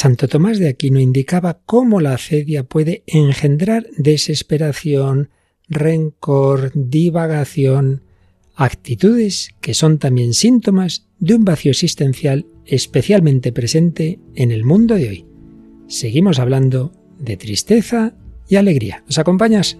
Santo 0.00 0.28
Tomás 0.28 0.58
de 0.58 0.66
Aquino 0.66 0.98
indicaba 0.98 1.60
cómo 1.66 2.00
la 2.00 2.14
acedia 2.14 2.64
puede 2.64 3.02
engendrar 3.06 3.86
desesperación, 3.98 5.28
rencor, 5.68 6.72
divagación, 6.72 8.04
actitudes 8.54 9.50
que 9.60 9.74
son 9.74 9.98
también 9.98 10.32
síntomas 10.32 11.06
de 11.18 11.34
un 11.34 11.44
vacío 11.44 11.70
existencial 11.70 12.46
especialmente 12.64 13.52
presente 13.52 14.18
en 14.34 14.52
el 14.52 14.64
mundo 14.64 14.94
de 14.94 15.08
hoy. 15.10 15.26
Seguimos 15.86 16.38
hablando 16.38 16.92
de 17.18 17.36
tristeza 17.36 18.14
y 18.48 18.56
alegría. 18.56 19.04
¿Nos 19.04 19.18
acompañas? 19.18 19.76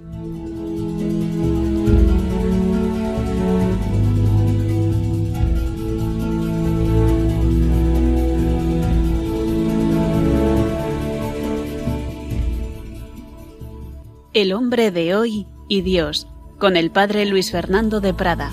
El 14.32 14.52
hombre 14.52 14.92
de 14.92 15.16
hoy 15.16 15.48
y 15.68 15.80
Dios, 15.82 16.28
con 16.60 16.76
el 16.76 16.92
padre 16.92 17.26
Luis 17.26 17.50
Fernando 17.50 18.00
de 18.00 18.14
Prada. 18.14 18.52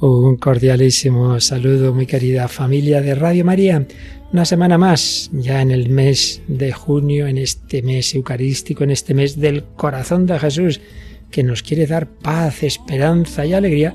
Un 0.00 0.38
cordialísimo 0.38 1.38
saludo, 1.40 1.92
mi 1.92 2.06
querida 2.06 2.48
familia 2.48 3.02
de 3.02 3.14
Radio 3.14 3.44
María. 3.44 3.86
Una 4.32 4.46
semana 4.46 4.78
más, 4.78 5.28
ya 5.30 5.60
en 5.60 5.70
el 5.70 5.90
mes 5.90 6.40
de 6.48 6.72
junio, 6.72 7.26
en 7.26 7.36
este 7.36 7.82
mes 7.82 8.14
eucarístico, 8.14 8.82
en 8.82 8.92
este 8.92 9.12
mes 9.12 9.38
del 9.38 9.62
corazón 9.62 10.24
de 10.24 10.38
Jesús, 10.38 10.80
que 11.30 11.42
nos 11.42 11.62
quiere 11.62 11.86
dar 11.86 12.08
paz, 12.08 12.62
esperanza 12.62 13.44
y 13.44 13.52
alegría. 13.52 13.92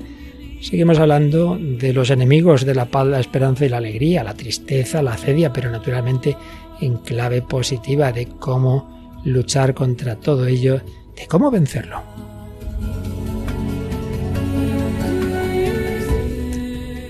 Seguimos 0.60 1.00
hablando 1.00 1.58
de 1.60 1.92
los 1.92 2.10
enemigos 2.10 2.64
de 2.64 2.76
la 2.76 2.86
paz, 2.86 3.08
la 3.08 3.18
esperanza 3.18 3.66
y 3.66 3.68
la 3.68 3.78
alegría, 3.78 4.22
la 4.22 4.34
tristeza, 4.34 5.02
la 5.02 5.16
cedia, 5.16 5.52
pero 5.52 5.72
naturalmente 5.72 6.36
en 6.80 6.98
clave 6.98 7.42
positiva 7.42 8.12
de 8.12 8.26
cómo 8.26 9.01
luchar 9.24 9.74
contra 9.74 10.16
todo 10.16 10.46
ello, 10.46 10.80
de 11.16 11.26
cómo 11.28 11.50
vencerlo. 11.50 12.02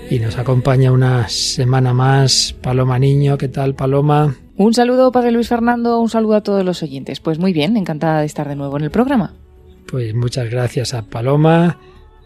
Y 0.09 0.19
nos 0.19 0.37
acompaña 0.37 0.91
una 0.91 1.27
semana 1.27 1.91
más 1.93 2.53
Paloma 2.61 2.99
Niño. 2.99 3.37
¿Qué 3.37 3.47
tal, 3.47 3.73
Paloma? 3.73 4.35
Un 4.55 4.73
saludo, 4.75 5.11
Padre 5.11 5.31
Luis 5.31 5.47
Fernando, 5.47 5.99
un 5.99 6.09
saludo 6.09 6.35
a 6.35 6.43
todos 6.43 6.63
los 6.63 6.83
oyentes. 6.83 7.19
Pues 7.19 7.39
muy 7.39 7.53
bien, 7.53 7.75
encantada 7.77 8.19
de 8.19 8.27
estar 8.27 8.47
de 8.47 8.55
nuevo 8.55 8.77
en 8.77 8.83
el 8.83 8.91
programa. 8.91 9.33
Pues 9.87 10.13
muchas 10.13 10.51
gracias 10.51 10.93
a 10.93 11.03
Paloma, 11.03 11.79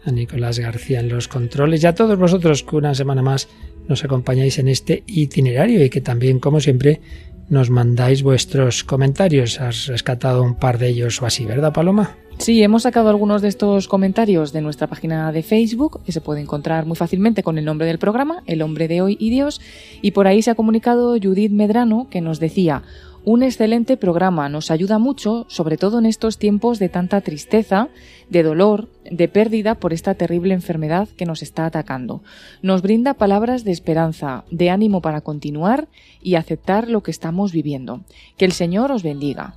a 0.04 0.10
Nicolás 0.10 0.58
García 0.58 1.00
en 1.00 1.08
los 1.08 1.28
controles 1.28 1.82
y 1.82 1.86
a 1.86 1.94
todos 1.94 2.18
vosotros 2.18 2.62
que 2.62 2.76
una 2.76 2.94
semana 2.94 3.22
más 3.22 3.48
nos 3.88 4.04
acompañáis 4.04 4.58
en 4.58 4.68
este 4.68 5.02
itinerario 5.06 5.82
y 5.82 5.88
que 5.88 6.02
también, 6.02 6.40
como 6.40 6.60
siempre, 6.60 7.00
nos 7.48 7.70
mandáis 7.70 8.22
vuestros 8.22 8.84
comentarios. 8.84 9.60
Has 9.60 9.86
rescatado 9.86 10.42
un 10.42 10.54
par 10.54 10.78
de 10.78 10.88
ellos 10.88 11.20
o 11.22 11.26
así, 11.26 11.44
¿verdad, 11.44 11.72
Paloma? 11.72 12.16
Sí, 12.38 12.62
hemos 12.62 12.84
sacado 12.84 13.08
algunos 13.08 13.42
de 13.42 13.48
estos 13.48 13.88
comentarios 13.88 14.52
de 14.52 14.60
nuestra 14.60 14.86
página 14.86 15.32
de 15.32 15.42
Facebook, 15.42 16.00
que 16.04 16.12
se 16.12 16.20
puede 16.20 16.40
encontrar 16.40 16.86
muy 16.86 16.96
fácilmente 16.96 17.42
con 17.42 17.58
el 17.58 17.64
nombre 17.64 17.88
del 17.88 17.98
programa, 17.98 18.44
El 18.46 18.62
hombre 18.62 18.86
de 18.86 19.02
hoy 19.02 19.16
y 19.18 19.30
Dios, 19.30 19.60
y 20.02 20.12
por 20.12 20.28
ahí 20.28 20.40
se 20.40 20.52
ha 20.52 20.54
comunicado 20.54 21.16
Judith 21.20 21.50
Medrano, 21.50 22.06
que 22.10 22.20
nos 22.20 22.38
decía, 22.38 22.84
un 23.24 23.42
excelente 23.42 23.96
programa, 23.96 24.48
nos 24.48 24.70
ayuda 24.70 24.98
mucho, 24.98 25.44
sobre 25.48 25.76
todo 25.76 25.98
en 25.98 26.06
estos 26.06 26.38
tiempos 26.38 26.78
de 26.78 26.88
tanta 26.88 27.20
tristeza, 27.20 27.88
de 28.30 28.42
dolor, 28.42 28.88
de 29.10 29.28
pérdida 29.28 29.74
por 29.74 29.92
esta 29.92 30.14
terrible 30.14 30.54
enfermedad 30.54 31.08
que 31.16 31.26
nos 31.26 31.42
está 31.42 31.66
atacando. 31.66 32.22
Nos 32.62 32.82
brinda 32.82 33.14
palabras 33.14 33.64
de 33.64 33.72
esperanza, 33.72 34.44
de 34.50 34.70
ánimo 34.70 35.00
para 35.02 35.20
continuar 35.20 35.88
y 36.22 36.36
aceptar 36.36 36.88
lo 36.88 37.02
que 37.02 37.10
estamos 37.10 37.52
viviendo. 37.52 38.02
Que 38.36 38.44
el 38.44 38.52
Señor 38.52 38.92
os 38.92 39.02
bendiga. 39.02 39.54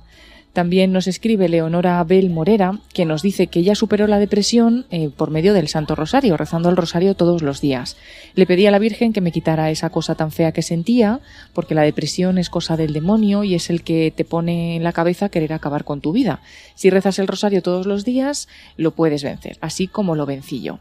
También 0.52 0.92
nos 0.92 1.06
escribe 1.06 1.48
Leonora 1.48 1.98
Abel 1.98 2.28
Morera, 2.28 2.78
que 2.92 3.06
nos 3.06 3.22
dice 3.22 3.46
que 3.46 3.60
ella 3.60 3.74
superó 3.74 4.06
la 4.06 4.18
depresión 4.18 4.84
eh, 4.90 5.08
por 5.08 5.30
medio 5.30 5.54
del 5.54 5.68
Santo 5.68 5.94
Rosario, 5.94 6.36
rezando 6.36 6.68
el 6.68 6.76
Rosario 6.76 7.14
todos 7.14 7.40
los 7.40 7.62
días. 7.62 7.96
Le 8.34 8.44
pedí 8.44 8.66
a 8.66 8.70
la 8.70 8.78
Virgen 8.78 9.14
que 9.14 9.22
me 9.22 9.32
quitara 9.32 9.70
esa 9.70 9.88
cosa 9.88 10.14
tan 10.14 10.30
fea 10.30 10.52
que 10.52 10.60
sentía, 10.60 11.20
porque 11.54 11.74
la 11.74 11.82
depresión 11.82 12.36
es 12.36 12.50
cosa 12.50 12.76
del 12.76 12.92
demonio 12.92 13.44
y 13.44 13.54
es 13.54 13.70
el 13.70 13.82
que 13.82 14.12
te 14.14 14.26
pone 14.26 14.76
en 14.76 14.84
la 14.84 14.92
cabeza 14.92 15.30
querer 15.30 15.54
acabar 15.54 15.84
con 15.84 16.02
tu 16.02 16.12
vida. 16.12 16.42
Si 16.74 16.90
rezas 16.90 17.18
el 17.18 17.28
Rosario 17.28 17.62
todos 17.62 17.86
los 17.86 18.04
días, 18.04 18.46
lo 18.76 18.90
puedes 18.90 19.24
vencer, 19.24 19.56
así 19.62 19.86
como 19.86 20.16
lo 20.16 20.26
vencí 20.26 20.60
yo. 20.60 20.80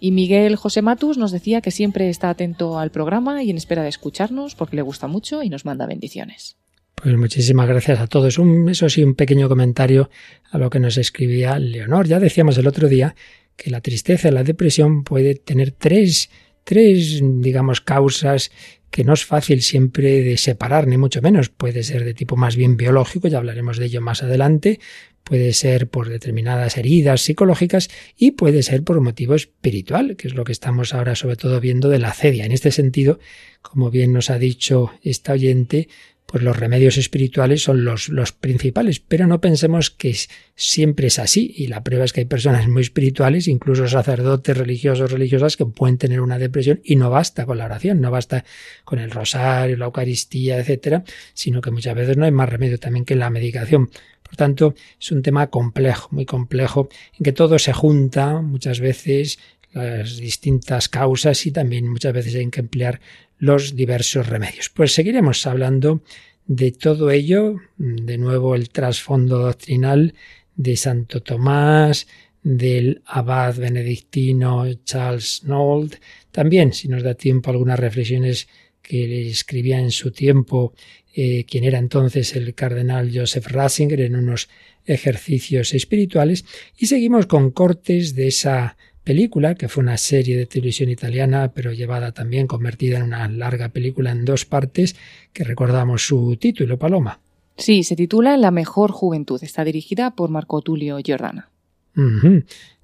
Y 0.00 0.12
Miguel 0.12 0.56
José 0.56 0.80
Matus 0.80 1.18
nos 1.18 1.30
decía 1.30 1.60
que 1.60 1.70
siempre 1.70 2.08
está 2.08 2.30
atento 2.30 2.78
al 2.78 2.90
programa 2.90 3.42
y 3.42 3.50
en 3.50 3.58
espera 3.58 3.82
de 3.82 3.90
escucharnos, 3.90 4.54
porque 4.54 4.76
le 4.76 4.82
gusta 4.82 5.08
mucho 5.08 5.42
y 5.42 5.50
nos 5.50 5.66
manda 5.66 5.84
bendiciones. 5.84 6.56
Pues 7.02 7.16
muchísimas 7.16 7.66
gracias 7.66 7.98
a 7.98 8.06
todos. 8.06 8.38
Eso 8.68 8.88
sí, 8.90 9.02
un 9.02 9.14
pequeño 9.14 9.48
comentario 9.48 10.10
a 10.50 10.58
lo 10.58 10.68
que 10.68 10.80
nos 10.80 10.98
escribía 10.98 11.58
Leonor. 11.58 12.06
Ya 12.06 12.20
decíamos 12.20 12.58
el 12.58 12.66
otro 12.66 12.88
día 12.88 13.14
que 13.56 13.70
la 13.70 13.80
tristeza 13.80 14.30
la 14.30 14.44
depresión 14.44 15.02
puede 15.02 15.34
tener 15.34 15.70
tres, 15.70 16.28
tres, 16.62 17.22
digamos, 17.22 17.80
causas 17.80 18.50
que 18.90 19.04
no 19.04 19.14
es 19.14 19.24
fácil 19.24 19.62
siempre 19.62 20.22
de 20.22 20.36
separar, 20.36 20.86
ni 20.86 20.98
mucho 20.98 21.22
menos. 21.22 21.48
Puede 21.48 21.84
ser 21.84 22.04
de 22.04 22.12
tipo 22.12 22.36
más 22.36 22.56
bien 22.56 22.76
biológico, 22.76 23.28
ya 23.28 23.38
hablaremos 23.38 23.78
de 23.78 23.86
ello 23.86 24.02
más 24.02 24.22
adelante, 24.22 24.78
puede 25.24 25.54
ser 25.54 25.88
por 25.88 26.08
determinadas 26.10 26.76
heridas 26.76 27.22
psicológicas 27.22 27.88
y 28.16 28.32
puede 28.32 28.62
ser 28.62 28.82
por 28.82 29.00
motivo 29.00 29.34
espiritual, 29.34 30.16
que 30.16 30.28
es 30.28 30.34
lo 30.34 30.44
que 30.44 30.52
estamos 30.52 30.92
ahora 30.92 31.14
sobre 31.14 31.36
todo 31.36 31.60
viendo 31.60 31.88
de 31.88 31.98
la 31.98 32.12
cedia. 32.12 32.44
En 32.44 32.52
este 32.52 32.72
sentido, 32.72 33.20
como 33.62 33.90
bien 33.90 34.12
nos 34.12 34.28
ha 34.28 34.38
dicho 34.38 34.90
esta 35.02 35.32
oyente, 35.32 35.88
pues 36.30 36.44
los 36.44 36.56
remedios 36.56 36.96
espirituales 36.96 37.62
son 37.62 37.84
los, 37.84 38.08
los 38.08 38.30
principales, 38.30 39.00
pero 39.00 39.26
no 39.26 39.40
pensemos 39.40 39.90
que 39.90 40.16
siempre 40.54 41.08
es 41.08 41.18
así, 41.18 41.52
y 41.56 41.66
la 41.66 41.82
prueba 41.82 42.04
es 42.04 42.12
que 42.12 42.20
hay 42.20 42.26
personas 42.26 42.68
muy 42.68 42.82
espirituales, 42.82 43.48
incluso 43.48 43.88
sacerdotes 43.88 44.56
religiosos, 44.56 45.10
religiosas, 45.10 45.56
que 45.56 45.66
pueden 45.66 45.98
tener 45.98 46.20
una 46.20 46.38
depresión 46.38 46.80
y 46.84 46.94
no 46.94 47.10
basta 47.10 47.46
con 47.46 47.58
la 47.58 47.64
oración, 47.64 48.00
no 48.00 48.12
basta 48.12 48.44
con 48.84 49.00
el 49.00 49.10
rosario, 49.10 49.76
la 49.76 49.86
Eucaristía, 49.86 50.58
etcétera, 50.58 51.02
sino 51.34 51.60
que 51.60 51.72
muchas 51.72 51.96
veces 51.96 52.16
no 52.16 52.24
hay 52.24 52.30
más 52.30 52.48
remedio 52.48 52.78
también 52.78 53.04
que 53.04 53.16
la 53.16 53.28
medicación. 53.28 53.90
Por 54.22 54.36
tanto, 54.36 54.74
es 55.00 55.10
un 55.10 55.22
tema 55.22 55.48
complejo, 55.48 56.10
muy 56.12 56.26
complejo, 56.26 56.88
en 57.18 57.24
que 57.24 57.32
todo 57.32 57.58
se 57.58 57.72
junta 57.72 58.40
muchas 58.40 58.78
veces 58.78 59.40
las 59.72 60.16
distintas 60.16 60.88
causas 60.88 61.44
y 61.46 61.50
también 61.50 61.88
muchas 61.88 62.12
veces 62.12 62.36
hay 62.36 62.48
que 62.50 62.60
emplear 62.60 63.00
los 63.40 63.74
diversos 63.74 64.28
remedios. 64.28 64.68
Pues 64.68 64.92
seguiremos 64.92 65.46
hablando 65.46 66.02
de 66.46 66.70
todo 66.70 67.10
ello, 67.10 67.56
de 67.76 68.18
nuevo 68.18 68.54
el 68.54 68.68
trasfondo 68.68 69.38
doctrinal 69.38 70.14
de 70.54 70.76
Santo 70.76 71.22
Tomás, 71.22 72.06
del 72.42 73.02
abad 73.06 73.56
benedictino 73.56 74.72
Charles 74.84 75.42
Nold, 75.44 75.98
también, 76.30 76.72
si 76.72 76.88
nos 76.88 77.02
da 77.02 77.14
tiempo, 77.14 77.50
algunas 77.50 77.78
reflexiones 77.78 78.48
que 78.82 79.06
le 79.06 79.28
escribía 79.28 79.78
en 79.78 79.90
su 79.90 80.10
tiempo 80.10 80.74
eh, 81.14 81.44
quien 81.44 81.64
era 81.64 81.78
entonces 81.78 82.36
el 82.36 82.54
cardenal 82.54 83.10
Joseph 83.12 83.46
Ratzinger 83.48 84.00
en 84.00 84.16
unos 84.16 84.48
ejercicios 84.86 85.74
espirituales, 85.74 86.44
y 86.78 86.86
seguimos 86.86 87.26
con 87.26 87.50
cortes 87.50 88.14
de 88.14 88.28
esa 88.28 88.76
película, 89.04 89.54
que 89.54 89.68
fue 89.68 89.82
una 89.82 89.96
serie 89.96 90.36
de 90.36 90.46
televisión 90.46 90.90
italiana, 90.90 91.52
pero 91.54 91.72
llevada 91.72 92.12
también, 92.12 92.46
convertida 92.46 92.98
en 92.98 93.04
una 93.04 93.28
larga 93.28 93.70
película 93.70 94.10
en 94.10 94.24
dos 94.24 94.44
partes, 94.44 94.96
que 95.32 95.44
recordamos 95.44 96.06
su 96.06 96.36
título, 96.36 96.78
Paloma. 96.78 97.20
Sí, 97.56 97.82
se 97.82 97.96
titula 97.96 98.36
La 98.36 98.50
mejor 98.50 98.90
juventud. 98.90 99.42
Está 99.42 99.64
dirigida 99.64 100.12
por 100.12 100.30
Marco 100.30 100.62
Tulio 100.62 100.98
Giordana. 101.04 101.50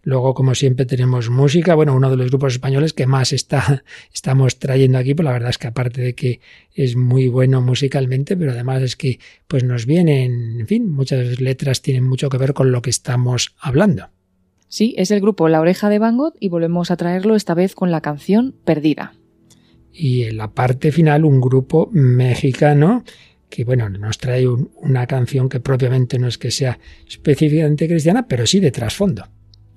Luego, 0.02 0.34
como 0.34 0.54
siempre, 0.54 0.86
tenemos 0.86 1.30
música. 1.30 1.74
Bueno, 1.74 1.94
uno 1.94 2.10
de 2.10 2.16
los 2.16 2.28
grupos 2.28 2.52
españoles 2.52 2.92
que 2.92 3.06
más 3.06 3.32
está, 3.32 3.82
estamos 4.14 4.58
trayendo 4.58 4.98
aquí, 4.98 5.14
pues 5.14 5.24
la 5.24 5.32
verdad 5.32 5.50
es 5.50 5.58
que 5.58 5.66
aparte 5.66 6.00
de 6.00 6.14
que 6.14 6.40
es 6.74 6.94
muy 6.94 7.28
bueno 7.28 7.60
musicalmente, 7.60 8.36
pero 8.36 8.52
además 8.52 8.82
es 8.82 8.96
que 8.96 9.18
pues 9.48 9.64
nos 9.64 9.86
vienen, 9.86 10.60
en 10.60 10.66
fin, 10.66 10.88
muchas 10.90 11.40
letras 11.40 11.82
tienen 11.82 12.04
mucho 12.04 12.28
que 12.28 12.38
ver 12.38 12.52
con 12.52 12.70
lo 12.70 12.82
que 12.82 12.90
estamos 12.90 13.56
hablando. 13.58 14.10
Sí, 14.68 14.94
es 14.98 15.10
el 15.10 15.20
grupo 15.20 15.48
La 15.48 15.60
Oreja 15.60 15.88
de 15.88 15.98
Van 15.98 16.16
Gogh 16.16 16.34
y 16.40 16.48
volvemos 16.48 16.90
a 16.90 16.96
traerlo 16.96 17.36
esta 17.36 17.54
vez 17.54 17.74
con 17.74 17.90
la 17.90 18.00
canción 18.00 18.54
Perdida. 18.64 19.14
Y 19.92 20.24
en 20.24 20.36
la 20.36 20.52
parte 20.52 20.92
final 20.92 21.24
un 21.24 21.40
grupo 21.40 21.88
mexicano 21.92 23.04
que 23.48 23.64
bueno, 23.64 23.88
nos 23.88 24.18
trae 24.18 24.46
una 24.48 25.06
canción 25.06 25.48
que 25.48 25.60
propiamente 25.60 26.18
no 26.18 26.26
es 26.26 26.36
que 26.36 26.50
sea 26.50 26.78
específicamente 27.08 27.88
cristiana, 27.88 28.26
pero 28.26 28.46
sí 28.46 28.60
de 28.60 28.70
trasfondo. 28.70 29.24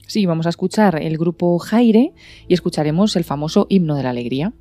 Sí, 0.08 0.26
vamos 0.26 0.48
a 0.48 0.50
escuchar 0.50 1.02
el 1.02 1.18
grupo 1.18 1.58
Jaire 1.60 2.14
y 2.48 2.54
escucharemos 2.54 3.16
el 3.16 3.24
famoso 3.24 3.68
himno 3.70 3.96
de 3.96 4.04
la 4.04 4.10
alegría. 4.10 4.54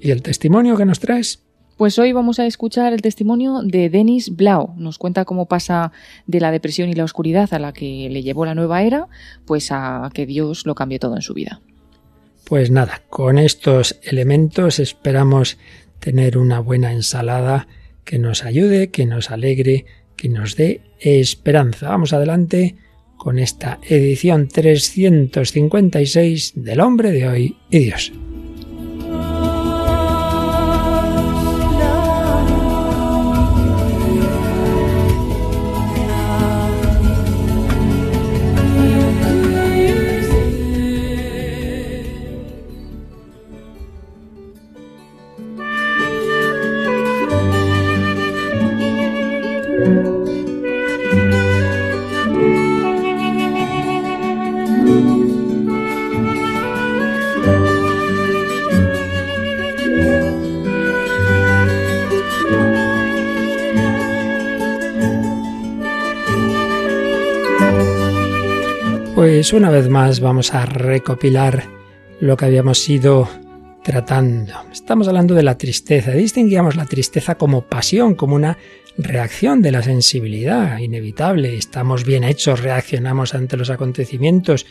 ¿Y 0.00 0.10
el 0.10 0.22
testimonio 0.22 0.76
que 0.76 0.84
nos 0.84 1.00
traes? 1.00 1.43
Pues 1.76 1.98
hoy 1.98 2.12
vamos 2.12 2.38
a 2.38 2.46
escuchar 2.46 2.92
el 2.92 3.02
testimonio 3.02 3.62
de 3.64 3.90
Denis 3.90 4.36
Blau. 4.36 4.74
Nos 4.76 4.96
cuenta 4.96 5.24
cómo 5.24 5.46
pasa 5.46 5.90
de 6.26 6.38
la 6.38 6.52
depresión 6.52 6.88
y 6.88 6.94
la 6.94 7.02
oscuridad 7.02 7.52
a 7.52 7.58
la 7.58 7.72
que 7.72 8.08
le 8.10 8.22
llevó 8.22 8.46
la 8.46 8.54
nueva 8.54 8.82
era, 8.82 9.08
pues 9.44 9.72
a 9.72 10.08
que 10.14 10.24
Dios 10.24 10.66
lo 10.66 10.76
cambió 10.76 11.00
todo 11.00 11.16
en 11.16 11.22
su 11.22 11.34
vida. 11.34 11.60
Pues 12.44 12.70
nada, 12.70 13.02
con 13.10 13.38
estos 13.38 13.98
elementos 14.02 14.78
esperamos 14.78 15.58
tener 15.98 16.38
una 16.38 16.60
buena 16.60 16.92
ensalada 16.92 17.66
que 18.04 18.20
nos 18.20 18.44
ayude, 18.44 18.90
que 18.90 19.06
nos 19.06 19.32
alegre, 19.32 19.86
que 20.14 20.28
nos 20.28 20.54
dé 20.54 20.80
esperanza. 21.00 21.88
Vamos 21.88 22.12
adelante 22.12 22.76
con 23.16 23.40
esta 23.40 23.80
edición 23.82 24.46
356 24.46 26.52
del 26.54 26.80
hombre 26.80 27.10
de 27.10 27.26
hoy 27.26 27.56
y 27.70 27.80
Dios. 27.80 28.12
Pues 69.44 69.52
una 69.52 69.68
vez 69.68 69.90
más 69.90 70.20
vamos 70.20 70.54
a 70.54 70.64
recopilar 70.64 71.64
lo 72.18 72.34
que 72.34 72.46
habíamos 72.46 72.88
ido 72.88 73.28
tratando. 73.82 74.54
Estamos 74.72 75.06
hablando 75.06 75.34
de 75.34 75.42
la 75.42 75.58
tristeza. 75.58 76.12
Distinguíamos 76.12 76.76
la 76.76 76.86
tristeza 76.86 77.34
como 77.34 77.60
pasión, 77.60 78.14
como 78.14 78.36
una 78.36 78.56
reacción 78.96 79.60
de 79.60 79.70
la 79.70 79.82
sensibilidad 79.82 80.78
inevitable. 80.78 81.58
Estamos 81.58 82.06
bien 82.06 82.24
hechos, 82.24 82.62
reaccionamos 82.62 83.34
ante 83.34 83.58
los 83.58 83.68
acontecimientos. 83.68 84.64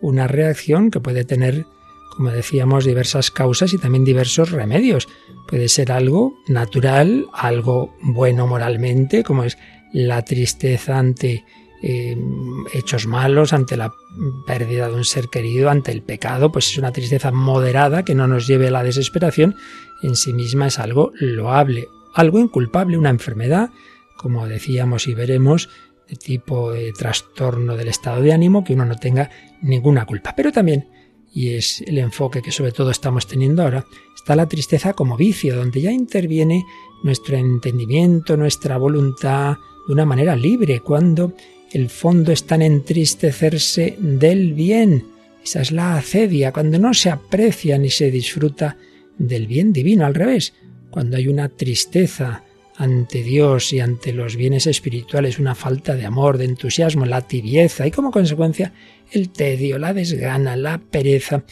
Una 0.00 0.26
reacción 0.26 0.90
que 0.90 1.00
puede 1.00 1.24
tener, 1.24 1.66
como 2.16 2.30
decíamos, 2.30 2.86
diversas 2.86 3.30
causas 3.30 3.74
y 3.74 3.78
también 3.78 4.06
diversos 4.06 4.52
remedios. 4.52 5.06
Puede 5.46 5.68
ser 5.68 5.92
algo 5.92 6.32
natural, 6.48 7.26
algo 7.34 7.94
bueno 8.00 8.46
moralmente, 8.46 9.22
como 9.22 9.44
es 9.44 9.58
la 9.92 10.22
tristeza 10.24 10.98
ante 10.98 11.44
eh, 11.86 12.16
hechos 12.72 13.06
malos, 13.06 13.52
ante 13.52 13.76
la 13.76 13.92
pérdida 14.46 14.88
de 14.88 14.94
un 14.94 15.04
ser 15.04 15.28
querido, 15.28 15.68
ante 15.68 15.92
el 15.92 16.00
pecado, 16.02 16.50
pues 16.50 16.70
es 16.70 16.78
una 16.78 16.92
tristeza 16.92 17.30
moderada 17.30 18.06
que 18.06 18.14
no 18.14 18.26
nos 18.26 18.46
lleve 18.46 18.68
a 18.68 18.70
la 18.70 18.82
desesperación, 18.82 19.54
en 20.02 20.16
sí 20.16 20.32
misma 20.32 20.68
es 20.68 20.78
algo 20.78 21.12
loable, 21.20 21.88
algo 22.14 22.38
inculpable, 22.38 22.96
una 22.96 23.10
enfermedad, 23.10 23.68
como 24.16 24.48
decíamos 24.48 25.08
y 25.08 25.14
veremos, 25.14 25.68
de 26.08 26.16
tipo 26.16 26.72
de 26.72 26.92
trastorno 26.92 27.76
del 27.76 27.88
estado 27.88 28.22
de 28.22 28.32
ánimo, 28.32 28.64
que 28.64 28.72
uno 28.72 28.86
no 28.86 28.96
tenga 28.96 29.28
ninguna 29.60 30.06
culpa. 30.06 30.32
Pero 30.34 30.52
también, 30.52 30.88
y 31.34 31.50
es 31.50 31.82
el 31.82 31.98
enfoque 31.98 32.40
que 32.40 32.50
sobre 32.50 32.72
todo 32.72 32.92
estamos 32.92 33.26
teniendo 33.26 33.62
ahora, 33.62 33.84
está 34.16 34.36
la 34.36 34.48
tristeza 34.48 34.94
como 34.94 35.18
vicio, 35.18 35.54
donde 35.54 35.82
ya 35.82 35.92
interviene 35.92 36.64
nuestro 37.02 37.36
entendimiento, 37.36 38.38
nuestra 38.38 38.78
voluntad, 38.78 39.58
de 39.86 39.92
una 39.92 40.06
manera 40.06 40.34
libre, 40.34 40.80
cuando 40.80 41.34
el 41.74 41.90
fondo 41.90 42.30
está 42.30 42.54
en 42.54 42.62
entristecerse 42.62 43.96
del 43.98 44.54
bien. 44.54 45.06
Esa 45.44 45.60
es 45.60 45.72
la 45.72 45.96
acedia, 45.96 46.52
cuando 46.52 46.78
no 46.78 46.94
se 46.94 47.10
aprecia 47.10 47.76
ni 47.78 47.90
se 47.90 48.12
disfruta 48.12 48.76
del 49.18 49.48
bien 49.48 49.72
divino, 49.72 50.06
al 50.06 50.14
revés, 50.14 50.54
cuando 50.90 51.16
hay 51.16 51.26
una 51.26 51.48
tristeza 51.48 52.44
ante 52.76 53.24
Dios 53.24 53.72
y 53.72 53.80
ante 53.80 54.12
los 54.12 54.36
bienes 54.36 54.68
espirituales, 54.68 55.40
una 55.40 55.56
falta 55.56 55.96
de 55.96 56.06
amor, 56.06 56.38
de 56.38 56.44
entusiasmo, 56.44 57.06
la 57.06 57.22
tibieza 57.22 57.86
y 57.86 57.90
como 57.90 58.12
consecuencia 58.12 58.72
el 59.10 59.30
tedio, 59.30 59.78
la 59.78 59.92
desgana, 59.92 60.56
la 60.56 60.78
pereza. 60.78 61.44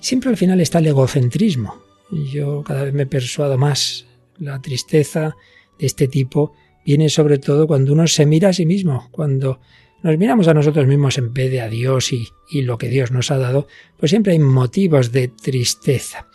Siempre 0.00 0.30
al 0.30 0.36
final 0.36 0.60
está 0.60 0.80
el 0.80 0.88
egocentrismo. 0.88 1.82
Yo 2.10 2.62
cada 2.62 2.84
vez 2.84 2.92
me 2.92 3.06
persuado 3.06 3.56
más. 3.56 4.04
La 4.38 4.60
tristeza 4.60 5.34
de 5.78 5.86
este 5.86 6.08
tipo 6.08 6.52
viene 6.84 7.08
sobre 7.08 7.38
todo 7.38 7.66
cuando 7.66 7.92
uno 7.92 8.06
se 8.06 8.26
mira 8.26 8.50
a 8.50 8.52
sí 8.52 8.66
mismo, 8.66 9.08
cuando 9.10 9.60
nos 10.02 10.18
miramos 10.18 10.48
a 10.48 10.54
nosotros 10.54 10.86
mismos 10.86 11.16
en 11.18 11.32
vez 11.32 11.50
de 11.50 11.60
a 11.60 11.68
Dios 11.68 12.12
y, 12.12 12.28
lo 12.62 12.76
que 12.76 12.88
Dios 12.88 13.12
nos 13.12 13.30
ha 13.30 13.38
dado, 13.38 13.66
pues 13.96 14.10
siempre 14.10 14.32
hay 14.32 14.38
motivos 14.38 15.12
de 15.12 15.28
tristeza. 15.28 16.26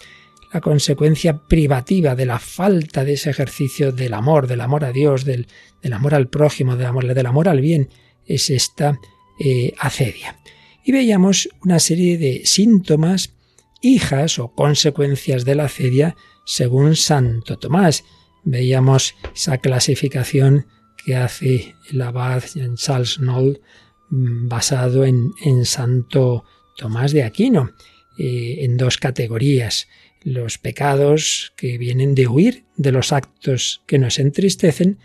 La 0.53 0.61
consecuencia 0.61 1.43
privativa 1.47 2.15
de 2.15 2.25
la 2.25 2.39
falta 2.39 3.03
de 3.03 3.13
ese 3.13 3.29
ejercicio 3.29 3.91
del 3.91 4.13
amor, 4.13 4.47
del 4.47 4.61
amor 4.61 4.85
a 4.85 4.91
Dios, 4.91 5.25
del, 5.25 5.47
del 5.83 5.93
amor 5.93 6.15
al 6.15 6.29
prójimo, 6.29 6.75
del 6.75 6.87
amor, 6.87 7.13
del 7.13 7.25
amor 7.25 7.49
al 7.49 7.61
bien, 7.61 7.89
es 8.25 8.49
esta 8.49 8.99
eh, 9.39 9.73
acedia. 9.77 10.39
Y 10.83 10.93
veíamos 10.93 11.49
una 11.63 11.79
serie 11.79 12.17
de 12.17 12.41
síntomas, 12.45 13.35
hijas 13.81 14.39
o 14.39 14.53
consecuencias 14.53 15.43
de 15.45 15.55
la 15.55 15.65
acedia 15.65 16.15
según 16.45 16.95
Santo 16.95 17.59
Tomás 17.59 18.05
veíamos 18.47 19.15
esa 19.35 19.57
clasificación 19.57 20.65
que 20.95 21.15
hace 21.15 21.75
el 21.91 22.01
abad 22.01 22.43
Charles 22.75 23.17
Knoll 23.17 23.61
mm, 24.09 24.47
basado 24.47 25.05
en, 25.05 25.33
Santo 25.65 26.45
Tomás 26.77 27.11
de 27.11 27.23
Aquino, 27.23 27.71
eh, 28.17 28.59
en 28.61 28.77
dos 28.77 28.97
categorías. 28.97 29.87
Los 30.23 30.57
pecados 30.57 31.53
que 31.55 31.77
vienen 31.77 32.15
de 32.15 32.27
huir 32.27 32.65
de 32.75 32.91
los 32.91 33.11
actos 33.11 33.81
que 33.85 33.99
nos 33.99 34.19
entristecen 34.19 34.97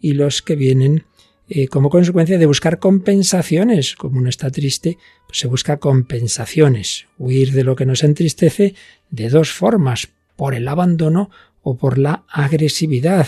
y 0.00 0.12
los 0.12 0.42
que 0.42 0.56
vienen 0.56 1.04
eh, 1.48 1.68
como 1.68 1.90
consecuencia 1.90 2.38
de 2.38 2.46
buscar 2.46 2.78
compensaciones. 2.78 3.96
Como 3.96 4.18
uno 4.18 4.28
está 4.28 4.50
triste, 4.50 4.98
pues 5.26 5.38
se 5.38 5.48
busca 5.48 5.78
compensaciones. 5.78 7.06
Huir 7.18 7.52
de 7.52 7.64
lo 7.64 7.76
que 7.76 7.86
nos 7.86 8.04
entristece 8.04 8.74
de 9.10 9.28
dos 9.28 9.50
formas, 9.50 10.08
por 10.36 10.54
el 10.54 10.68
abandono 10.68 11.30
o 11.62 11.76
por 11.76 11.98
la 11.98 12.24
agresividad, 12.28 13.26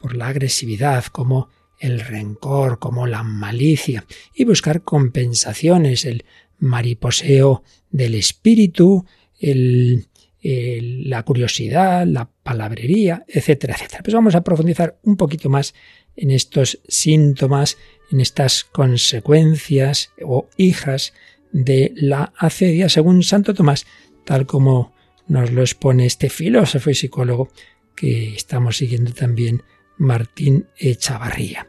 por 0.00 0.16
la 0.16 0.28
agresividad 0.28 1.04
como 1.06 1.48
el 1.78 2.00
rencor, 2.00 2.78
como 2.78 3.06
la 3.06 3.22
malicia, 3.22 4.04
y 4.34 4.44
buscar 4.44 4.82
compensaciones, 4.82 6.04
el 6.04 6.24
mariposeo 6.58 7.62
del 7.90 8.14
espíritu, 8.14 9.06
el, 9.38 10.06
la 10.42 11.22
curiosidad, 11.22 12.06
la 12.06 12.30
palabrería, 12.42 13.24
etcétera, 13.26 13.74
etcétera. 13.74 14.02
Pues 14.02 14.14
vamos 14.14 14.34
a 14.34 14.42
profundizar 14.42 14.98
un 15.02 15.16
poquito 15.16 15.48
más 15.48 15.74
en 16.16 16.30
estos 16.30 16.80
síntomas, 16.88 17.78
en 18.10 18.20
estas 18.20 18.64
consecuencias 18.64 20.12
o 20.22 20.48
hijas 20.56 21.14
de 21.52 21.92
la 21.96 22.32
acedia, 22.36 22.88
según 22.88 23.22
Santo 23.22 23.54
Tomás, 23.54 23.86
tal 24.24 24.46
como 24.46 24.92
nos 25.30 25.52
lo 25.52 25.62
expone 25.62 26.06
este 26.06 26.28
filósofo 26.28 26.90
y 26.90 26.94
psicólogo 26.94 27.50
que 27.94 28.34
estamos 28.34 28.76
siguiendo 28.76 29.12
también, 29.12 29.62
Martín 29.96 30.66
Echavarría. 30.76 31.68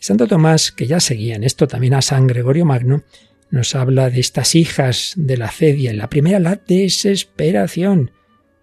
Santo 0.00 0.26
Tomás, 0.26 0.72
que 0.72 0.88
ya 0.88 0.98
seguía 0.98 1.36
en 1.36 1.44
esto 1.44 1.68
también 1.68 1.94
a 1.94 2.02
San 2.02 2.26
Gregorio 2.26 2.64
Magno, 2.64 3.04
nos 3.50 3.76
habla 3.76 4.10
de 4.10 4.18
estas 4.18 4.56
hijas 4.56 5.12
de 5.16 5.36
la 5.36 5.48
cedia. 5.48 5.92
La 5.92 6.10
primera, 6.10 6.40
la 6.40 6.60
desesperación 6.66 8.10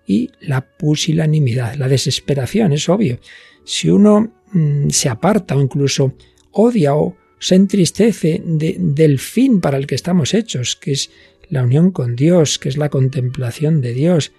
y 0.05 0.31
la 0.41 0.59
pusilanimidad. 0.61 1.75
La 1.75 1.87
desesperación 1.87 2.73
es 2.73 2.89
obvio. 2.89 3.19
Si 3.63 3.89
uno 3.89 4.41
mm, 4.51 4.89
se 4.89 5.07
aparta 5.07 5.55
o 5.55 5.61
incluso 5.61 6.15
odia 6.51 6.95
o 6.95 7.15
se 7.39 7.55
entristece 7.55 8.41
del 8.45 9.19
fin 9.19 9.61
para 9.61 9.77
el 9.77 9.87
que 9.87 9.95
estamos 9.95 10.33
hechos, 10.33 10.75
que 10.75 10.91
es 10.91 11.09
la 11.53 11.63
unión 11.63 11.91
con 11.91 12.15
Dios, 12.15 12.57
que 12.57 12.67
es 12.67 12.77
la 12.77 12.89
contemplación 12.89 13.79
de 13.79 13.93
Dios, 13.93 14.31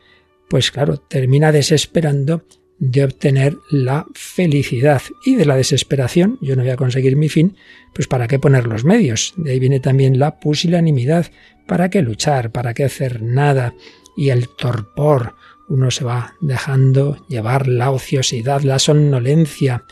pues 0.48 0.72
claro, 0.72 0.96
termina 0.96 1.52
desesperando 1.52 2.44
de 2.80 3.04
obtener 3.04 3.56
la 3.70 4.04
felicidad 4.14 5.00
y 5.24 5.36
de 5.36 5.46
la 5.46 5.56
desesperación, 5.56 6.38
yo 6.42 6.56
no 6.56 6.62
voy 6.62 6.72
a 6.72 6.76
conseguir 6.76 7.16
mi 7.16 7.28
fin, 7.28 7.56
pues 7.94 8.08
para 8.08 8.26
qué 8.26 8.40
poner 8.40 8.66
los 8.66 8.84
medios. 8.84 9.32
De 9.36 9.52
ahí 9.52 9.60
viene 9.60 9.78
también 9.78 10.18
la 10.18 10.40
pusilanimidad, 10.40 11.30
para 11.68 11.88
qué 11.88 12.02
luchar, 12.02 12.50
para 12.50 12.74
qué 12.74 12.82
hacer 12.82 13.22
nada 13.22 13.74
y 14.16 14.30
el 14.30 14.48
torpor. 14.48 15.36
Uno 15.68 15.92
se 15.92 16.04
va 16.04 16.34
dejando 16.40 17.24
llevar 17.28 17.68
la 17.68 17.92
ociosidad, 17.92 18.62
la 18.62 18.80
somnolencia. 18.80 19.84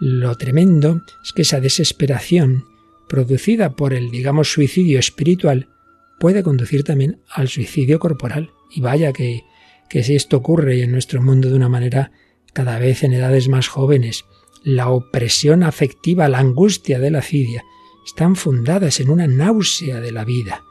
Lo 0.00 0.36
tremendo 0.36 1.02
es 1.22 1.32
que 1.32 1.42
esa 1.42 1.60
desesperación 1.60 2.64
producida 3.08 3.74
por 3.74 3.92
el, 3.92 4.12
digamos, 4.12 4.52
suicidio 4.52 5.00
espiritual 5.00 5.73
puede 6.18 6.42
conducir 6.42 6.84
también 6.84 7.20
al 7.30 7.48
suicidio 7.48 7.98
corporal. 7.98 8.50
Y 8.70 8.80
vaya 8.80 9.12
que, 9.12 9.44
que 9.88 10.02
si 10.02 10.14
esto 10.14 10.36
ocurre 10.36 10.82
en 10.82 10.92
nuestro 10.92 11.22
mundo 11.22 11.48
de 11.48 11.56
una 11.56 11.68
manera 11.68 12.12
cada 12.52 12.78
vez 12.78 13.02
en 13.02 13.12
edades 13.12 13.48
más 13.48 13.68
jóvenes, 13.68 14.24
la 14.62 14.88
opresión 14.88 15.62
afectiva, 15.62 16.28
la 16.28 16.38
angustia 16.38 16.98
de 16.98 17.10
la 17.10 17.22
cidia, 17.22 17.64
están 18.06 18.36
fundadas 18.36 19.00
en 19.00 19.10
una 19.10 19.26
náusea 19.26 20.00
de 20.00 20.12
la 20.12 20.24
vida. 20.24 20.62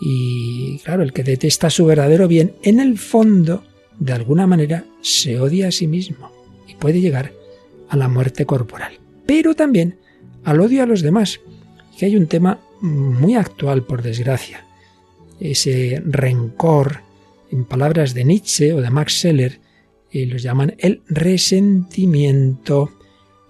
Y 0.00 0.78
claro, 0.80 1.02
el 1.02 1.12
que 1.12 1.24
detesta 1.24 1.70
su 1.70 1.86
verdadero 1.86 2.28
bien, 2.28 2.54
en 2.62 2.78
el 2.78 2.98
fondo, 2.98 3.64
de 3.98 4.12
alguna 4.12 4.46
manera 4.46 4.84
se 5.00 5.40
odia 5.40 5.68
a 5.68 5.72
sí 5.72 5.86
mismo 5.86 6.30
y 6.68 6.74
puede 6.76 7.00
llegar 7.00 7.32
a 7.88 7.96
la 7.96 8.08
muerte 8.08 8.46
corporal, 8.46 8.98
pero 9.26 9.54
también 9.54 9.98
al 10.44 10.60
odio 10.60 10.82
a 10.82 10.86
los 10.86 11.02
demás, 11.02 11.40
que 11.98 12.06
hay 12.06 12.16
un 12.16 12.28
tema 12.28 12.60
muy 12.80 13.34
actual 13.34 13.84
por 13.84 14.02
desgracia, 14.02 14.66
ese 15.40 16.02
rencor, 16.04 17.00
en 17.50 17.64
palabras 17.64 18.14
de 18.14 18.24
Nietzsche 18.24 18.72
o 18.72 18.80
de 18.80 18.90
Max 18.90 19.14
Scheller, 19.14 19.60
y 20.10 20.26
los 20.26 20.42
llaman 20.42 20.74
el 20.78 21.02
resentimiento. 21.08 22.90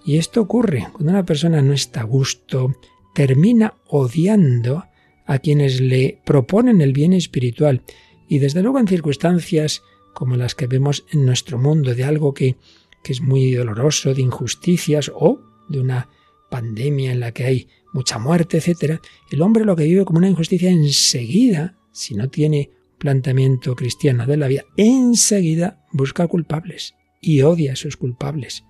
Y 0.05 0.17
esto 0.17 0.41
ocurre 0.41 0.87
cuando 0.91 1.11
una 1.11 1.25
persona 1.25 1.61
no 1.61 1.73
está 1.73 2.01
a 2.01 2.05
gusto, 2.05 2.75
termina 3.13 3.75
odiando 3.87 4.85
a 5.25 5.39
quienes 5.39 5.79
le 5.79 6.19
proponen 6.25 6.81
el 6.81 6.93
bien 6.93 7.13
espiritual. 7.13 7.83
Y 8.27 8.39
desde 8.39 8.61
luego 8.61 8.79
en 8.79 8.87
circunstancias 8.87 9.81
como 10.13 10.35
las 10.35 10.55
que 10.55 10.67
vemos 10.67 11.05
en 11.11 11.25
nuestro 11.25 11.57
mundo, 11.57 11.95
de 11.95 12.03
algo 12.03 12.33
que, 12.33 12.57
que 13.03 13.13
es 13.13 13.21
muy 13.21 13.53
doloroso, 13.53 14.13
de 14.13 14.21
injusticias 14.21 15.11
o 15.13 15.39
de 15.69 15.79
una 15.79 16.09
pandemia 16.49 17.11
en 17.11 17.19
la 17.19 17.31
que 17.31 17.45
hay 17.45 17.67
mucha 17.93 18.19
muerte, 18.19 18.57
etc., 18.57 18.99
el 19.31 19.41
hombre 19.41 19.65
lo 19.65 19.75
que 19.75 19.83
vive 19.83 20.05
como 20.05 20.19
una 20.19 20.29
injusticia 20.29 20.69
enseguida, 20.69 21.77
si 21.91 22.15
no 22.15 22.29
tiene 22.29 22.71
planteamiento 22.97 23.75
cristiano 23.75 24.25
de 24.25 24.37
la 24.37 24.47
vida, 24.47 24.63
enseguida 24.77 25.85
busca 25.91 26.27
culpables 26.27 26.95
y 27.21 27.41
odia 27.41 27.73
a 27.73 27.75
sus 27.75 27.97
culpables 27.97 28.63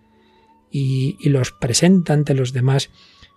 y, 0.72 1.18
y 1.20 1.30
los 1.30 1.52
presenta 1.52 2.14
ante 2.14 2.34
los 2.34 2.54
demás 2.54 2.90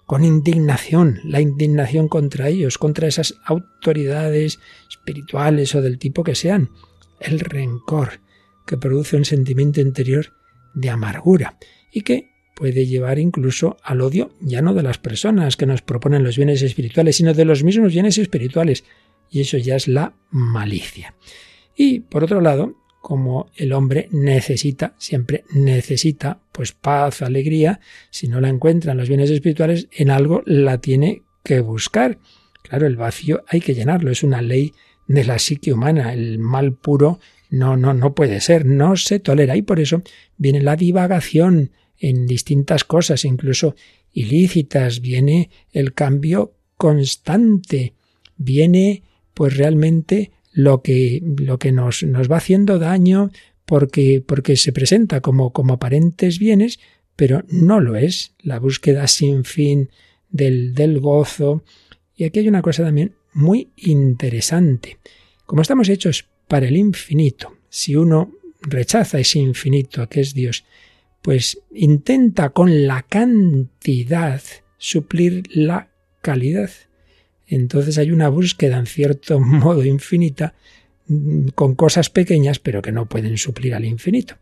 con 0.06 0.24
indignación, 0.24 1.20
la 1.24 1.40
indignación 1.40 2.08
contra 2.08 2.48
ellos, 2.48 2.76
contra 2.76 3.08
esas 3.08 3.34
autoridades 3.46 4.58
espirituales 4.90 5.74
o 5.74 5.80
del 5.80 5.98
tipo 5.98 6.24
que 6.24 6.34
sean, 6.34 6.70
el 7.20 7.40
rencor 7.40 8.20
que 8.66 8.76
produce 8.76 9.16
un 9.16 9.24
sentimiento 9.24 9.80
interior 9.80 10.34
de 10.74 10.90
amargura 10.90 11.58
y 11.92 12.02
que 12.02 12.31
puede 12.54 12.86
llevar 12.86 13.18
incluso 13.18 13.76
al 13.82 14.00
odio 14.00 14.30
ya 14.40 14.62
no 14.62 14.74
de 14.74 14.82
las 14.82 14.98
personas 14.98 15.56
que 15.56 15.66
nos 15.66 15.82
proponen 15.82 16.24
los 16.24 16.36
bienes 16.36 16.62
espirituales, 16.62 17.16
sino 17.16 17.34
de 17.34 17.44
los 17.44 17.64
mismos 17.64 17.92
bienes 17.92 18.18
espirituales, 18.18 18.84
y 19.30 19.40
eso 19.40 19.56
ya 19.58 19.76
es 19.76 19.88
la 19.88 20.14
malicia. 20.30 21.14
Y 21.76 22.00
por 22.00 22.24
otro 22.24 22.40
lado, 22.40 22.76
como 23.00 23.50
el 23.56 23.72
hombre 23.72 24.08
necesita, 24.12 24.94
siempre 24.98 25.44
necesita, 25.52 26.40
pues 26.52 26.72
paz, 26.72 27.22
alegría, 27.22 27.80
si 28.10 28.28
no 28.28 28.40
la 28.40 28.48
encuentra 28.48 28.92
en 28.92 28.98
los 28.98 29.08
bienes 29.08 29.30
espirituales, 29.30 29.88
en 29.90 30.10
algo 30.10 30.42
la 30.46 30.78
tiene 30.78 31.22
que 31.42 31.60
buscar. 31.60 32.18
Claro, 32.62 32.86
el 32.86 32.96
vacío 32.96 33.42
hay 33.48 33.60
que 33.60 33.74
llenarlo, 33.74 34.10
es 34.10 34.22
una 34.22 34.40
ley 34.40 34.72
de 35.08 35.24
la 35.24 35.38
psique 35.38 35.72
humana, 35.72 36.12
el 36.12 36.38
mal 36.38 36.72
puro 36.74 37.18
no, 37.50 37.76
no, 37.76 37.92
no 37.92 38.14
puede 38.14 38.40
ser, 38.40 38.64
no 38.64 38.96
se 38.96 39.18
tolera 39.18 39.56
y 39.56 39.62
por 39.62 39.78
eso 39.78 40.02
viene 40.38 40.62
la 40.62 40.76
divagación 40.76 41.70
en 42.02 42.26
distintas 42.26 42.82
cosas, 42.82 43.24
incluso 43.24 43.76
ilícitas, 44.12 45.00
viene 45.00 45.50
el 45.72 45.94
cambio 45.94 46.52
constante, 46.76 47.94
viene 48.36 49.04
pues 49.34 49.56
realmente 49.56 50.32
lo 50.52 50.82
que, 50.82 51.22
lo 51.38 51.60
que 51.60 51.70
nos, 51.70 52.02
nos 52.02 52.30
va 52.30 52.38
haciendo 52.38 52.80
daño 52.80 53.30
porque, 53.64 54.22
porque 54.26 54.56
se 54.56 54.72
presenta 54.72 55.20
como, 55.20 55.52
como 55.52 55.74
aparentes 55.74 56.40
bienes, 56.40 56.80
pero 57.14 57.44
no 57.48 57.80
lo 57.80 57.94
es. 57.94 58.34
La 58.40 58.58
búsqueda 58.58 59.06
sin 59.06 59.44
fin 59.44 59.88
del, 60.28 60.74
del 60.74 60.98
gozo. 60.98 61.62
Y 62.16 62.24
aquí 62.24 62.40
hay 62.40 62.48
una 62.48 62.62
cosa 62.62 62.82
también 62.82 63.14
muy 63.32 63.70
interesante. 63.76 64.98
Como 65.46 65.62
estamos 65.62 65.88
hechos 65.88 66.26
para 66.48 66.66
el 66.66 66.76
infinito, 66.76 67.56
si 67.68 67.94
uno 67.94 68.32
rechaza 68.60 69.20
ese 69.20 69.38
infinito 69.38 70.08
que 70.08 70.20
es 70.20 70.34
Dios, 70.34 70.64
pues 71.22 71.60
intenta 71.72 72.50
con 72.50 72.86
la 72.86 73.02
cantidad 73.02 74.42
suplir 74.76 75.44
la 75.54 75.88
calidad 76.20 76.70
entonces 77.56 77.98
hay 77.98 78.10
una 78.10 78.30
búsqueda 78.30 78.78
en 78.78 78.86
cierto 78.86 79.38
modo 79.40 79.84
infinita 79.84 80.54
mm, 81.06 81.48
con 81.48 81.74
cosas 81.74 82.08
pequeñas 82.08 82.58
pero 82.58 82.80
que 82.80 82.92
no 82.92 83.06
pueden 83.06 83.36
suplir 83.36 83.74
al 83.74 83.84
infinito. 83.84 84.36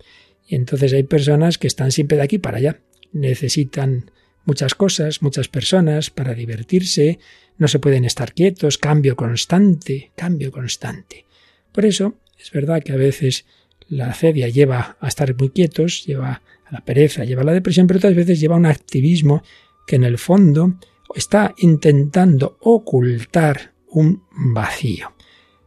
Y 0.46 0.54
entonces 0.54 0.92
hay 0.92 1.02
personas 1.02 1.58
que 1.58 1.66
están 1.66 1.90
siempre 1.90 2.16
de 2.16 2.24
aquí 2.24 2.38
para 2.38 2.58
allá. 2.58 2.80
Necesitan 3.12 4.10
muchas 4.44 4.74
cosas, 4.74 5.22
muchas 5.22 5.48
personas 5.48 6.10
para 6.10 6.34
divertirse, 6.34 7.18
no 7.58 7.68
se 7.68 7.78
pueden 7.78 8.04
estar 8.04 8.32
quietos, 8.32 8.78
cambio 8.78 9.16
constante, 9.16 10.12
cambio 10.16 10.50
constante. 10.50 11.26
Por 11.72 11.84
eso 11.84 12.14
es 12.38 12.50
verdad 12.52 12.82
que 12.82 12.92
a 12.92 12.96
veces 12.96 13.44
la 13.88 14.12
cedia 14.14 14.48
lleva 14.48 14.96
a 15.00 15.08
estar 15.08 15.36
muy 15.36 15.50
quietos, 15.50 16.04
lleva 16.06 16.42
la 16.70 16.84
pereza, 16.84 17.24
lleva 17.24 17.42
a 17.42 17.44
la 17.44 17.52
depresión, 17.52 17.86
pero 17.86 17.98
otras 17.98 18.14
veces 18.14 18.40
lleva 18.40 18.54
a 18.54 18.58
un 18.58 18.66
activismo 18.66 19.42
que 19.86 19.96
en 19.96 20.04
el 20.04 20.18
fondo 20.18 20.74
está 21.14 21.54
intentando 21.58 22.56
ocultar 22.60 23.74
un 23.88 24.22
vacío, 24.30 25.12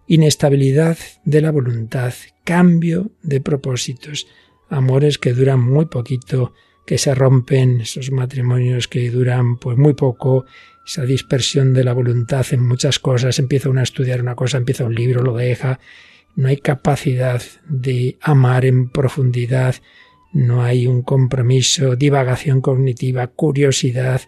inestabilidad 0.08 0.98
de 1.26 1.42
la 1.42 1.52
voluntad, 1.52 2.14
cambio 2.44 3.12
de 3.22 3.42
propósitos, 3.42 4.28
amores 4.70 5.18
que 5.18 5.34
duran 5.34 5.60
muy 5.60 5.86
poquito, 5.86 6.54
que 6.86 6.98
se 6.98 7.14
rompen, 7.16 7.82
esos 7.82 8.12
matrimonios 8.12 8.88
que 8.88 9.10
duran 9.10 9.58
pues 9.58 9.78
muy 9.78 9.94
poco, 9.94 10.46
esa 10.86 11.04
dispersión 11.04 11.74
de 11.74 11.84
la 11.84 11.94
voluntad 11.94 12.46
en 12.52 12.66
muchas 12.66 13.00
cosas, 13.00 13.40
empieza 13.40 13.70
uno 13.70 13.80
a 13.80 13.84
estudiar 13.84 14.22
una 14.22 14.36
cosa, 14.36 14.58
empieza 14.58 14.86
un 14.86 14.96
libro, 14.96 15.24
lo 15.24 15.36
deja, 15.36 15.80
no 16.36 16.48
hay 16.48 16.58
capacidad 16.58 17.42
de 17.68 18.18
amar 18.22 18.66
en 18.66 18.90
profundidad, 18.90 19.76
no 20.34 20.64
hay 20.64 20.88
un 20.88 21.04
compromiso, 21.04 21.96
divagación 21.96 22.62
cognitiva, 22.62 23.28
curiosidad, 23.28 24.22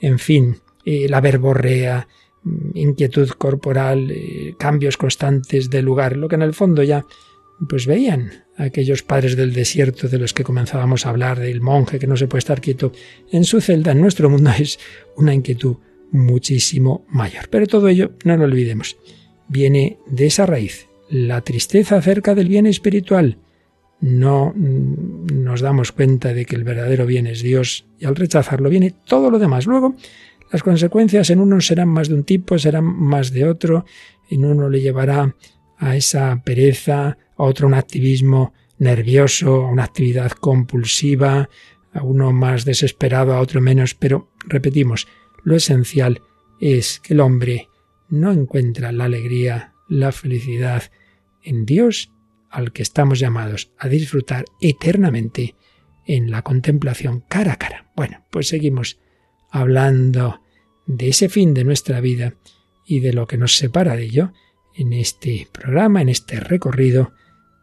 en 0.00 0.18
fin, 0.18 0.56
eh, 0.84 1.08
la 1.08 1.20
verborrea, 1.20 2.08
mm, 2.44 2.76
inquietud 2.76 3.28
corporal, 3.30 4.10
eh, 4.10 4.54
cambios 4.58 4.96
constantes 4.96 5.68
de 5.68 5.82
lugar, 5.82 6.16
lo 6.16 6.28
que 6.28 6.36
en 6.36 6.42
el 6.42 6.54
fondo 6.54 6.82
ya 6.82 7.04
pues 7.68 7.86
veían 7.86 8.44
aquellos 8.56 9.02
padres 9.02 9.36
del 9.36 9.52
desierto 9.52 10.08
de 10.08 10.18
los 10.18 10.32
que 10.32 10.44
comenzábamos 10.44 11.06
a 11.06 11.10
hablar, 11.10 11.38
del 11.38 11.60
monje 11.60 11.98
que 11.98 12.06
no 12.06 12.16
se 12.16 12.26
puede 12.26 12.40
estar 12.40 12.60
quieto 12.60 12.92
en 13.30 13.44
su 13.44 13.60
celda, 13.60 13.92
en 13.92 14.00
nuestro 14.00 14.28
mundo 14.30 14.50
es 14.58 14.78
una 15.16 15.34
inquietud 15.34 15.76
muchísimo 16.10 17.04
mayor. 17.08 17.48
Pero 17.50 17.66
todo 17.66 17.88
ello, 17.88 18.12
no 18.24 18.36
lo 18.36 18.44
olvidemos, 18.44 18.96
viene 19.48 19.98
de 20.06 20.26
esa 20.26 20.46
raíz, 20.46 20.88
la 21.08 21.40
tristeza 21.42 21.96
acerca 21.96 22.34
del 22.34 22.48
bien 22.48 22.66
espiritual, 22.66 23.38
no 24.02 24.52
mm, 24.54 25.42
nos 25.42 25.62
damos 25.62 25.92
cuenta 25.92 26.34
de 26.34 26.44
que 26.44 26.56
el 26.56 26.64
verdadero 26.64 27.06
bien 27.06 27.26
es 27.26 27.40
Dios 27.40 27.86
y 27.98 28.04
al 28.04 28.16
rechazarlo 28.16 28.68
viene 28.68 28.94
todo 29.06 29.30
lo 29.30 29.38
demás. 29.38 29.66
Luego, 29.66 29.94
las 30.50 30.62
consecuencias 30.62 31.30
en 31.30 31.40
uno 31.40 31.60
serán 31.62 31.88
más 31.88 32.08
de 32.08 32.14
un 32.14 32.24
tipo, 32.24 32.58
serán 32.58 32.84
más 32.84 33.32
de 33.32 33.48
otro, 33.48 33.86
en 34.28 34.44
uno 34.44 34.68
le 34.68 34.80
llevará 34.80 35.34
a 35.78 35.96
esa 35.96 36.42
pereza, 36.44 37.16
a 37.36 37.42
otro 37.44 37.66
un 37.66 37.74
activismo 37.74 38.52
nervioso, 38.78 39.64
a 39.64 39.70
una 39.70 39.84
actividad 39.84 40.32
compulsiva, 40.32 41.48
a 41.92 42.02
uno 42.02 42.32
más 42.32 42.64
desesperado, 42.64 43.34
a 43.34 43.40
otro 43.40 43.60
menos, 43.60 43.94
pero 43.94 44.30
repetimos, 44.46 45.06
lo 45.44 45.56
esencial 45.56 46.20
es 46.60 47.00
que 47.00 47.14
el 47.14 47.20
hombre 47.20 47.68
no 48.08 48.32
encuentra 48.32 48.92
la 48.92 49.04
alegría, 49.04 49.74
la 49.88 50.12
felicidad 50.12 50.84
en 51.42 51.66
Dios 51.66 52.10
al 52.52 52.72
que 52.72 52.82
estamos 52.82 53.18
llamados 53.18 53.72
a 53.78 53.88
disfrutar 53.88 54.44
eternamente 54.60 55.56
en 56.06 56.30
la 56.30 56.42
contemplación 56.42 57.24
cara 57.28 57.54
a 57.54 57.56
cara. 57.56 57.90
Bueno, 57.96 58.24
pues 58.30 58.48
seguimos 58.48 58.98
hablando 59.50 60.40
de 60.86 61.08
ese 61.08 61.28
fin 61.28 61.54
de 61.54 61.64
nuestra 61.64 62.00
vida 62.00 62.34
y 62.86 63.00
de 63.00 63.12
lo 63.12 63.26
que 63.26 63.38
nos 63.38 63.56
separa 63.56 63.96
de 63.96 64.04
ello 64.04 64.32
en 64.74 64.92
este 64.92 65.48
programa, 65.50 66.02
en 66.02 66.08
este 66.08 66.40
recorrido 66.40 67.12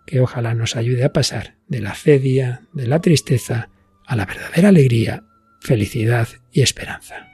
que 0.05 0.21
ojalá 0.21 0.55
nos 0.55 0.75
ayude 0.75 1.03
a 1.03 1.13
pasar 1.13 1.55
de 1.67 1.81
la 1.81 1.93
cedia, 1.93 2.67
de 2.73 2.87
la 2.87 2.99
tristeza, 2.99 3.69
a 4.05 4.15
la 4.15 4.25
verdadera 4.25 4.69
alegría, 4.69 5.23
felicidad 5.61 6.27
y 6.51 6.61
esperanza. 6.61 7.27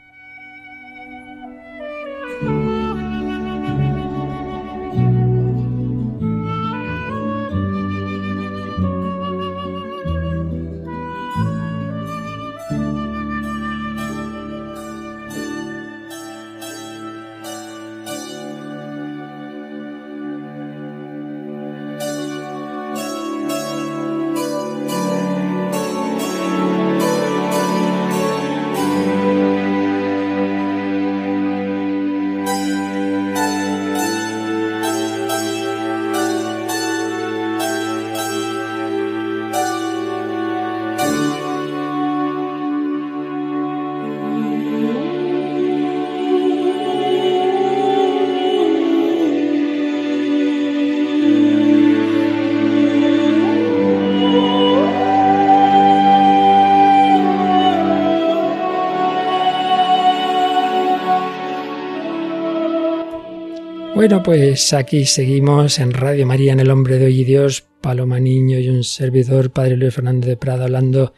Bueno, 64.05 64.21
pues 64.21 64.71
aquí 64.74 65.05
seguimos 65.05 65.79
en 65.79 65.91
Radio 65.91 66.27
María, 66.27 66.53
en 66.53 66.59
El 66.59 66.69
Hombre 66.69 67.00
de 67.00 67.07
Hoy 67.07 67.21
y 67.21 67.24
Dios, 67.24 67.65
Paloma 67.81 68.19
Niño 68.19 68.59
y 68.59 68.69
un 68.69 68.83
servidor, 68.83 69.50
Padre 69.50 69.77
Luis 69.77 69.95
Fernández 69.95 70.27
de 70.27 70.38
Prada, 70.38 70.65
hablando 70.65 71.15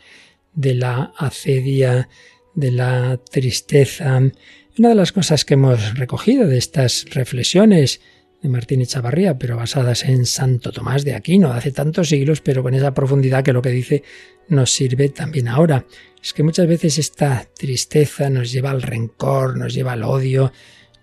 de 0.54 0.74
la 0.74 1.12
acedia, 1.18 2.08
de 2.56 2.72
la 2.72 3.20
tristeza. 3.30 4.22
Una 4.80 4.88
de 4.88 4.96
las 4.96 5.12
cosas 5.12 5.44
que 5.44 5.56
hemos 5.56 5.96
recogido 6.00 6.48
de 6.48 6.58
estas 6.58 7.04
reflexiones 7.10 8.00
de 8.42 8.48
Martín 8.48 8.80
Echavarría, 8.80 9.38
pero 9.38 9.58
basadas 9.58 10.06
en 10.06 10.26
Santo 10.26 10.72
Tomás 10.72 11.04
de 11.04 11.14
Aquino, 11.14 11.52
hace 11.52 11.74
tantos 11.74 12.08
siglos, 12.08 12.40
pero 12.40 12.64
con 12.64 12.74
esa 12.74 12.94
profundidad 12.94 13.44
que 13.44 13.52
lo 13.52 13.62
que 13.62 13.72
dice 13.72 14.04
nos 14.48 14.72
sirve 14.72 15.10
también 15.10 15.50
ahora. 15.50 15.86
Es 16.24 16.32
que 16.32 16.42
muchas 16.42 16.68
veces 16.68 16.98
esta 17.00 17.50
tristeza 17.54 18.30
nos 18.30 18.50
lleva 18.50 18.72
al 18.72 18.82
rencor, 18.82 19.58
nos 19.58 19.74
lleva 19.74 19.92
al 19.92 20.04
odio, 20.04 20.54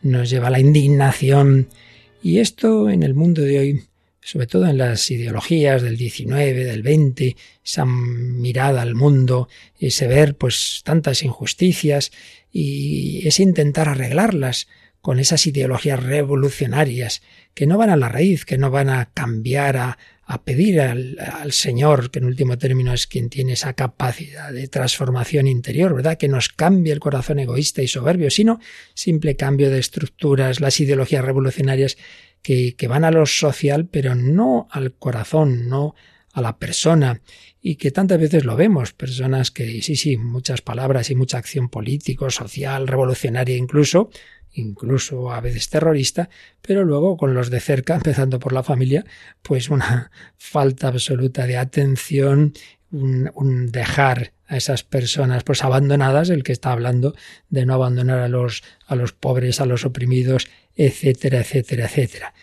nos 0.05 0.31
lleva 0.31 0.49
a 0.49 0.51
la 0.51 0.61
indignación. 0.61 1.69
Y 2.23 2.39
esto 2.39 2.89
en 2.89 3.03
el 3.03 3.15
mundo 3.15 3.43
de 3.43 3.59
hoy, 3.59 3.85
sobre 4.21 4.47
todo 4.47 4.67
en 4.67 4.79
las 4.79 5.11
ideologías 5.11 5.83
del 5.83 5.97
19, 5.97 6.65
del 6.65 6.83
20, 6.83 7.37
esa 7.65 7.85
mirada 7.85 8.83
al 8.83 8.95
mundo, 8.95 9.49
ese 9.79 10.07
ver 10.07 10.37
pues 10.37 10.83
tantas 10.85 11.23
injusticias 11.23 12.13
y 12.53 13.27
ese 13.27 13.43
intentar 13.43 13.89
arreglarlas 13.89 14.69
con 15.01 15.19
esas 15.19 15.47
ideologías 15.47 16.03
revolucionarias 16.03 17.21
que 17.53 17.67
no 17.67 17.77
van 17.77 17.91
a 17.91 17.97
la 17.97 18.09
raíz, 18.09 18.45
que 18.45 18.57
no 18.57 18.71
van 18.71 18.89
a 18.89 19.11
cambiar, 19.13 19.77
a, 19.77 19.99
a 20.27 20.43
pedir 20.43 20.81
al, 20.81 21.53
Señor, 21.53 22.11
que 22.11 22.19
en 22.19 22.25
último 22.25 22.57
término 22.57 22.93
es 22.93 23.07
quien 23.07 23.29
tiene 23.29 23.53
esa 23.53 23.75
capacidad 23.75 24.53
de 24.53 24.69
transformación 24.69 25.47
interior, 25.47 25.95
¿verdad? 25.95 26.17
Que 26.17 26.29
nos 26.29 26.49
cambie 26.49 26.93
el 26.93 27.01
corazón 27.01 27.39
egoísta 27.39 27.83
y 27.83 27.89
soberbio, 27.89 28.31
sino 28.31 28.61
simple 28.95 29.37
cambio 29.37 29.71
de 29.71 29.79
estructuras, 29.79 30.61
las 30.61 30.81
ideologías 30.81 31.25
revolucionarias 31.25 31.99
que, 32.43 32.75
que 32.75 32.89
van 32.89 33.05
a 33.05 33.11
lo 33.11 33.27
social, 33.27 33.87
pero 33.87 34.15
no 34.15 34.69
al 34.71 34.95
corazón, 34.95 35.69
no 35.69 35.95
a 36.33 36.41
la 36.41 36.59
persona 36.59 37.21
y 37.67 37.77
que 37.77 37.91
tantas 37.91 38.21
veces 38.21 38.45
lo 38.45 38.57
vemos, 38.57 38.93
personas 38.93 39.51
que 39.51 39.81
sí, 39.81 39.97
sí, 39.97 40.19
muchas 40.19 40.61
palabras 40.61 41.11
y 41.11 41.15
mucha 41.15 41.39
acción 41.39 41.71
político, 41.71 42.29
social, 42.31 42.87
revolucionaria 42.87 43.57
incluso, 43.57 44.11
incluso 44.55 45.33
a 45.33 45.41
veces 45.41 45.69
terrorista, 45.69 46.29
pero 46.63 46.85
luego 46.85 47.17
con 47.17 47.35
los 47.35 47.51
de 47.51 47.61
cerca, 47.61 47.95
empezando 47.97 48.39
por 48.39 48.53
la 48.53 48.63
familia, 48.63 49.05
pues 49.43 49.71
una 49.71 50.11
falta 50.37 50.89
absoluta 50.89 51.47
de 51.47 51.57
atención, 51.57 52.55
un, 52.91 53.71
dejar 53.73 54.33
a 54.47 54.57
esas 54.57 54.85
personas 54.85 55.43
pues 55.43 55.65
abandonadas, 55.65 56.31
el 56.31 56.43
que 56.45 56.53
está 56.53 56.73
hablando 56.73 57.15
de 57.49 57.67
no 57.67 57.75
abandonar 57.75 58.21
a 58.21 58.29
los, 58.29 58.63
a 58.87 58.95
los 58.95 59.13
pobres, 59.13 59.61
a 59.61 59.67
los 59.67 59.85
oprimidos, 59.85 60.49
etcétera, 60.77 61.41
etcétera, 61.41 61.87
etcétera. 61.87 62.35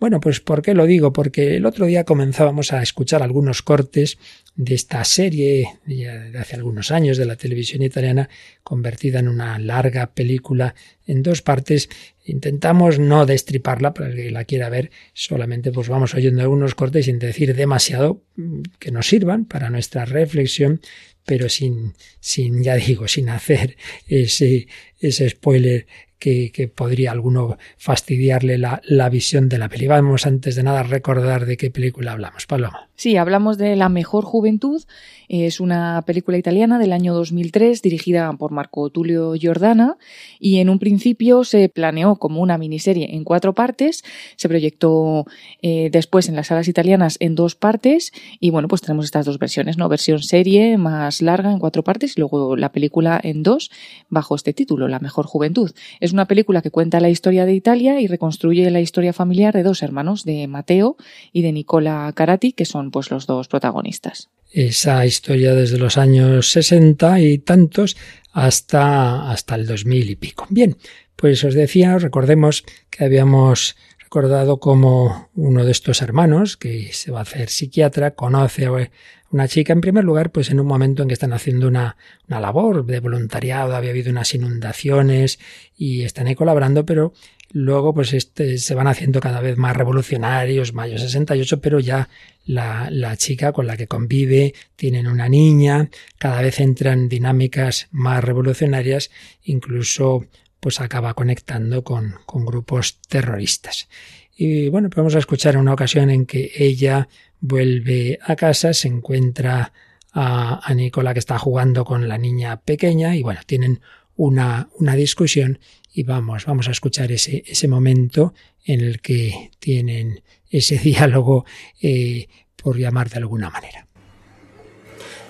Bueno, 0.00 0.18
pues 0.18 0.40
¿por 0.40 0.62
qué 0.62 0.72
lo 0.72 0.86
digo? 0.86 1.12
Porque 1.12 1.56
el 1.56 1.66
otro 1.66 1.84
día 1.84 2.04
comenzábamos 2.04 2.72
a 2.72 2.82
escuchar 2.82 3.22
algunos 3.22 3.60
cortes 3.60 4.16
de 4.56 4.74
esta 4.74 5.04
serie 5.04 5.78
de 5.84 6.38
hace 6.38 6.56
algunos 6.56 6.90
años 6.90 7.18
de 7.18 7.26
la 7.26 7.36
televisión 7.36 7.82
italiana 7.82 8.30
convertida 8.62 9.18
en 9.18 9.28
una 9.28 9.58
larga 9.58 10.14
película 10.14 10.74
en 11.06 11.22
dos 11.22 11.42
partes. 11.42 11.90
Intentamos 12.24 12.98
no 12.98 13.26
destriparla 13.26 13.92
para 13.92 14.08
el 14.08 14.16
que 14.16 14.30
la 14.30 14.46
quiera 14.46 14.70
ver, 14.70 14.90
solamente 15.12 15.70
pues 15.70 15.90
vamos 15.90 16.14
oyendo 16.14 16.40
algunos 16.40 16.74
cortes 16.74 17.04
sin 17.04 17.18
decir 17.18 17.54
demasiado 17.54 18.22
mm, 18.36 18.60
que 18.78 18.92
nos 18.92 19.06
sirvan 19.06 19.44
para 19.44 19.68
nuestra 19.68 20.06
reflexión, 20.06 20.80
pero 21.26 21.50
sin, 21.50 21.92
sin 22.20 22.62
ya 22.62 22.76
digo, 22.76 23.06
sin 23.06 23.28
hacer 23.28 23.76
ese, 24.08 24.66
ese 24.98 25.28
spoiler 25.28 25.86
que, 26.20 26.52
que, 26.52 26.68
podría 26.68 27.10
alguno 27.10 27.58
fastidiarle 27.76 28.58
la, 28.58 28.80
la, 28.84 29.08
visión 29.08 29.48
de 29.48 29.58
la 29.58 29.68
peli. 29.68 29.88
Vamos 29.88 30.26
antes 30.26 30.54
de 30.54 30.62
nada 30.62 30.80
a 30.80 30.84
recordar 30.84 31.46
de 31.46 31.56
qué 31.56 31.70
película 31.70 32.12
hablamos. 32.12 32.46
Paloma. 32.46 32.89
Sí, 33.00 33.16
hablamos 33.16 33.56
de 33.56 33.76
La 33.76 33.88
Mejor 33.88 34.26
Juventud. 34.26 34.82
Es 35.30 35.60
una 35.60 36.02
película 36.06 36.36
italiana 36.36 36.78
del 36.78 36.92
año 36.92 37.14
2003 37.14 37.80
dirigida 37.80 38.30
por 38.34 38.50
Marco 38.50 38.90
Tulio 38.90 39.32
Giordana 39.34 39.96
y 40.38 40.58
en 40.58 40.68
un 40.68 40.78
principio 40.78 41.44
se 41.44 41.70
planeó 41.70 42.16
como 42.16 42.42
una 42.42 42.58
miniserie 42.58 43.14
en 43.14 43.24
cuatro 43.24 43.54
partes. 43.54 44.02
Se 44.36 44.50
proyectó 44.50 45.24
eh, 45.62 45.88
después 45.90 46.28
en 46.28 46.36
las 46.36 46.48
salas 46.48 46.68
italianas 46.68 47.16
en 47.20 47.36
dos 47.36 47.54
partes 47.54 48.12
y 48.38 48.50
bueno, 48.50 48.68
pues 48.68 48.82
tenemos 48.82 49.06
estas 49.06 49.24
dos 49.24 49.38
versiones, 49.38 49.78
¿no? 49.78 49.88
Versión 49.88 50.20
serie 50.20 50.76
más 50.76 51.22
larga 51.22 51.52
en 51.52 51.58
cuatro 51.58 51.82
partes 51.82 52.18
y 52.18 52.20
luego 52.20 52.54
la 52.54 52.72
película 52.72 53.18
en 53.22 53.42
dos 53.42 53.70
bajo 54.10 54.34
este 54.34 54.52
título, 54.52 54.88
La 54.88 54.98
Mejor 54.98 55.24
Juventud. 55.26 55.70
Es 56.00 56.12
una 56.12 56.26
película 56.26 56.60
que 56.60 56.70
cuenta 56.70 57.00
la 57.00 57.08
historia 57.08 57.46
de 57.46 57.54
Italia 57.54 57.98
y 58.00 58.08
reconstruye 58.08 58.68
la 58.70 58.80
historia 58.80 59.14
familiar 59.14 59.54
de 59.54 59.62
dos 59.62 59.82
hermanos, 59.82 60.24
de 60.24 60.48
Mateo 60.48 60.96
y 61.32 61.40
de 61.40 61.52
Nicola 61.52 62.12
Carati, 62.14 62.52
que 62.52 62.66
son 62.66 62.89
pues 62.90 63.10
los 63.10 63.26
dos 63.26 63.48
protagonistas. 63.48 64.30
Esa 64.50 65.06
historia 65.06 65.54
desde 65.54 65.78
los 65.78 65.96
años 65.96 66.50
sesenta 66.50 67.20
y 67.20 67.38
tantos 67.38 67.96
hasta, 68.32 69.30
hasta 69.30 69.54
el 69.54 69.66
dos 69.66 69.84
mil 69.84 70.10
y 70.10 70.16
pico. 70.16 70.46
Bien, 70.50 70.76
pues 71.16 71.44
os 71.44 71.54
decía, 71.54 71.98
recordemos 71.98 72.64
que 72.90 73.04
habíamos 73.04 73.76
recordado 73.98 74.58
como 74.58 75.30
uno 75.34 75.64
de 75.64 75.70
estos 75.70 76.02
hermanos, 76.02 76.56
que 76.56 76.92
se 76.92 77.12
va 77.12 77.20
a 77.20 77.22
hacer 77.22 77.48
psiquiatra, 77.48 78.16
conoce 78.16 78.66
a 78.66 78.90
una 79.30 79.46
chica, 79.46 79.72
en 79.72 79.80
primer 79.80 80.02
lugar, 80.02 80.32
pues 80.32 80.50
en 80.50 80.58
un 80.58 80.66
momento 80.66 81.02
en 81.02 81.08
que 81.08 81.14
están 81.14 81.32
haciendo 81.32 81.68
una, 81.68 81.96
una 82.26 82.40
labor 82.40 82.84
de 82.84 82.98
voluntariado, 82.98 83.76
había 83.76 83.90
habido 83.90 84.10
unas 84.10 84.34
inundaciones 84.34 85.38
y 85.76 86.02
están 86.02 86.26
ahí 86.26 86.34
colaborando, 86.34 86.84
pero 86.84 87.12
Luego, 87.52 87.92
pues 87.92 88.12
este, 88.12 88.58
se 88.58 88.74
van 88.74 88.86
haciendo 88.86 89.20
cada 89.20 89.40
vez 89.40 89.56
más 89.56 89.76
revolucionarios, 89.76 90.72
mayo 90.72 90.98
68, 90.98 91.60
pero 91.60 91.80
ya 91.80 92.08
la, 92.46 93.16
chica 93.16 93.52
con 93.52 93.66
la 93.66 93.76
que 93.76 93.88
convive, 93.88 94.54
tienen 94.76 95.08
una 95.08 95.28
niña, 95.28 95.90
cada 96.18 96.42
vez 96.42 96.60
entran 96.60 97.08
dinámicas 97.08 97.88
más 97.90 98.22
revolucionarias, 98.22 99.10
incluso 99.42 100.26
pues 100.60 100.80
acaba 100.80 101.14
conectando 101.14 101.82
con, 101.82 102.14
con 102.24 102.46
grupos 102.46 103.00
terroristas. 103.08 103.88
Y 104.36 104.68
bueno, 104.68 104.88
pues 104.88 104.98
vamos 104.98 105.14
a 105.16 105.18
escuchar 105.20 105.56
una 105.56 105.72
ocasión 105.72 106.08
en 106.10 106.26
que 106.26 106.52
ella 106.54 107.08
vuelve 107.40 108.20
a 108.22 108.36
casa, 108.36 108.72
se 108.74 108.86
encuentra 108.86 109.72
a, 110.12 110.60
a 110.62 110.74
Nicola 110.74 111.14
que 111.14 111.18
está 111.18 111.36
jugando 111.38 111.84
con 111.84 112.08
la 112.08 112.16
niña 112.18 112.60
pequeña 112.60 113.16
y 113.16 113.22
bueno, 113.22 113.40
tienen 113.44 113.80
una, 114.16 114.68
una 114.78 114.94
discusión 114.94 115.58
y 115.92 116.02
vamos, 116.04 116.46
vamos 116.46 116.68
a 116.68 116.70
escuchar 116.70 117.10
ese, 117.12 117.42
ese 117.46 117.68
momento 117.68 118.34
en 118.64 118.80
el 118.80 119.00
que 119.00 119.50
tienen 119.58 120.22
ese 120.50 120.78
diálogo, 120.84 121.44
eh, 121.80 122.28
por 122.56 122.78
llamar 122.78 123.08
de 123.08 123.18
alguna 123.18 123.50
manera. 123.50 123.86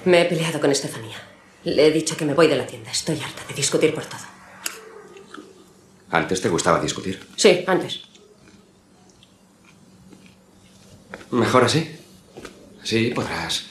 Me 0.05 0.23
he 0.23 0.25
peleado 0.25 0.61
con 0.61 0.71
Estefanía. 0.71 1.17
Le 1.65 1.87
he 1.87 1.91
dicho 1.93 2.17
que 2.17 2.25
me 2.25 2.35
voy 2.35 2.49
de 2.49 2.57
la 2.57 2.67
tienda. 2.67 2.91
Estoy 2.91 3.21
harta 3.21 3.45
de 3.47 3.55
discutir 3.55 3.95
por 3.95 4.05
todo. 4.07 4.21
¿Antes 6.11 6.41
te 6.41 6.49
gustaba 6.49 6.81
discutir? 6.81 7.21
Sí, 7.37 7.63
antes. 7.67 8.03
Mejor 11.31 11.65
así. 11.65 11.89
Así 12.83 13.11
podrás 13.11 13.67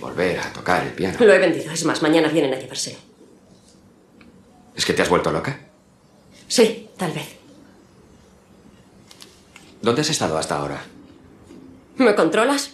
volver 0.00 0.38
a 0.40 0.52
tocar 0.52 0.84
el 0.84 0.92
piano. 0.92 1.16
Lo 1.20 1.32
he 1.32 1.38
vendido. 1.38 1.72
Es 1.72 1.84
más, 1.84 2.02
mañana 2.02 2.28
vienen 2.28 2.52
a 2.52 2.58
llevárselo. 2.58 2.98
¿Es 4.76 4.84
que 4.84 4.92
te 4.92 5.02
has 5.02 5.08
vuelto 5.08 5.30
loca? 5.30 5.67
Sí, 6.48 6.88
tal 6.96 7.12
vez. 7.12 7.36
¿Dónde 9.82 10.00
has 10.00 10.10
estado 10.10 10.36
hasta 10.38 10.56
ahora? 10.58 10.82
¿Me 11.96 12.14
controlas? 12.14 12.72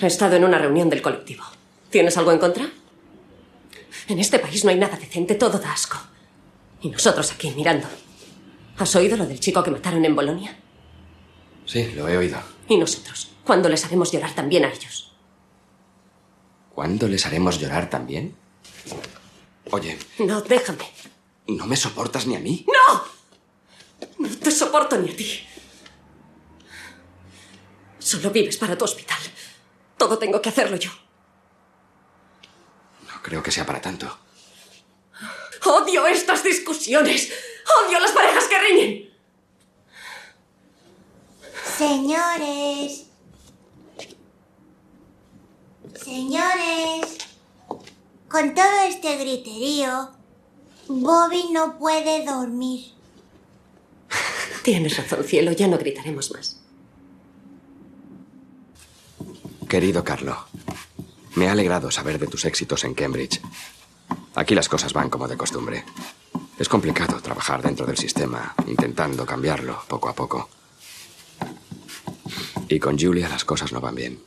He 0.00 0.06
estado 0.06 0.36
en 0.36 0.44
una 0.44 0.58
reunión 0.58 0.88
del 0.88 1.02
colectivo. 1.02 1.44
¿Tienes 1.90 2.16
algo 2.16 2.32
en 2.32 2.38
contra? 2.38 2.70
En 4.08 4.18
este 4.18 4.38
país 4.38 4.64
no 4.64 4.70
hay 4.70 4.78
nada 4.78 4.96
decente, 4.96 5.34
todo 5.34 5.58
da 5.58 5.72
asco. 5.72 5.98
Y 6.80 6.90
nosotros 6.90 7.32
aquí 7.32 7.50
mirando. 7.50 7.86
¿Has 8.78 8.94
oído 8.96 9.16
lo 9.16 9.26
del 9.26 9.40
chico 9.40 9.62
que 9.62 9.70
mataron 9.70 10.04
en 10.04 10.16
Bolonia? 10.16 10.56
Sí, 11.66 11.92
lo 11.94 12.08
he 12.08 12.16
oído. 12.16 12.38
¿Y 12.68 12.76
nosotros? 12.78 13.30
¿Cuándo 13.44 13.68
les 13.68 13.84
haremos 13.84 14.10
llorar 14.12 14.34
también 14.34 14.64
a 14.64 14.72
ellos? 14.72 15.12
¿Cuándo 16.74 17.08
les 17.08 17.26
haremos 17.26 17.58
llorar 17.60 17.90
también? 17.90 18.34
Oye. 19.70 19.98
No, 20.18 20.40
déjame. 20.42 20.90
¿No 21.46 21.66
me 21.66 21.76
soportas 21.76 22.26
ni 22.26 22.36
a 22.36 22.40
mí? 22.40 22.66
¡No! 22.66 23.04
No 24.18 24.36
te 24.38 24.50
soporto 24.50 24.96
ni 24.98 25.10
a 25.10 25.16
ti. 25.16 25.46
Solo 27.98 28.30
vives 28.30 28.56
para 28.56 28.76
tu 28.76 28.84
hospital. 28.84 29.18
Todo 29.96 30.18
tengo 30.18 30.40
que 30.40 30.48
hacerlo 30.48 30.76
yo. 30.76 30.90
No 33.06 33.22
creo 33.22 33.42
que 33.42 33.52
sea 33.52 33.66
para 33.66 33.80
tanto. 33.80 34.18
Odio 35.66 36.06
estas 36.06 36.42
discusiones. 36.42 37.32
Odio 37.84 38.00
las 38.00 38.12
parejas 38.12 38.44
que 38.48 38.58
riñen. 38.58 39.10
Señores. 41.76 43.06
Señores. 46.02 47.29
Con 48.30 48.54
todo 48.54 48.86
este 48.88 49.16
griterío, 49.16 50.08
Bobby 50.86 51.50
no 51.52 51.76
puede 51.78 52.24
dormir. 52.24 52.92
Tienes 54.62 54.96
razón, 54.96 55.24
cielo, 55.24 55.50
ya 55.50 55.66
no 55.66 55.76
gritaremos 55.76 56.30
más. 56.30 56.60
Querido 59.68 60.04
Carlo, 60.04 60.46
me 61.34 61.48
ha 61.48 61.52
alegrado 61.52 61.90
saber 61.90 62.20
de 62.20 62.28
tus 62.28 62.44
éxitos 62.44 62.84
en 62.84 62.94
Cambridge. 62.94 63.40
Aquí 64.36 64.54
las 64.54 64.68
cosas 64.68 64.92
van 64.92 65.10
como 65.10 65.26
de 65.26 65.36
costumbre. 65.36 65.84
Es 66.56 66.68
complicado 66.68 67.20
trabajar 67.20 67.62
dentro 67.62 67.84
del 67.84 67.98
sistema, 67.98 68.54
intentando 68.68 69.26
cambiarlo 69.26 69.82
poco 69.88 70.08
a 70.08 70.14
poco. 70.14 70.48
Y 72.68 72.78
con 72.78 72.96
Julia 72.96 73.28
las 73.28 73.44
cosas 73.44 73.72
no 73.72 73.80
van 73.80 73.96
bien. 73.96 74.22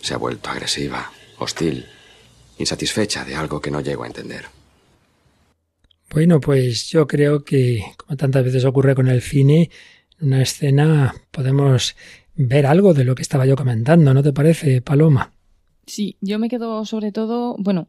Se 0.00 0.14
ha 0.14 0.18
vuelto 0.18 0.50
agresiva, 0.50 1.10
hostil, 1.38 1.86
insatisfecha 2.58 3.24
de 3.24 3.34
algo 3.34 3.60
que 3.60 3.70
no 3.70 3.80
llego 3.80 4.04
a 4.04 4.06
entender. 4.06 4.46
Bueno, 6.10 6.40
pues 6.40 6.88
yo 6.88 7.06
creo 7.06 7.44
que, 7.44 7.84
como 7.96 8.16
tantas 8.16 8.44
veces 8.44 8.64
ocurre 8.64 8.94
con 8.94 9.08
el 9.08 9.20
cine, 9.20 9.70
en 10.20 10.28
una 10.28 10.42
escena 10.42 11.14
podemos 11.30 11.96
ver 12.34 12.66
algo 12.66 12.94
de 12.94 13.04
lo 13.04 13.14
que 13.14 13.22
estaba 13.22 13.46
yo 13.46 13.56
comentando, 13.56 14.14
¿no 14.14 14.22
te 14.22 14.32
parece, 14.32 14.80
Paloma? 14.82 15.32
Sí, 15.86 16.16
yo 16.20 16.38
me 16.38 16.48
quedo 16.48 16.84
sobre 16.84 17.12
todo, 17.12 17.56
bueno, 17.58 17.88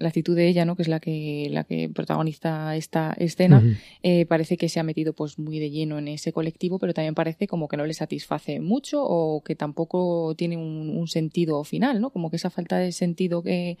la 0.00 0.08
actitud 0.08 0.36
de 0.36 0.48
ella, 0.48 0.64
¿no? 0.64 0.76
que 0.76 0.82
es 0.82 0.88
la 0.88 1.00
que, 1.00 1.48
la 1.50 1.64
que 1.64 1.88
protagoniza 1.88 2.76
esta 2.76 3.14
escena, 3.18 3.62
eh, 4.02 4.26
parece 4.26 4.56
que 4.56 4.68
se 4.68 4.80
ha 4.80 4.82
metido 4.82 5.12
pues 5.12 5.38
muy 5.38 5.58
de 5.58 5.70
lleno 5.70 5.98
en 5.98 6.08
ese 6.08 6.32
colectivo, 6.32 6.78
pero 6.78 6.94
también 6.94 7.14
parece 7.14 7.46
como 7.46 7.68
que 7.68 7.76
no 7.76 7.86
le 7.86 7.94
satisface 7.94 8.60
mucho 8.60 9.02
o 9.04 9.42
que 9.42 9.54
tampoco 9.54 10.34
tiene 10.36 10.56
un, 10.56 10.90
un 10.96 11.08
sentido 11.08 11.64
final, 11.64 12.00
¿no? 12.00 12.10
Como 12.10 12.30
que 12.30 12.36
esa 12.36 12.50
falta 12.50 12.78
de 12.78 12.92
sentido 12.92 13.42
que, 13.42 13.78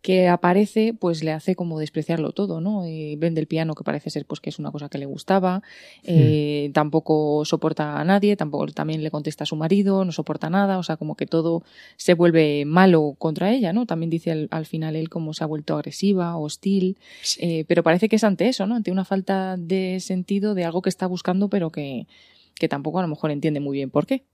que 0.00 0.28
aparece, 0.28 0.94
pues 0.94 1.24
le 1.24 1.32
hace 1.32 1.56
como 1.56 1.80
despreciarlo 1.80 2.32
todo, 2.32 2.60
¿no? 2.60 2.84
Eh, 2.84 3.16
vende 3.18 3.40
el 3.40 3.48
piano, 3.48 3.74
que 3.74 3.82
parece 3.82 4.10
ser 4.10 4.26
pues 4.26 4.40
que 4.40 4.50
es 4.50 4.58
una 4.58 4.70
cosa 4.70 4.88
que 4.88 4.98
le 4.98 5.06
gustaba, 5.06 5.62
eh, 6.04 6.70
tampoco 6.72 7.44
soporta 7.44 8.00
a 8.00 8.04
nadie, 8.04 8.36
tampoco 8.36 8.66
también 8.68 9.02
le 9.02 9.10
contesta 9.10 9.42
a 9.42 9.46
su 9.46 9.56
marido, 9.56 10.04
no 10.04 10.12
soporta 10.12 10.50
nada, 10.50 10.78
o 10.78 10.84
sea, 10.84 10.96
como 10.96 11.16
que 11.16 11.26
todo 11.26 11.64
se 11.96 12.14
vuelve 12.14 12.64
malo 12.64 13.16
contra 13.18 13.52
ella, 13.52 13.72
¿no? 13.72 13.86
También 13.86 14.08
dice 14.08 14.48
al, 14.50 14.66
final 14.66 14.94
él 14.94 15.08
como 15.08 15.34
se 15.34 15.42
ha 15.42 15.46
vuelto 15.46 15.57
agresiva, 15.66 16.36
hostil, 16.36 16.98
eh, 17.38 17.64
pero 17.68 17.82
parece 17.82 18.08
que 18.08 18.16
es 18.16 18.24
ante 18.24 18.48
eso, 18.48 18.66
¿no? 18.66 18.76
Ante 18.76 18.90
una 18.90 19.04
falta 19.04 19.56
de 19.56 20.00
sentido 20.00 20.54
de 20.54 20.64
algo 20.64 20.82
que 20.82 20.90
está 20.90 21.06
buscando, 21.06 21.48
pero 21.48 21.70
que, 21.70 22.06
que 22.54 22.68
tampoco 22.68 22.98
a 22.98 23.02
lo 23.02 23.08
mejor 23.08 23.30
entiende 23.30 23.60
muy 23.60 23.76
bien 23.76 23.90
por 23.90 24.06
qué. 24.06 24.24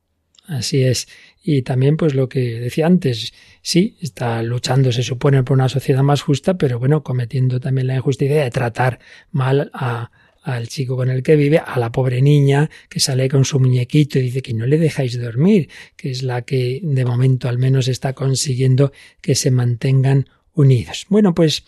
Así 0.46 0.82
es. 0.82 1.08
Y 1.42 1.62
también, 1.62 1.96
pues 1.96 2.14
lo 2.14 2.28
que 2.28 2.60
decía 2.60 2.86
antes, 2.86 3.32
sí, 3.62 3.96
está 4.00 4.42
luchando, 4.42 4.92
se 4.92 5.02
supone, 5.02 5.42
por 5.42 5.56
una 5.56 5.70
sociedad 5.70 6.02
más 6.02 6.20
justa, 6.20 6.58
pero 6.58 6.78
bueno, 6.78 7.02
cometiendo 7.02 7.60
también 7.60 7.86
la 7.86 7.96
injusticia 7.96 8.44
de 8.44 8.50
tratar 8.50 8.98
mal 9.30 9.70
a, 9.72 10.10
al 10.44 10.68
chico 10.68 10.96
con 10.96 11.10
el 11.10 11.22
que 11.22 11.36
vive, 11.36 11.58
a 11.58 11.78
la 11.78 11.90
pobre 11.90 12.20
niña 12.20 12.68
que 12.90 13.00
sale 13.00 13.28
con 13.28 13.46
su 13.46 13.58
muñequito 13.58 14.18
y 14.18 14.22
dice 14.22 14.42
que 14.42 14.52
no 14.52 14.66
le 14.66 14.78
dejáis 14.78 15.18
dormir, 15.18 15.70
que 15.96 16.10
es 16.10 16.22
la 16.22 16.42
que 16.42 16.80
de 16.82 17.04
momento 17.06 17.48
al 17.48 17.58
menos 17.58 17.88
está 17.88 18.12
consiguiendo 18.12 18.92
que 19.22 19.34
se 19.34 19.50
mantengan 19.50 20.28
unidos. 20.54 21.06
Bueno, 21.08 21.34
pues 21.34 21.64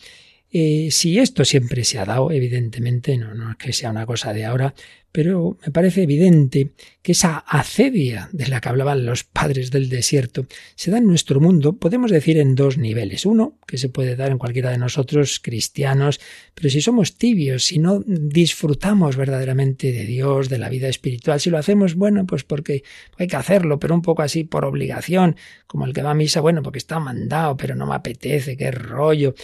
eh, 0.58 0.90
si 0.90 1.18
esto 1.18 1.44
siempre 1.44 1.84
se 1.84 1.98
ha 1.98 2.06
dado, 2.06 2.30
evidentemente, 2.30 3.18
no, 3.18 3.34
no 3.34 3.50
es 3.50 3.56
que 3.58 3.74
sea 3.74 3.90
una 3.90 4.06
cosa 4.06 4.32
de 4.32 4.46
ahora, 4.46 4.74
pero 5.12 5.58
me 5.64 5.70
parece 5.70 6.02
evidente 6.02 6.72
que 7.02 7.12
esa 7.12 7.36
acedia 7.38 8.30
de 8.32 8.48
la 8.48 8.62
que 8.62 8.70
hablaban 8.70 9.04
los 9.04 9.24
padres 9.24 9.70
del 9.70 9.90
desierto 9.90 10.46
se 10.74 10.90
da 10.90 10.96
en 10.96 11.06
nuestro 11.06 11.40
mundo, 11.40 11.76
podemos 11.76 12.10
decir, 12.10 12.38
en 12.38 12.54
dos 12.54 12.78
niveles. 12.78 13.26
Uno, 13.26 13.58
que 13.66 13.76
se 13.76 13.90
puede 13.90 14.16
dar 14.16 14.30
en 14.30 14.38
cualquiera 14.38 14.70
de 14.70 14.78
nosotros, 14.78 15.40
cristianos, 15.40 16.20
pero 16.54 16.70
si 16.70 16.80
somos 16.80 17.18
tibios, 17.18 17.64
si 17.64 17.78
no 17.78 18.02
disfrutamos 18.06 19.16
verdaderamente 19.16 19.92
de 19.92 20.04
Dios, 20.04 20.48
de 20.48 20.58
la 20.58 20.70
vida 20.70 20.88
espiritual, 20.88 21.38
si 21.38 21.50
lo 21.50 21.58
hacemos, 21.58 21.96
bueno, 21.96 22.26
pues 22.26 22.44
porque 22.44 22.82
hay 23.18 23.26
que 23.26 23.36
hacerlo, 23.36 23.78
pero 23.78 23.94
un 23.94 24.02
poco 24.02 24.22
así 24.22 24.44
por 24.44 24.64
obligación, 24.64 25.36
como 25.66 25.84
el 25.84 25.92
que 25.92 26.02
va 26.02 26.12
a 26.12 26.14
misa, 26.14 26.40
bueno, 26.40 26.62
porque 26.62 26.78
está 26.78 26.98
mandado, 26.98 27.56
pero 27.58 27.74
no 27.74 27.86
me 27.86 27.94
apetece, 27.94 28.56
qué 28.56 28.70
rollo. 28.70 29.34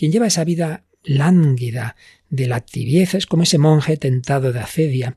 Quien 0.00 0.12
lleva 0.12 0.28
esa 0.28 0.44
vida 0.44 0.86
lánguida, 1.02 1.94
de 2.30 2.46
la 2.46 2.62
tibieza, 2.62 3.18
es 3.18 3.26
como 3.26 3.42
ese 3.42 3.58
monje 3.58 3.98
tentado 3.98 4.50
de 4.50 4.60
acedia, 4.60 5.14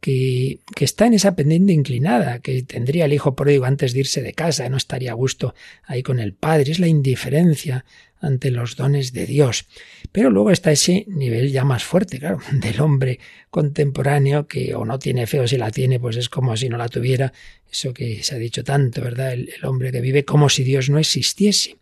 que, 0.00 0.58
que, 0.74 0.84
está 0.84 1.06
en 1.06 1.14
esa 1.14 1.36
pendiente 1.36 1.72
inclinada, 1.72 2.40
que 2.40 2.64
tendría 2.64 3.04
el 3.04 3.12
hijo 3.12 3.36
pródigo 3.36 3.66
antes 3.66 3.92
de 3.92 4.00
irse 4.00 4.22
de 4.22 4.32
casa, 4.32 4.68
no 4.68 4.78
estaría 4.78 5.12
a 5.12 5.14
gusto 5.14 5.54
ahí 5.84 6.02
con 6.02 6.18
el 6.18 6.34
padre, 6.34 6.72
es 6.72 6.80
la 6.80 6.88
indiferencia 6.88 7.84
ante 8.18 8.50
los 8.50 8.74
dones 8.74 9.12
de 9.12 9.26
Dios. 9.26 9.66
Pero 10.10 10.28
luego 10.30 10.50
está 10.50 10.72
ese 10.72 11.04
nivel 11.06 11.52
ya 11.52 11.62
más 11.62 11.84
fuerte, 11.84 12.18
claro, 12.18 12.40
del 12.52 12.80
hombre 12.80 13.20
contemporáneo 13.48 14.48
que 14.48 14.74
o 14.74 14.84
no 14.84 14.98
tiene 14.98 15.28
fe 15.28 15.38
o 15.38 15.46
si 15.46 15.56
la 15.56 15.70
tiene, 15.70 16.00
pues 16.00 16.16
es 16.16 16.28
como 16.28 16.56
si 16.56 16.68
no 16.68 16.78
la 16.78 16.88
tuviera, 16.88 17.32
eso 17.70 17.94
que 17.94 18.24
se 18.24 18.34
ha 18.34 18.38
dicho 18.38 18.64
tanto, 18.64 19.02
¿verdad? 19.02 19.34
el, 19.34 19.50
el 19.56 19.64
hombre 19.66 19.92
que 19.92 20.00
vive 20.00 20.24
como 20.24 20.48
si 20.48 20.64
Dios 20.64 20.90
no 20.90 20.98
existiese. 20.98 21.76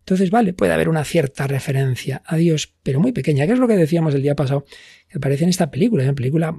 Entonces, 0.00 0.30
vale, 0.30 0.52
puede 0.52 0.72
haber 0.72 0.88
una 0.88 1.04
cierta 1.04 1.46
referencia 1.46 2.22
a 2.26 2.36
Dios, 2.36 2.72
pero 2.82 3.00
muy 3.00 3.12
pequeña, 3.12 3.46
que 3.46 3.52
es 3.52 3.58
lo 3.58 3.68
que 3.68 3.76
decíamos 3.76 4.14
el 4.14 4.22
día 4.22 4.34
pasado, 4.34 4.64
que 5.08 5.18
aparece 5.18 5.44
en 5.44 5.50
esta 5.50 5.70
película, 5.70 6.02
una 6.02 6.14
película 6.14 6.54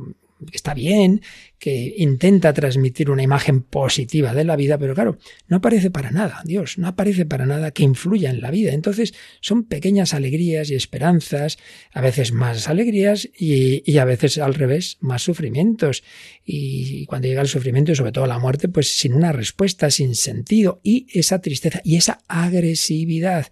está 0.51 0.73
bien, 0.73 1.21
que 1.59 1.93
intenta 1.97 2.53
transmitir 2.53 3.11
una 3.11 3.21
imagen 3.21 3.61
positiva 3.61 4.33
de 4.33 4.43
la 4.43 4.55
vida, 4.55 4.77
pero 4.77 4.95
claro, 4.95 5.17
no 5.47 5.57
aparece 5.57 5.91
para 5.91 6.09
nada, 6.09 6.41
Dios, 6.43 6.77
no 6.77 6.87
aparece 6.87 7.25
para 7.25 7.45
nada 7.45 7.71
que 7.71 7.83
influya 7.83 8.29
en 8.31 8.41
la 8.41 8.51
vida. 8.51 8.73
Entonces 8.73 9.13
son 9.41 9.63
pequeñas 9.63 10.13
alegrías 10.13 10.71
y 10.71 10.75
esperanzas, 10.75 11.57
a 11.93 12.01
veces 12.01 12.31
más 12.31 12.67
alegrías 12.67 13.29
y, 13.37 13.83
y 13.89 13.97
a 13.99 14.05
veces 14.05 14.37
al 14.39 14.55
revés, 14.55 14.97
más 15.01 15.21
sufrimientos. 15.21 16.03
Y 16.45 17.05
cuando 17.05 17.27
llega 17.27 17.41
el 17.41 17.47
sufrimiento 17.47 17.91
y 17.91 17.95
sobre 17.95 18.11
todo 18.11 18.25
la 18.25 18.39
muerte, 18.39 18.67
pues 18.67 18.97
sin 18.97 19.13
una 19.13 19.31
respuesta, 19.31 19.91
sin 19.91 20.15
sentido 20.15 20.81
y 20.83 21.07
esa 21.13 21.41
tristeza 21.41 21.81
y 21.83 21.97
esa 21.97 22.19
agresividad 22.27 23.47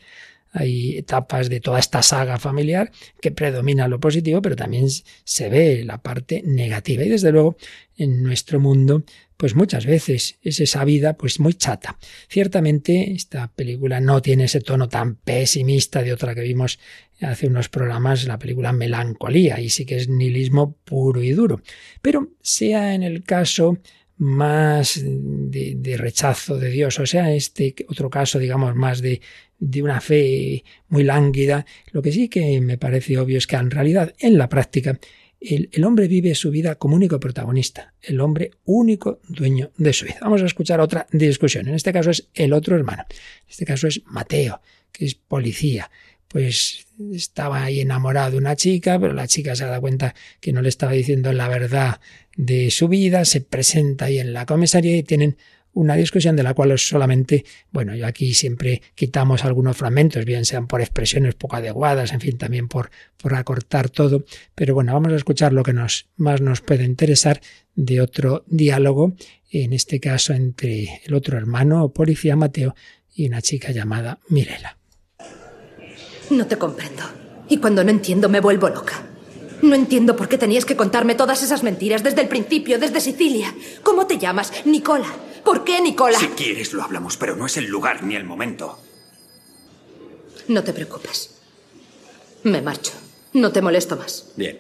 hay 0.52 0.98
etapas 0.98 1.50
de 1.50 1.60
toda 1.60 1.80
esta 1.80 2.02
saga 2.02 2.38
familiar 2.38 2.92
que 3.22 3.32
predomina 3.32 3.88
lo 3.88 4.00
positivo, 4.00 4.42
pero 4.42 4.56
también 4.56 4.88
se 4.90 5.50
ve 5.50 5.84
la 5.84 6.02
parte 6.02 6.42
negativa. 6.46 7.04
Y 7.04 7.10
desde 7.10 7.32
luego, 7.32 7.58
en 7.98 8.24
nuestro 8.24 8.60
mundo, 8.60 9.04
pues 9.38 9.56
muchas 9.56 9.86
veces 9.86 10.38
es 10.42 10.60
esa 10.60 10.84
vida 10.84 11.14
pues 11.14 11.40
muy 11.40 11.54
chata. 11.54 11.98
Ciertamente 12.28 13.14
esta 13.14 13.48
película 13.48 14.02
no 14.02 14.22
tiene 14.22 14.46
ese 14.46 14.60
tono 14.60 14.90
tan 14.90 15.16
pesimista 15.16 16.04
de 16.04 16.12
otra 16.12 16.36
que 16.36 16.42
vimos 16.42 16.80
hace 17.22 17.48
unos 17.48 17.70
programas, 17.70 18.26
la 18.26 18.40
película 18.40 18.74
Melancolía, 18.74 19.60
y 19.60 19.70
sí 19.70 19.86
que 19.86 19.98
es 19.98 20.10
nihilismo 20.10 20.78
puro 20.84 21.22
y 21.24 21.32
duro. 21.32 21.62
Pero 22.02 22.30
sea 22.42 22.94
en 22.94 23.04
el 23.04 23.24
caso 23.24 23.78
más 24.20 25.02
de, 25.02 25.96
rechazo 25.98 26.58
de 26.58 26.70
Dios, 26.70 27.00
o 27.00 27.06
sea, 27.06 27.34
este 27.34 27.74
otro 27.88 28.10
caso, 28.10 28.38
digamos, 28.38 28.76
más 28.76 29.02
de, 29.02 29.22
de 29.60 29.82
una 29.82 30.02
fe 30.02 30.64
muy 30.90 31.04
lánguida, 31.04 31.66
lo 31.92 32.02
que 32.02 32.12
sí 32.12 32.28
que 32.28 32.60
me 32.60 32.78
parece 32.78 33.18
obvio 33.18 33.38
es 33.38 33.48
que 33.48 33.56
en 33.56 33.72
realidad, 33.72 34.14
en 34.20 34.38
la 34.38 34.50
práctica, 34.50 35.00
el, 35.40 35.70
el, 35.72 35.86
hombre 35.86 36.10
vive 36.10 36.36
su 36.36 36.52
vida 36.52 36.76
como 36.76 36.98
único 36.98 37.18
protagonista, 37.18 37.94
el 38.02 38.20
hombre 38.20 38.52
único 38.66 39.22
dueño 39.30 39.72
de 39.78 39.94
su 39.94 40.06
vida. 40.06 40.18
Vamos 40.22 40.42
a 40.42 40.48
escuchar 40.48 40.82
otra 40.82 41.08
discusión. 41.14 41.70
En 41.70 41.76
este 41.76 41.94
caso 41.94 42.10
es 42.10 42.28
el 42.34 42.52
otro 42.52 42.76
hermano. 42.76 43.06
En 43.10 43.50
este 43.50 43.66
caso 43.66 43.88
es 43.88 44.02
Mateo, 44.06 44.62
que 44.92 45.06
es 45.06 45.16
policía. 45.16 45.90
Pues 46.28 46.88
estaba 47.14 47.64
ahí 47.64 47.82
enamorado 47.82 48.32
de 48.32 48.38
una 48.38 48.56
chica, 48.56 49.00
pero 49.00 49.14
la 49.14 49.28
chica 49.28 49.56
se 49.56 49.66
da 49.66 49.80
cuenta 49.80 50.16
que 50.40 50.52
no 50.54 50.62
le 50.62 50.70
estaba 50.70 50.92
diciendo 50.92 51.32
la 51.34 51.48
verdad 51.48 52.00
de 52.36 52.72
su 52.72 52.88
vida, 52.88 53.26
se 53.26 53.42
presenta 53.42 54.06
ahí 54.06 54.20
en 54.20 54.34
la 54.34 54.46
comisaría 54.46 54.98
y 54.98 55.04
tienen 55.04 55.38
una 55.74 55.96
discusión 55.96 56.36
de 56.36 56.44
la 56.44 56.54
cual 56.54 56.78
solamente, 56.78 57.46
bueno, 57.72 57.96
yo 57.96 58.06
aquí 58.08 58.34
siempre 58.34 58.82
quitamos 58.96 59.46
algunos 59.46 59.78
fragmentos, 59.78 60.26
bien 60.26 60.46
sean 60.46 60.68
por 60.68 60.82
expresiones 60.82 61.36
poco 61.36 61.58
adecuadas, 61.58 62.12
en 62.12 62.20
fin, 62.20 62.38
también 62.38 62.68
por, 62.68 62.90
por 63.18 63.36
acortar 63.36 63.90
todo, 63.90 64.26
pero 64.56 64.74
bueno, 64.74 64.94
vamos 64.94 65.14
a 65.14 65.16
escuchar 65.16 65.54
lo 65.54 65.64
que 65.64 65.74
nos, 65.74 66.08
más 66.18 66.42
nos 66.42 66.62
puede 66.62 66.84
interesar 66.84 67.40
de 67.76 68.02
otro 68.02 68.44
diálogo, 68.48 69.16
en 69.52 69.74
este 69.74 70.00
caso 70.00 70.34
entre 70.34 71.02
el 71.06 71.14
otro 71.14 71.38
hermano, 71.38 71.94
policía 71.94 72.36
Mateo, 72.36 72.76
y 73.14 73.28
una 73.28 73.42
chica 73.42 73.72
llamada 73.72 74.20
Mirela. 74.30 74.79
No 76.30 76.48
te 76.48 76.58
comprendo. 76.58 77.04
Y 77.48 77.58
cuando 77.58 77.84
no 77.84 77.90
entiendo 77.90 78.30
me 78.30 78.40
vuelvo 78.40 78.70
loca. 78.70 79.04
No 79.62 79.76
entiendo 79.76 80.16
por 80.16 80.30
qué 80.30 80.38
tenías 80.38 80.66
que 80.66 80.78
contarme 80.78 81.16
todas 81.16 81.44
esas 81.44 81.64
mentiras 81.64 82.04
desde 82.04 82.22
el 82.22 82.30
principio, 82.30 82.80
desde 82.80 83.02
Sicilia. 83.02 83.54
¿Cómo 83.84 84.08
te 84.08 84.18
llamas? 84.18 84.54
Nicola. 84.66 85.08
¿Por 85.44 85.64
qué, 85.64 85.82
Nicola? 85.82 86.18
Si 86.18 86.28
quieres 86.28 86.74
lo 86.74 86.84
hablamos, 86.84 87.18
pero 87.18 87.36
no 87.36 87.46
es 87.46 87.58
el 87.58 87.66
lugar 87.66 88.04
ni 88.04 88.16
el 88.16 88.24
momento. 88.24 88.80
No 90.48 90.64
te 90.64 90.74
preocupes. 90.74 91.36
Me 92.44 92.62
marcho. 92.62 92.94
No 93.34 93.52
te 93.52 93.62
molesto 93.62 93.98
más. 93.98 94.32
Bien. 94.36 94.60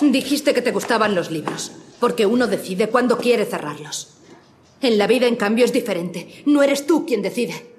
Dijiste 0.00 0.52
que 0.52 0.62
te 0.62 0.72
gustaban 0.72 1.14
los 1.14 1.30
libros, 1.30 1.72
porque 2.00 2.26
uno 2.26 2.46
decide 2.46 2.88
cuándo 2.88 3.16
quiere 3.16 3.46
cerrarlos. 3.46 4.18
En 4.82 4.98
la 4.98 5.06
vida, 5.06 5.26
en 5.26 5.36
cambio, 5.36 5.64
es 5.64 5.72
diferente. 5.72 6.42
No 6.44 6.62
eres 6.62 6.86
tú 6.86 7.06
quien 7.06 7.22
decide. 7.22 7.75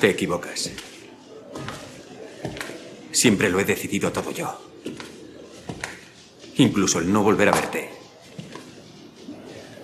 Te 0.00 0.10
equivocas. 0.10 0.70
Siempre 3.12 3.48
lo 3.48 3.60
he 3.60 3.64
decidido 3.64 4.12
todo 4.12 4.30
yo. 4.30 4.60
Incluso 6.56 6.98
el 6.98 7.12
no 7.12 7.22
volver 7.22 7.48
a 7.48 7.52
verte. 7.52 7.90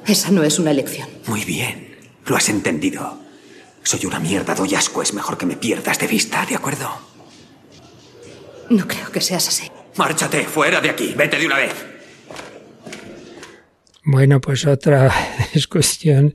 Esa 0.06 0.30
no 0.30 0.42
es 0.42 0.58
una 0.58 0.70
elección. 0.70 1.08
Muy 1.26 1.44
bien. 1.44 1.96
Lo 2.26 2.36
has 2.36 2.48
entendido. 2.48 3.18
Soy 3.82 4.04
una 4.06 4.20
mierda, 4.20 4.54
doy 4.54 4.74
asco. 4.74 5.02
Es 5.02 5.14
mejor 5.14 5.38
que 5.38 5.46
me 5.46 5.56
pierdas 5.56 5.98
de 5.98 6.06
vista, 6.06 6.44
¿de 6.46 6.56
acuerdo? 6.56 6.90
No 8.70 8.86
creo 8.86 9.10
que 9.10 9.20
seas 9.20 9.48
así. 9.48 9.70
Márchate, 9.96 10.44
fuera 10.44 10.80
de 10.80 10.90
aquí. 10.90 11.14
Vete 11.16 11.38
de 11.38 11.46
una 11.46 11.56
vez. 11.56 11.74
Bueno, 14.04 14.40
pues 14.40 14.66
otra 14.66 15.12
discusión, 15.54 16.34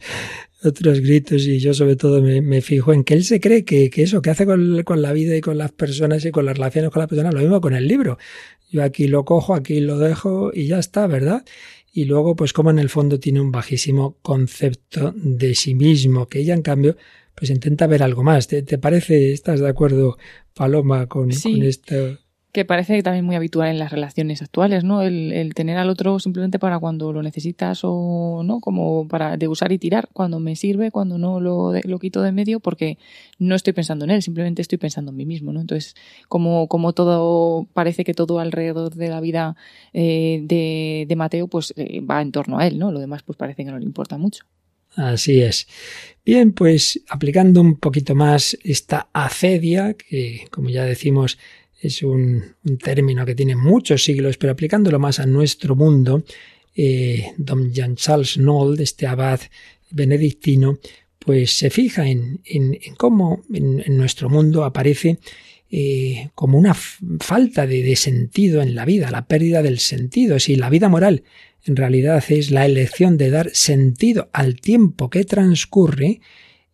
otros 0.68 1.00
gritos 1.00 1.46
y 1.46 1.60
yo 1.60 1.74
sobre 1.74 1.96
todo 1.96 2.22
me, 2.22 2.62
fijo 2.62 2.94
en 2.94 3.04
que 3.04 3.14
él 3.14 3.24
se 3.24 3.40
cree 3.40 3.66
que, 3.66 3.90
eso 3.96 4.22
que 4.22 4.30
hace 4.30 4.46
con, 4.46 4.84
con, 4.84 5.02
la 5.02 5.14
vida 5.14 5.36
y 5.36 5.42
con 5.42 5.58
las 5.58 5.72
personas 5.72 6.24
y 6.26 6.32
con 6.32 6.46
las 6.46 6.58
relaciones 6.58 6.92
con 6.92 7.00
las 7.00 7.10
personas, 7.10 7.34
lo 7.34 7.42
mismo 7.42 7.62
con 7.62 7.74
el 7.74 7.88
libro. 7.88 8.18
Yo 8.70 8.84
aquí 8.84 9.08
lo 9.08 9.26
cojo, 9.26 9.56
aquí 9.56 9.80
lo 9.80 9.98
dejo 9.98 10.52
y 10.54 10.68
ya 10.68 10.80
está, 10.80 11.08
¿verdad? 11.08 11.46
Y 11.94 12.06
luego, 12.06 12.36
pues 12.36 12.54
como 12.54 12.70
en 12.70 12.80
el 12.80 12.90
fondo 12.90 13.20
tiene 13.20 13.42
un 13.42 13.52
bajísimo 13.52 14.18
concepto 14.22 15.14
de 15.16 15.56
sí 15.56 15.74
mismo, 15.74 16.28
que 16.28 16.40
ella 16.40 16.54
en 16.54 16.62
cambio, 16.62 16.98
pues 17.34 17.50
intenta 17.50 17.88
ver 17.88 18.04
algo 18.04 18.24
más. 18.24 18.48
¿Te, 18.48 18.64
parece, 18.78 19.32
estás 19.32 19.62
de 19.62 19.70
acuerdo, 19.70 20.18
Paloma, 20.54 21.08
con, 21.08 21.30
con 21.32 21.64
esto? 21.64 22.20
Que 22.52 22.66
parece 22.66 23.04
también 23.04 23.26
muy 23.26 23.36
habitual 23.36 23.70
en 23.70 23.78
las 23.78 23.92
relaciones 23.92 24.42
actuales, 24.42 24.84
¿no? 24.84 25.02
El, 25.02 25.54
tener 25.54 25.78
al 25.78 25.90
otro 25.90 26.20
simplemente 26.20 26.60
para 26.60 26.80
cuando 26.80 27.12
lo 27.14 27.22
necesitas 27.22 27.82
o 27.84 28.42
no, 28.44 28.60
como 28.60 29.08
para 29.08 29.38
de 29.38 29.48
usar 29.48 29.72
y 29.72 29.78
tirar, 29.78 30.10
cuando 30.14 30.40
me 30.40 30.56
sirve, 30.56 30.90
cuando 30.90 31.18
no 31.18 31.40
lo, 31.40 31.74
lo 31.74 32.00
quito 32.00 32.22
de 32.22 32.32
medio, 32.32 32.60
porque 32.60 32.98
no 33.38 33.56
estoy 33.56 33.74
pensando 33.74 34.06
en 34.06 34.12
él, 34.12 34.22
simplemente 34.22 34.62
estoy 34.62 34.78
pensando 34.78 35.12
en 35.12 35.18
mí 35.18 35.26
mismo, 35.26 35.52
¿no? 35.54 35.62
Entonces, 35.62 35.96
como, 36.28 36.68
como 36.68 36.94
todo, 36.94 37.68
parece 37.74 38.04
que 38.04 38.14
todo 38.14 38.40
alrededor 38.40 38.96
de 38.96 39.10
la 39.10 39.22
vida 39.22 39.56
eh, 39.94 40.42
de, 40.44 41.06
de, 41.08 41.16
Mateo, 41.16 41.48
pues 41.48 41.74
eh, 41.76 42.02
va 42.02 42.22
en 42.22 42.32
torno 42.32 42.60
a 42.60 42.68
él, 42.68 42.80
¿no? 42.80 42.92
Lo 42.92 43.00
demás, 43.00 43.24
pues 43.24 43.38
parece 43.38 43.66
que 43.66 43.72
no 43.72 43.78
le 43.78 43.86
importa 43.86 44.18
mucho. 44.18 44.46
Así 44.96 45.42
es. 45.42 45.68
Bien, 46.26 46.54
pues 46.54 47.02
aplicando 47.08 47.62
un 47.62 47.76
poquito 47.76 48.16
más 48.16 48.58
esta 48.64 49.10
acedia, 49.14 49.94
que 49.94 50.48
como 50.50 50.70
ya 50.70 50.86
decimos, 50.86 51.38
es 51.80 52.02
un, 52.04 52.56
término 52.84 53.26
que 53.26 53.36
tiene 53.36 53.56
muchos 53.56 54.04
siglos, 54.04 54.38
pero 54.38 54.54
aplicándolo 54.54 55.00
más 55.00 55.20
a 55.20 55.26
nuestro 55.26 55.76
mundo, 55.76 56.24
eh, 56.76 57.34
don 57.38 57.72
Jean 57.72 57.96
Charles 57.96 58.38
Noll, 58.38 58.80
este 58.80 59.08
abad 59.08 59.40
benedictino, 59.90 60.80
pues 61.20 61.52
se 61.52 61.70
fija 61.70 62.08
en, 62.08 62.40
cómo 62.98 63.44
en, 63.54 63.98
nuestro 63.98 64.30
mundo 64.30 64.64
aparece 64.64 65.20
eh, 65.70 66.30
como 66.36 66.58
una 66.58 66.74
falta 66.74 67.68
de, 67.68 67.96
sentido 67.96 68.62
en 68.62 68.76
la 68.76 68.86
vida, 68.86 69.12
la 69.12 69.28
pérdida 69.28 69.62
del 69.62 69.80
sentido. 69.80 70.40
Si 70.40 70.56
la 70.56 70.70
vida 70.70 70.88
moral 70.90 71.24
en 71.66 71.76
realidad 71.76 72.24
es 72.30 72.52
la 72.52 72.66
elección 72.66 73.18
de 73.18 73.30
dar 73.30 73.50
sentido 73.54 74.30
al 74.32 74.56
tiempo 74.62 75.10
que 75.10 75.26
transcurre, 75.26 76.22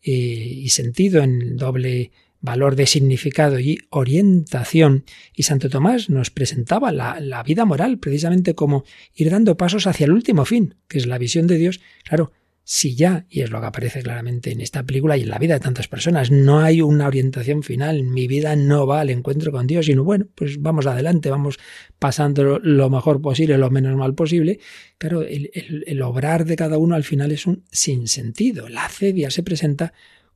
eh, 0.06 0.12
y 0.12 0.70
sentido 0.70 1.24
en 1.24 1.56
doble 1.56 2.12
valor 2.44 2.76
de 2.76 2.86
significado 2.86 3.58
y 3.58 3.80
orientación, 3.90 5.06
y 5.34 5.44
Santo 5.44 5.70
Tomás 5.70 6.10
nos 6.10 6.30
presentaba 6.30 6.92
la, 6.92 7.20
la, 7.22 7.42
vida 7.42 7.64
moral 7.64 8.00
precisamente 8.00 8.54
como 8.54 8.84
ir 9.16 9.32
dando 9.32 9.56
pasos 9.56 9.88
hacia 9.88 10.04
el 10.06 10.12
último 10.12 10.44
fin, 10.44 10.76
que 10.90 10.98
es 10.98 11.08
la 11.08 11.18
visión 11.18 11.48
de 11.48 11.58
Dios. 11.58 11.80
Claro, 12.04 12.34
si 12.66 12.96
ya, 12.96 13.26
y 13.30 13.42
es 13.42 13.50
lo 13.50 13.60
que 13.60 13.68
aparece 13.68 14.02
claramente 14.04 14.52
en 14.52 14.60
esta 14.60 14.84
película 14.84 15.18
y 15.18 15.22
en 15.22 15.30
la 15.30 15.38
vida 15.38 15.54
de 15.54 15.60
tantas 15.62 15.88
personas, 15.88 16.32
no 16.32 16.60
hay 16.60 16.82
una 16.82 17.08
orientación 17.08 17.64
final, 17.64 18.04
mi 18.04 18.28
vida 18.28 18.56
no 18.56 18.88
va 18.88 19.02
al 19.02 19.10
encuentro 19.10 19.52
con 19.52 19.66
Dios, 19.66 19.86
sino 19.86 20.04
bueno, 20.04 20.28
pues 20.36 20.62
vamos 20.62 20.86
adelante, 20.86 21.30
vamos 21.30 21.60
pasando 22.00 22.60
lo 22.60 22.90
mejor 22.90 23.22
posible, 23.22 23.58
lo 23.58 23.70
menos 23.70 23.96
mal 23.98 24.16
posible. 24.16 24.60
Claro, 24.98 25.22
el, 25.24 25.50
el, 25.54 26.02
obrar 26.02 26.46
de 26.46 26.58
cada 26.58 26.78
uno 26.78 26.96
al 26.96 27.04
final 27.04 27.32
es 27.32 27.48
un 27.48 27.64
sinsentido. 27.72 28.70
La 28.70 28.88
cedia 28.88 29.30
se 29.30 29.44
presenta 29.44 29.94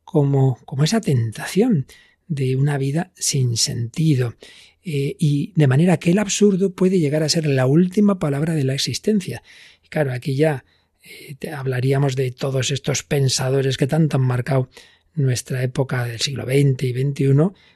como, 0.08 0.58
como 0.64 0.86
esa 0.86 1.02
tentación 1.02 1.86
de 2.30 2.56
una 2.56 2.78
vida 2.78 3.12
sin 3.16 3.58
sentido. 3.58 4.36
Eh, 4.82 5.18
y 5.20 5.52
de 5.58 5.68
manera 5.68 5.98
que 5.98 6.12
el 6.12 6.20
absurdo 6.20 6.72
puede 6.74 6.98
llegar 6.98 7.24
a 7.24 7.30
ser 7.30 7.46
la 7.46 7.66
última 7.66 8.18
palabra 8.18 8.54
de 8.54 8.64
la 8.64 8.74
existencia. 8.74 9.44
Claro, 9.90 10.14
aquí 10.14 10.38
ya 10.38 10.64
eh, 11.04 11.36
hablaríamos 11.52 12.16
de 12.16 12.32
todos 12.32 12.72
estos 12.72 13.04
pensadores 13.04 13.76
que 13.76 13.86
tanto 13.86 14.16
han 14.16 14.24
marcado 14.24 14.70
nuestra 15.14 15.62
época 15.62 16.06
del 16.06 16.22
siglo 16.22 16.46
XX 16.46 16.84
y 16.84 16.94
XXI, 16.94 17.34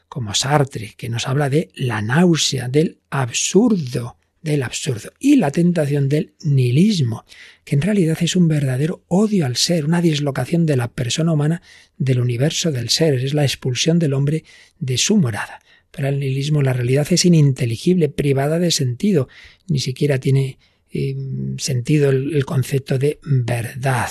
como 0.07 0.33
Sartre, 0.33 0.93
que 0.95 1.09
nos 1.09 1.27
habla 1.27 1.49
de 1.49 1.69
la 1.75 2.01
náusea, 2.01 2.69
del 2.69 2.99
absurdo 3.09 4.15
del 4.41 4.63
absurdo 4.63 5.11
y 5.19 5.35
la 5.35 5.51
tentación 5.51 6.09
del 6.09 6.33
nihilismo, 6.43 7.25
que 7.63 7.75
en 7.75 7.81
realidad 7.81 8.17
es 8.21 8.35
un 8.35 8.47
verdadero 8.47 9.03
odio 9.07 9.45
al 9.45 9.55
ser, 9.55 9.85
una 9.85 10.01
dislocación 10.01 10.65
de 10.65 10.77
la 10.77 10.91
persona 10.91 11.31
humana 11.31 11.61
del 11.97 12.19
universo 12.19 12.71
del 12.71 12.89
ser, 12.89 13.15
es 13.15 13.33
la 13.33 13.43
expulsión 13.43 13.99
del 13.99 14.13
hombre 14.13 14.43
de 14.79 14.97
su 14.97 15.17
morada. 15.17 15.61
Para 15.91 16.09
el 16.09 16.19
nihilismo 16.19 16.61
la 16.61 16.73
realidad 16.73 17.07
es 17.11 17.25
ininteligible, 17.25 18.09
privada 18.09 18.59
de 18.59 18.71
sentido, 18.71 19.27
ni 19.67 19.79
siquiera 19.79 20.19
tiene 20.19 20.57
eh, 20.91 21.15
sentido 21.57 22.09
el 22.09 22.45
concepto 22.45 22.97
de 22.97 23.19
verdad. 23.23 24.09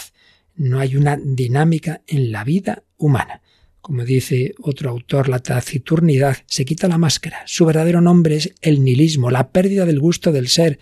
No 0.55 0.79
hay 0.79 0.97
una 0.97 1.17
dinámica 1.17 2.03
en 2.07 2.33
la 2.33 2.45
vida 2.45 2.85
humana. 2.99 3.43
Como 3.81 4.05
dice 4.05 4.55
otro 4.61 4.91
autor, 4.91 5.29
la 5.29 5.39
taciturnidad 5.39 6.37
se 6.47 6.65
quita 6.65 6.87
la 6.87 6.99
máscara. 6.99 7.43
Su 7.47 7.65
verdadero 7.65 8.01
nombre 8.01 8.37
es 8.37 8.55
el 8.61 8.85
nihilismo, 8.85 9.31
la 9.31 9.51
pérdida 9.51 9.87
del 9.87 10.01
gusto 10.01 10.33
del 10.33 10.49
ser, 10.49 10.79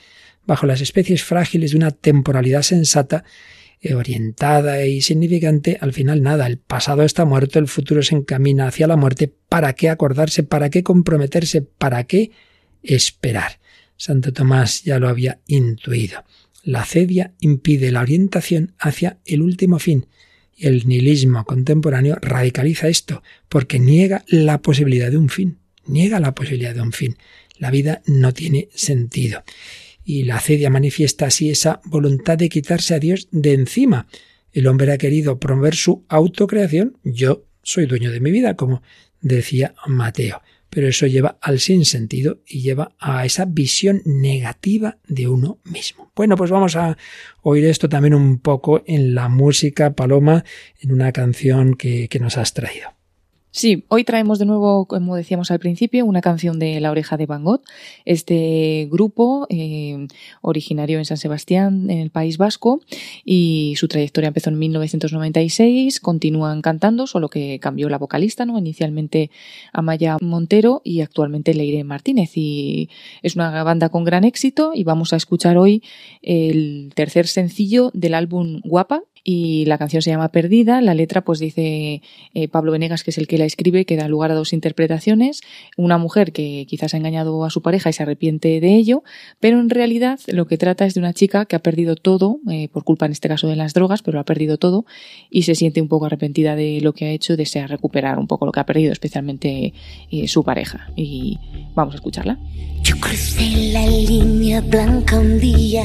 bajo 0.47 0.67
las 0.67 0.81
especies 0.81 1.23
frágiles 1.23 1.71
de 1.71 1.77
una 1.77 1.93
temporalidad 1.93 2.63
sensata, 2.63 3.25
eh, 3.81 3.95
orientada 3.95 4.85
y 4.85 5.01
significante, 5.03 5.79
al 5.81 5.93
final 5.93 6.23
nada, 6.23 6.49
el 6.49 6.59
pasado 6.59 7.05
está 7.05 7.25
muerto, 7.25 7.61
el 7.61 7.69
futuro 7.69 8.03
se 8.03 8.17
encamina 8.17 8.67
hacia 8.67 8.89
la 8.89 8.97
muerte, 8.97 9.33
¿para 9.49 9.75
qué 9.75 9.89
acordarse? 9.89 10.43
¿Para 10.43 10.69
qué 10.69 10.83
comprometerse? 10.83 11.63
¿Para 11.63 12.03
qué 12.05 12.33
esperar? 12.83 13.61
Santo 13.97 14.33
Tomás 14.33 14.83
ya 14.83 14.99
lo 14.99 15.09
había 15.09 15.41
intuido. 15.47 16.25
La 16.65 16.85
cedia 16.85 17.35
impide 17.39 17.93
la 17.93 18.01
orientación 18.01 18.75
hacia 18.79 19.19
el 19.25 19.43
último 19.43 19.79
fin, 19.79 20.07
el 20.59 20.87
nihilismo 20.87 21.45
contemporáneo 21.45 22.17
radicaliza 22.21 22.89
esto, 22.89 23.23
porque 23.49 23.79
niega 23.79 24.25
la 24.29 24.59
posibilidad 24.59 25.11
de 25.11 25.17
un 25.17 25.29
fin, 25.29 25.59
niega 25.87 26.21
la 26.21 26.35
posibilidad 26.35 26.75
de 26.75 26.83
un 26.83 26.93
fin. 26.93 27.17
La 27.59 27.71
vida 27.71 28.03
no 28.07 28.33
tiene 28.33 28.69
sentido. 28.75 29.43
Y 30.05 30.25
la 30.25 30.41
cedia 30.41 30.71
manifiesta 30.71 31.27
así 31.27 31.51
esa 31.51 31.81
voluntad 31.85 32.39
de 32.39 32.49
quitarse 32.49 32.95
a 32.95 32.99
Dios 32.99 33.29
de 33.31 33.53
encima. 33.53 34.07
El 34.53 34.67
hombre 34.67 34.93
ha 34.93 34.99
querido 34.99 35.39
promover 35.39 35.75
su 35.75 36.05
autocreación. 36.09 36.97
Yo 37.05 37.45
soy 37.63 37.87
dueño 37.87 38.11
de 38.11 38.21
mi 38.21 38.31
vida, 38.31 38.55
como 38.55 38.83
decía 39.21 39.75
Mateo 39.87 40.41
pero 40.71 40.89
eso 40.89 41.07
lleva 41.07 41.39
al 41.41 41.61
sinsentido 41.61 42.41
y 42.47 42.61
lleva 42.61 42.93
a 42.99 43.25
esa 43.25 43.45
visión 43.45 44.03
negativa 44.05 44.99
de 45.07 45.29
uno 45.29 45.59
mismo. 45.65 46.11
Bueno, 46.15 46.37
pues 46.37 46.51
vamos 46.51 46.77
a 46.77 46.97
oír 47.43 47.65
esto 47.67 47.89
también 47.89 48.15
un 48.15 48.39
poco 48.39 48.83
en 48.87 49.15
la 49.15 49.29
música 49.29 49.95
Paloma, 49.95 50.45
en 50.81 50.93
una 50.93 51.13
canción 51.13 51.75
que, 51.75 52.09
que 52.09 52.19
nos 52.19 52.37
has 52.37 52.55
traído. 52.55 52.98
Sí, 53.51 53.85
hoy 53.89 54.05
traemos 54.05 54.39
de 54.39 54.45
nuevo, 54.45 54.85
como 54.85 55.17
decíamos 55.17 55.51
al 55.51 55.59
principio, 55.59 56.05
una 56.05 56.21
canción 56.21 56.59
de 56.59 56.81
La 56.81 56.91
Oreja 56.91 57.17
de 57.17 57.25
Van 57.25 57.45
Gogh. 57.45 57.63
Este 58.05 58.87
grupo, 58.91 59.47
eh, 59.49 60.07
originario 60.43 60.99
en 60.99 61.07
San 61.07 61.17
Sebastián, 61.17 61.91
en 61.91 61.99
el 61.99 62.11
País 62.11 62.37
Vasco, 62.37 62.83
y 63.25 63.75
su 63.79 63.89
trayectoria 63.89 64.29
empezó 64.29 64.51
en 64.51 64.59
1996. 64.59 65.99
Continúan 66.01 66.61
cantando, 66.61 67.07
solo 67.07 67.31
que 67.31 67.59
cambió 67.59 67.89
la 67.89 67.97
vocalista, 67.97 68.45
¿no? 68.45 68.59
Inicialmente 68.59 69.31
Amaya 69.73 70.19
Montero 70.21 70.83
y 70.85 71.01
actualmente 71.01 71.55
Leire 71.55 71.85
Martínez. 71.85 72.33
Y 72.35 72.91
es 73.23 73.35
una 73.35 73.65
banda 73.65 73.89
con 73.89 74.05
gran 74.05 74.25
éxito 74.25 74.73
y 74.75 74.85
vamos 74.85 75.15
a 75.15 75.17
escuchar 75.17 75.57
hoy 75.57 75.83
el 76.21 76.93
tercer 76.95 77.27
sencillo 77.27 77.91
del 77.95 78.13
álbum 78.13 78.61
Guapa, 78.63 79.03
y 79.31 79.67
la 79.67 79.77
canción 79.77 80.01
se 80.01 80.09
llama 80.09 80.31
Perdida. 80.31 80.81
La 80.81 80.95
letra, 80.95 81.21
pues 81.23 81.39
dice 81.39 82.01
eh, 82.33 82.49
Pablo 82.49 82.73
Venegas, 82.73 83.05
que 83.05 83.11
es 83.11 83.19
el 83.19 83.27
que 83.27 83.37
la 83.37 83.45
escribe, 83.45 83.85
que 83.85 83.95
da 83.95 84.09
lugar 84.09 84.31
a 84.31 84.35
dos 84.35 84.55
interpretaciones. 84.55 85.43
Una 85.77 85.99
mujer 85.99 86.33
que 86.33 86.65
quizás 86.67 86.95
ha 86.95 86.97
engañado 86.97 87.45
a 87.45 87.51
su 87.51 87.61
pareja 87.61 87.91
y 87.91 87.93
se 87.93 88.03
arrepiente 88.03 88.59
de 88.59 88.75
ello, 88.75 89.03
pero 89.39 89.61
en 89.61 89.69
realidad 89.69 90.19
lo 90.29 90.47
que 90.47 90.57
trata 90.57 90.87
es 90.87 90.95
de 90.95 91.01
una 91.01 91.13
chica 91.13 91.45
que 91.45 91.57
ha 91.57 91.59
perdido 91.59 91.95
todo, 91.95 92.41
eh, 92.51 92.71
por 92.73 92.85
culpa 92.85 93.05
en 93.05 93.13
este 93.13 93.29
caso 93.29 93.49
de 93.49 93.57
las 93.57 93.75
drogas, 93.75 94.01
pero 94.01 94.19
ha 94.19 94.25
perdido 94.25 94.57
todo 94.57 94.87
y 95.29 95.43
se 95.43 95.55
siente 95.55 95.83
un 95.83 95.89
poco 95.89 96.07
arrepentida 96.07 96.57
de 96.57 96.81
lo 96.81 96.95
que 96.95 97.05
ha 97.05 97.11
hecho, 97.11 97.37
desea 97.37 97.67
recuperar 97.67 98.19
un 98.19 98.29
poco 98.29 98.47
lo 98.47 98.53
que 98.53 98.61
ha 98.61 98.65
perdido, 98.65 98.93
especialmente 98.93 99.75
eh, 100.11 100.27
su 100.27 100.43
pareja. 100.43 100.91
Y 100.97 101.39
vamos 101.75 101.93
a 101.93 101.97
escucharla. 101.97 102.39
Yo 102.83 102.99
crucé 102.99 103.73
la 103.75 103.87
línea 103.87 104.63
blanca 104.63 105.19
un 105.19 105.39
día 105.39 105.85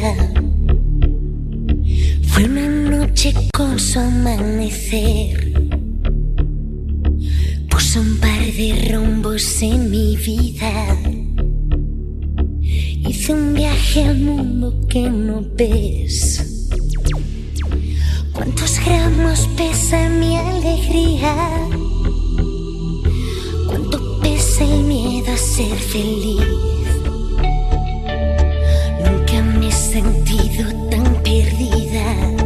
fue 2.34 2.46
una 2.46 2.68
noche 2.68 3.32
con 3.54 3.78
su 3.78 4.00
amanecer. 4.00 5.54
Puso 7.70 8.02
un 8.02 8.18
par 8.18 8.42
de 8.58 8.90
rombos 8.92 9.62
en 9.62 9.92
mi 9.92 10.18
vida. 10.18 10.98
Hice 12.60 13.34
un 13.34 13.54
viaje 13.54 14.06
al 14.06 14.18
mundo 14.18 14.74
que 14.90 15.08
no 15.12 15.46
ves. 15.56 16.72
¿Cuántos 18.32 18.80
gramos 18.84 19.48
pesa 19.56 20.10
mi 20.10 20.36
alegría? 20.36 21.36
¿Cuánto 23.68 24.20
pesa 24.22 24.64
el 24.64 24.84
miedo 24.86 25.32
a 25.32 25.38
ser 25.38 25.78
feliz? 25.78 26.42
Nunca 29.06 29.40
me 29.60 29.68
he 29.68 29.72
sentido 29.72 30.90
tan 30.90 31.13
perdida. 31.24 32.43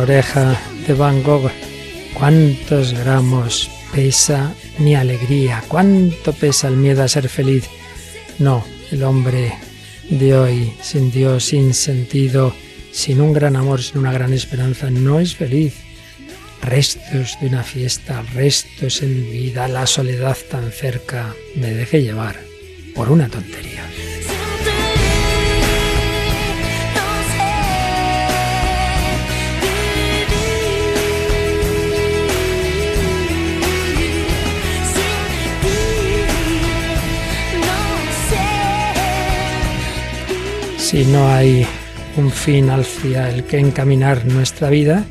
Oreja 0.00 0.58
de 0.86 0.94
Van 0.94 1.22
Gogh. 1.22 1.50
¿Cuántos 2.14 2.94
gramos 2.94 3.70
pesa 3.94 4.54
mi 4.78 4.94
alegría? 4.94 5.62
¿Cuánto 5.68 6.32
pesa 6.32 6.68
el 6.68 6.76
miedo 6.76 7.02
a 7.02 7.08
ser 7.08 7.28
feliz? 7.28 7.68
No, 8.38 8.64
el 8.90 9.02
hombre 9.02 9.52
de 10.08 10.34
hoy, 10.34 10.72
sin 10.82 11.10
Dios, 11.10 11.44
sin 11.44 11.74
sentido, 11.74 12.54
sin 12.92 13.20
un 13.20 13.32
gran 13.32 13.56
amor, 13.56 13.82
sin 13.82 13.98
una 13.98 14.12
gran 14.12 14.32
esperanza, 14.32 14.90
no 14.90 15.20
es 15.20 15.36
feliz. 15.36 15.74
Restos 16.62 17.38
de 17.40 17.46
una 17.46 17.62
fiesta, 17.62 18.22
restos 18.34 19.02
en 19.02 19.22
mi 19.22 19.30
vida, 19.30 19.68
la 19.68 19.86
soledad 19.86 20.36
tan 20.50 20.72
cerca, 20.72 21.34
me 21.56 21.72
dejé 21.72 22.02
llevar 22.02 22.40
por 22.94 23.10
una 23.10 23.28
tontería. 23.28 23.84
Si 40.90 41.04
no 41.04 41.28
hay 41.28 41.64
un 42.16 42.32
fin 42.32 42.68
hacia 42.68 43.30
el 43.30 43.44
que 43.44 43.60
encaminar 43.60 44.26
nuestra 44.26 44.70
vida, 44.70 45.06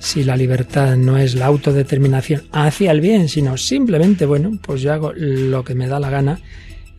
si 0.00 0.24
la 0.24 0.36
libertad 0.36 0.96
no 0.96 1.18
es 1.18 1.36
la 1.36 1.46
autodeterminación 1.46 2.48
hacia 2.50 2.90
el 2.90 3.00
bien, 3.00 3.28
sino 3.28 3.56
simplemente, 3.56 4.26
bueno, 4.26 4.58
pues 4.60 4.82
yo 4.82 4.92
hago 4.92 5.12
lo 5.14 5.62
que 5.62 5.76
me 5.76 5.86
da 5.86 6.00
la 6.00 6.10
gana 6.10 6.40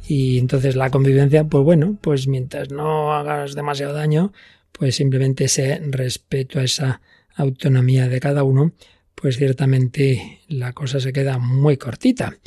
y 0.07 0.37
entonces 0.37 0.77
la 0.77 0.89
convivencia, 0.89 1.43
pues 1.43 1.65
bueno, 1.65 1.97
pues 1.99 2.29
mientras 2.29 2.71
no 2.71 3.11
hagas 3.11 3.53
demasiado 3.53 3.93
daño, 3.93 4.31
pues 4.71 4.95
simplemente 4.95 5.43
ese 5.43 5.81
respeto 5.89 6.61
a 6.61 6.63
esa 6.63 7.01
autonomía 7.35 8.07
de 8.07 8.21
cada 8.21 8.43
uno, 8.43 8.71
pues 9.13 9.35
ciertamente 9.35 10.39
la 10.47 10.71
cosa 10.71 11.01
se 11.01 11.11
queda 11.11 11.37
muy 11.37 11.75
cortita. 11.75 12.37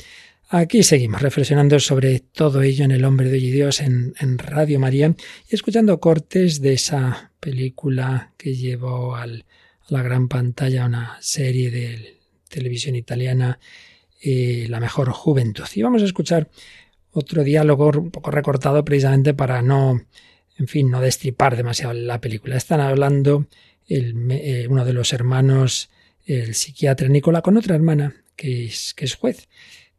Aquí 0.57 0.83
seguimos 0.83 1.21
reflexionando 1.21 1.81
sobre 1.81 2.21
todo 2.21 2.61
ello 2.61 2.85
en 2.85 2.91
El 2.91 3.03
hombre 3.03 3.27
de 3.27 3.39
hoy 3.39 3.47
y 3.47 3.51
Dios 3.51 3.81
en, 3.81 4.13
Radio 4.37 4.79
María 4.79 5.13
y 5.49 5.53
escuchando 5.53 5.99
cortes 5.99 6.61
de 6.61 6.71
esa 6.71 7.33
película 7.41 8.31
que 8.37 8.55
llevó 8.55 9.17
a 9.17 9.27
la 9.27 10.01
gran 10.01 10.29
pantalla 10.29 10.85
una 10.85 11.17
serie 11.19 11.71
de 11.71 12.21
televisión 12.47 12.95
italiana, 12.95 13.59
eh, 14.21 14.67
La 14.69 14.79
mejor 14.79 15.11
juventud. 15.11 15.65
Y 15.75 15.81
vamos 15.81 16.01
a 16.03 16.05
escuchar 16.05 16.49
otro 17.11 17.43
diálogo 17.43 17.89
un 17.89 18.11
poco 18.11 18.31
recortado 18.31 18.85
precisamente 18.85 19.33
para 19.33 19.61
no, 19.61 20.05
en 20.57 20.67
fin, 20.69 20.89
no 20.89 21.01
destripar 21.01 21.57
demasiado 21.57 21.91
la 21.91 22.21
película. 22.21 22.55
Están 22.55 22.79
hablando 22.79 23.45
eh, 23.89 24.67
uno 24.69 24.85
de 24.85 24.93
los 24.93 25.11
hermanos, 25.11 25.89
el 26.25 26.55
psiquiatra 26.55 27.09
Nicola, 27.09 27.41
con 27.41 27.57
otra 27.57 27.75
hermana 27.75 28.15
que 28.37 28.67
es, 28.67 28.93
que 28.93 29.03
es 29.03 29.15
juez 29.15 29.49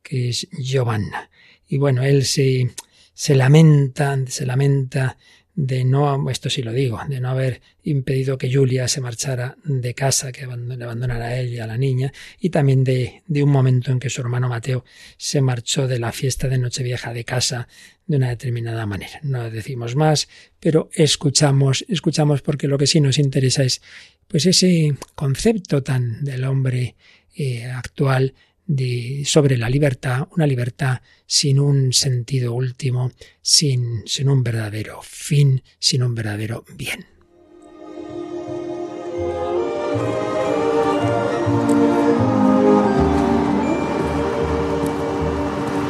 que 0.07 0.29
es 0.29 0.49
Giovanna. 0.53 1.31
Y 1.67 1.79
bueno, 1.79 2.05
él 2.05 2.25
se, 2.25 2.71
se 3.13 3.35
lamenta, 3.35 4.17
se 4.29 4.47
lamenta 4.47 5.17
de 5.57 5.85
no, 5.85 6.31
esto 6.31 6.49
sí 6.51 6.63
lo 6.63 6.73
digo, 6.73 7.01
de 7.09 7.19
no 7.19 7.31
haber 7.31 7.63
impedido 7.83 8.37
que 8.37 8.53
Julia 8.55 8.87
se 8.89 9.01
marchara 9.01 9.57
de 9.65 9.95
casa, 9.95 10.31
que 10.31 10.47
le 10.47 10.85
abandonara 10.85 11.25
a 11.25 11.41
él 11.41 11.55
y 11.55 11.59
a 11.59 11.67
la 11.67 11.79
niña, 11.79 12.13
y 12.39 12.51
también 12.51 12.85
de, 12.85 13.23
de 13.27 13.43
un 13.43 13.51
momento 13.51 13.91
en 13.91 13.99
que 13.99 14.11
su 14.11 14.21
hermano 14.21 14.51
Mateo 14.51 14.85
se 15.17 15.41
marchó 15.41 15.89
de 15.89 15.99
la 15.99 16.13
fiesta 16.13 16.49
de 16.49 16.59
Nochevieja 16.59 17.13
de 17.15 17.25
casa 17.25 17.69
de 18.07 18.19
una 18.19 18.29
determinada 18.29 18.85
manera. 18.87 19.19
No 19.23 19.51
decimos 19.51 19.97
más, 19.97 20.29
pero 20.61 20.91
escuchamos, 20.93 21.85
escuchamos 21.89 22.43
porque 22.43 22.69
lo 22.69 22.77
que 22.79 22.87
sí 22.87 23.01
nos 23.01 23.19
interesa 23.19 23.65
es 23.65 23.81
pues 24.29 24.45
ese 24.47 24.95
concepto 25.15 25.83
tan 25.83 26.23
del 26.23 26.45
hombre 26.45 26.97
eh, 27.35 27.65
actual 27.65 28.35
de, 28.67 29.23
sobre 29.25 29.57
la 29.57 29.69
libertad, 29.69 30.29
una 30.37 30.47
libertad 30.47 31.01
sin 31.27 31.61
un 31.61 31.93
sentido 31.93 32.53
último, 32.53 33.13
sin, 33.43 34.03
sin 34.07 34.29
un 34.29 34.43
verdadero 34.43 35.01
fin, 35.03 35.63
sin 35.79 36.03
un 36.03 36.15
verdadero 36.15 36.65
bien. 36.75 37.07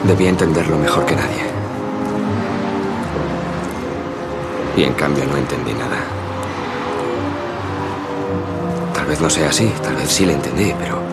Debí 0.07 0.27
entenderlo 0.27 0.79
mejor 0.79 1.05
que 1.05 1.17
nadie. 1.17 1.43
Y 4.77 4.85
en 4.85 4.93
cambio 4.93 5.25
no 5.25 5.37
entendí 5.37 5.73
nada. 5.73 6.05
Tal 8.95 9.07
vez 9.07 9.21
no 9.21 9.29
sea 9.29 9.49
así, 9.49 9.73
tal 9.83 9.97
vez 9.97 10.09
sí 10.09 10.27
le 10.27 10.35
entendí, 10.35 10.73
pero... 10.79 11.06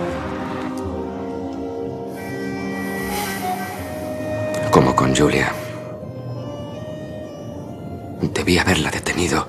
Como 4.73 4.95
con 4.95 5.15
Julia. 5.15 5.53
Debí 8.33 8.57
haberla 8.57 8.89
detenido 8.89 9.45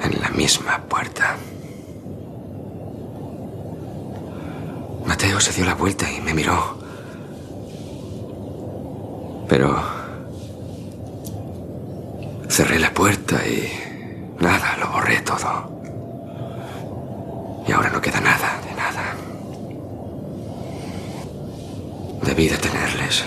en 0.00 0.20
la 0.20 0.28
misma 0.28 0.78
puerta. 0.88 1.34
Mateo 5.04 5.40
se 5.40 5.52
dio 5.54 5.64
la 5.64 5.74
vuelta 5.74 6.08
y 6.08 6.20
me 6.20 6.34
miró. 6.34 6.78
Pero... 9.48 9.76
Cerré 12.48 12.78
la 12.78 12.94
puerta 12.94 13.44
y... 13.44 13.72
Nada, 14.38 14.76
lo 14.76 14.92
borré 14.92 15.20
todo. 15.22 15.80
Y 17.66 17.72
ahora 17.72 17.90
no 17.90 18.00
queda 18.00 18.20
nada 18.20 18.60
de 18.64 18.74
nada. 18.76 19.33
Debí 22.24 22.48
detenerles. 22.48 23.22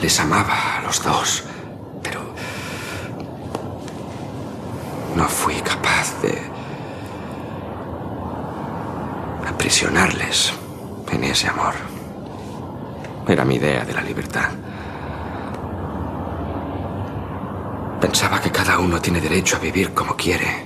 Les 0.00 0.20
amaba 0.20 0.78
a 0.78 0.82
los 0.82 1.02
dos, 1.02 1.44
pero 2.02 2.20
no 5.14 5.28
fui 5.28 5.56
capaz 5.56 6.14
de 6.22 6.34
aprisionarles 9.48 10.52
en 11.12 11.24
ese 11.24 11.48
amor. 11.48 11.74
Era 13.28 13.44
mi 13.44 13.56
idea 13.56 13.84
de 13.84 13.92
la 13.92 14.00
libertad. 14.00 14.48
Pensaba 18.00 18.40
que 18.40 18.50
cada 18.50 18.78
uno 18.78 19.00
tiene 19.00 19.20
derecho 19.20 19.56
a 19.56 19.60
vivir 19.60 19.92
como 19.92 20.16
quiere. 20.16 20.65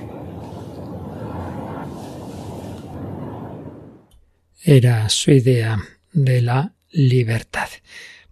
Era 4.63 5.09
su 5.09 5.31
idea 5.31 5.79
de 6.13 6.41
la 6.41 6.75
libertad. 6.91 7.69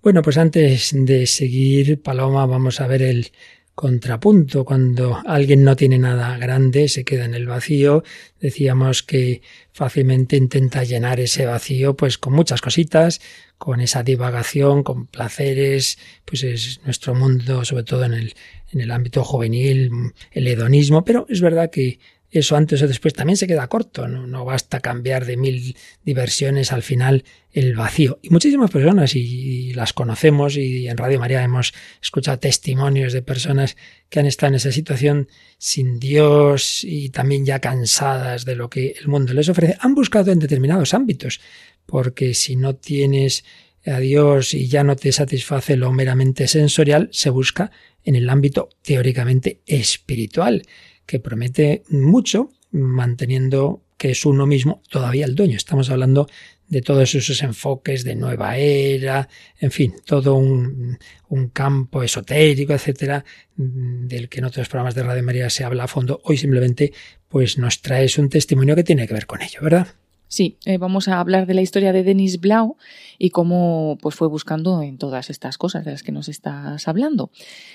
Bueno, 0.02 0.22
pues 0.22 0.38
antes 0.38 0.92
de 0.94 1.26
seguir, 1.26 2.02
Paloma, 2.02 2.46
vamos 2.46 2.80
a 2.82 2.88
ver 2.88 3.02
el 3.02 3.32
contrapunto. 3.74 4.64
Cuando 4.64 5.22
alguien 5.26 5.64
no 5.64 5.76
tiene 5.76 5.98
nada 5.98 6.38
grande, 6.38 6.88
se 6.88 7.04
queda 7.04 7.26
en 7.26 7.34
el 7.34 7.48
vacío. 7.48 8.04
Decíamos 8.40 9.02
que 9.02 9.42
fácilmente 9.72 10.38
intenta 10.38 10.84
llenar 10.84 11.20
ese 11.20 11.46
vacío, 11.46 11.96
pues 11.96 12.18
con 12.18 12.34
muchas 12.34 12.62
cositas, 12.62 13.22
con 13.58 13.82
esa 13.82 14.04
divagación, 14.04 14.84
con 14.84 15.08
placeres, 15.08 15.98
pues 16.26 16.44
es 16.44 16.82
nuestro 16.86 17.16
mundo, 17.16 17.66
sobre 17.66 17.86
todo 17.86 18.04
en 18.04 18.14
el, 18.14 18.34
en 18.72 18.82
el 18.82 18.92
ámbito 18.92 19.24
juvenil, 19.24 19.90
el 20.32 20.48
hedonismo, 20.48 21.04
pero 21.04 21.26
es 21.28 21.42
verdad 21.42 21.72
que 21.72 22.00
eso 22.32 22.56
antes 22.56 22.82
o 22.82 22.88
después 22.88 23.14
también 23.14 23.38
se 23.38 23.48
queda 23.48 23.68
corto, 23.68 24.08
¿no? 24.08 24.46
basta 24.46 24.80
cambiar 24.80 25.26
de 25.26 25.36
mil 25.36 25.76
diversiones 26.04 26.72
al 26.72 26.84
final 26.84 27.24
el 27.52 27.76
vacío. 27.76 28.20
Y 28.22 28.30
muchísimas 28.30 28.70
personas, 28.70 29.16
y, 29.16 29.74
las 29.74 29.94
conocemos, 29.94 30.56
y 30.56 30.88
en 30.88 30.98
Radio 30.98 31.20
María 31.20 31.44
hemos 31.44 31.74
escuchado 32.02 32.38
testimonios 32.38 33.14
de 33.14 33.24
personas 33.24 33.78
que 34.10 34.20
han 34.20 34.28
estado 34.28 34.50
en 34.50 34.56
esa 34.56 34.72
situación 34.72 35.28
sin 35.58 36.00
Dios 36.00 36.84
y 36.84 37.10
también 37.10 37.46
ya 37.46 37.60
cansadas 37.60 38.46
de 38.46 38.56
lo 38.56 38.70
que 38.70 38.96
el 39.00 39.08
mundo 39.08 39.34
les 39.34 39.50
ofrece, 39.50 39.78
han 39.80 39.96
buscado 39.96 40.32
en 40.32 40.40
determinados 40.40 40.94
ámbitos, 40.94 41.42
porque 41.88 42.36
si 42.36 42.56
no 42.56 42.76
tienes 42.76 43.44
a 43.86 44.00
Dios 44.00 44.54
y 44.54 44.68
ya 44.68 44.84
no 44.84 44.96
te 44.96 45.12
satisface 45.12 45.78
lo 45.78 45.92
meramente 45.92 46.48
sensorial, 46.48 47.10
se 47.12 47.32
busca 47.32 47.72
en 48.04 48.16
el 48.16 48.30
ámbito 48.30 48.70
teóricamente 48.84 49.62
espiritual 49.66 50.64
que 51.10 51.20
promete 51.20 51.82
mucho, 51.90 52.52
manteniendo 52.70 53.82
que 53.98 54.12
es 54.12 54.28
uno 54.28 54.46
mismo 54.46 54.84
todavía 54.92 55.26
el 55.26 55.34
dueño. 55.34 55.58
Estamos 55.58 55.90
hablando 55.90 56.28
de 56.68 56.84
todos 56.84 57.16
esos 57.16 57.42
enfoques 57.42 58.04
de 58.04 58.14
nueva 58.14 58.58
era, 58.58 59.28
en 59.60 59.72
fin, 59.72 59.96
todo 60.06 60.36
un, 60.36 61.00
un 61.30 61.50
campo 61.50 62.04
esotérico, 62.04 62.74
etcétera, 62.74 63.26
del 63.56 64.30
que 64.30 64.38
en 64.38 64.46
otros 64.46 64.70
programas 64.70 64.94
de 64.94 65.02
Radio 65.02 65.24
María 65.24 65.50
se 65.50 65.64
habla 65.64 65.86
a 65.86 65.88
fondo. 65.88 66.22
Hoy 66.26 66.38
simplemente 66.38 66.94
pues 67.28 67.58
nos 67.58 67.82
traes 67.82 68.20
un 68.20 68.30
testimonio 68.30 68.76
que 68.76 68.84
tiene 68.84 69.08
que 69.08 69.16
ver 69.16 69.26
con 69.26 69.42
ello, 69.42 69.62
¿verdad? 69.64 69.88
Sí, 70.32 70.60
eh, 70.66 70.78
vamos 70.78 71.08
a 71.08 71.20
hablar 71.20 71.48
de 71.48 71.56
la 71.56 71.64
historia 71.64 71.92
de 71.92 72.04
Denis 72.04 72.40
Blau 72.40 72.78
y 73.18 73.32
cómo 73.32 73.98
pues, 74.00 74.14
fue 74.14 74.28
buscando 74.28 74.84
en 74.84 75.00
todas 75.00 75.32
estas 75.32 75.58
cosas 75.58 75.84
de 75.86 75.92
las 75.92 76.04
que 76.04 76.12
nos 76.12 76.30
estás 76.30 76.88
hablando. 76.88 77.32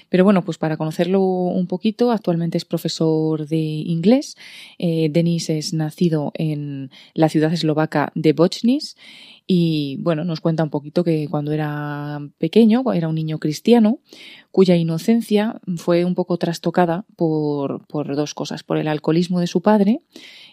Pero 0.08 0.22
bueno, 0.22 0.44
pues 0.44 0.56
para 0.56 0.76
conocerlo 0.76 1.20
un 1.20 1.66
poquito, 1.66 2.12
actualmente 2.12 2.56
es 2.56 2.64
profesor 2.64 3.48
de 3.48 3.56
inglés. 3.56 4.36
Eh, 4.78 5.08
Denis 5.10 5.50
es 5.50 5.74
nacido 5.74 6.30
en 6.34 6.92
la 7.12 7.28
ciudad 7.28 7.52
eslovaca 7.52 8.12
de 8.14 8.32
Bochnis 8.32 8.96
y 9.48 9.96
bueno, 10.00 10.24
nos 10.24 10.40
cuenta 10.40 10.62
un 10.62 10.70
poquito 10.70 11.02
que 11.02 11.26
cuando 11.28 11.50
era 11.50 12.20
pequeño, 12.38 12.84
era 12.92 13.08
un 13.08 13.16
niño 13.16 13.40
cristiano, 13.40 13.98
cuya 14.52 14.76
inocencia 14.76 15.60
fue 15.76 16.04
un 16.04 16.14
poco 16.14 16.38
trastocada 16.38 17.04
por, 17.16 17.84
por 17.88 18.14
dos 18.14 18.32
cosas, 18.32 18.62
por 18.62 18.78
el 18.78 18.86
alcoholismo 18.86 19.40
de 19.40 19.48
su 19.48 19.60
padre 19.60 20.00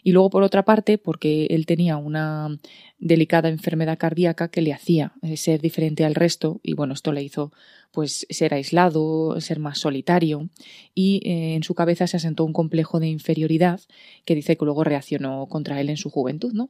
y 0.04 0.12
luego 0.12 0.30
por 0.30 0.44
otra 0.44 0.64
parte 0.64 0.98
porque 0.98 1.48
él 1.50 1.66
tenía 1.66 1.98
una 1.98 2.58
delicada 3.00 3.50
enfermedad 3.50 3.98
cardíaca 3.98 4.50
que 4.50 4.62
le 4.62 4.74
hacía 4.74 5.14
eh, 5.24 5.36
ser 5.36 5.60
diferente 5.60 6.06
al 6.06 6.16
resto 6.16 6.60
y 6.64 6.74
bueno, 6.74 6.94
esto 6.94 7.12
le 7.12 7.24
hizo 7.24 7.52
pues 7.92 8.26
ser 8.30 8.54
aislado, 8.54 9.40
ser 9.42 9.60
más 9.60 9.80
solitario 9.80 10.50
y 10.96 11.22
eh, 11.26 11.56
en 11.56 11.64
su 11.64 11.76
cabeza 11.76 12.08
se 12.08 12.18
asentó 12.18 12.46
un 12.46 12.54
complejo 12.54 13.00
de 13.00 13.08
inferioridad 13.08 13.82
que 14.24 14.34
dice 14.34 14.56
que 14.56 14.66
luego 14.66 14.84
reaccionó 14.84 15.46
contra 15.48 15.82
él 15.82 15.90
en 15.90 15.98
su 15.98 16.10
juventud, 16.10 16.54
¿no? 16.54 16.70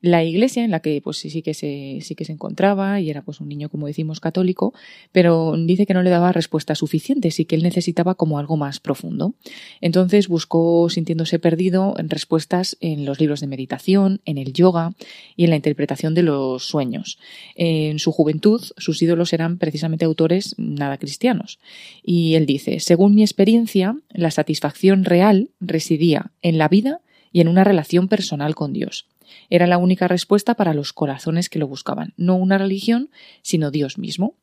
La 0.00 0.22
iglesia 0.22 0.64
en 0.64 0.70
la 0.70 0.80
que 0.80 1.00
pues 1.02 1.18
sí 1.18 1.42
que 1.42 1.54
se 1.54 1.98
sí 2.02 2.14
que 2.14 2.24
se 2.24 2.32
encontraba 2.32 3.00
y 3.00 3.10
era 3.10 3.22
pues 3.22 3.40
un 3.40 3.48
niño 3.48 3.68
como 3.68 3.86
decimos 3.86 4.20
católico, 4.20 4.72
pero 5.12 5.54
dice 5.56 5.86
que 5.86 5.94
no 5.94 6.02
le 6.02 6.10
daba 6.10 6.32
respuestas 6.32 6.78
suficientes 6.78 7.40
y 7.40 7.46
que 7.46 7.56
él 7.56 7.62
necesitaba 7.62 8.14
como 8.14 8.38
algo 8.38 8.56
más 8.56 8.78
profundo. 8.80 9.34
Entonces 9.80 10.28
buscó 10.28 10.88
sintiéndose 10.88 11.38
perdido 11.38 11.94
en 11.98 12.08
respuestas 12.10 12.69
en 12.80 13.04
los 13.04 13.20
libros 13.20 13.40
de 13.40 13.46
meditación, 13.46 14.20
en 14.24 14.38
el 14.38 14.52
yoga 14.52 14.92
y 15.36 15.44
en 15.44 15.50
la 15.50 15.56
interpretación 15.56 16.14
de 16.14 16.22
los 16.22 16.64
sueños. 16.64 17.18
En 17.54 17.98
su 17.98 18.12
juventud 18.12 18.62
sus 18.76 19.02
ídolos 19.02 19.32
eran 19.32 19.58
precisamente 19.58 20.04
autores 20.04 20.54
nada 20.58 20.98
cristianos. 20.98 21.58
Y 22.02 22.34
él 22.34 22.46
dice, 22.46 22.80
según 22.80 23.14
mi 23.14 23.22
experiencia, 23.22 23.96
la 24.10 24.30
satisfacción 24.30 25.04
real 25.04 25.50
residía 25.60 26.30
en 26.42 26.58
la 26.58 26.68
vida 26.68 27.00
y 27.32 27.40
en 27.40 27.48
una 27.48 27.64
relación 27.64 28.08
personal 28.08 28.54
con 28.54 28.72
Dios. 28.72 29.06
Era 29.48 29.66
la 29.66 29.78
única 29.78 30.08
respuesta 30.08 30.54
para 30.54 30.74
los 30.74 30.92
corazones 30.92 31.48
que 31.48 31.58
lo 31.58 31.68
buscaban, 31.68 32.14
no 32.16 32.36
una 32.36 32.58
religión, 32.58 33.10
sino 33.42 33.70
Dios 33.70 33.98
mismo. 33.98 34.34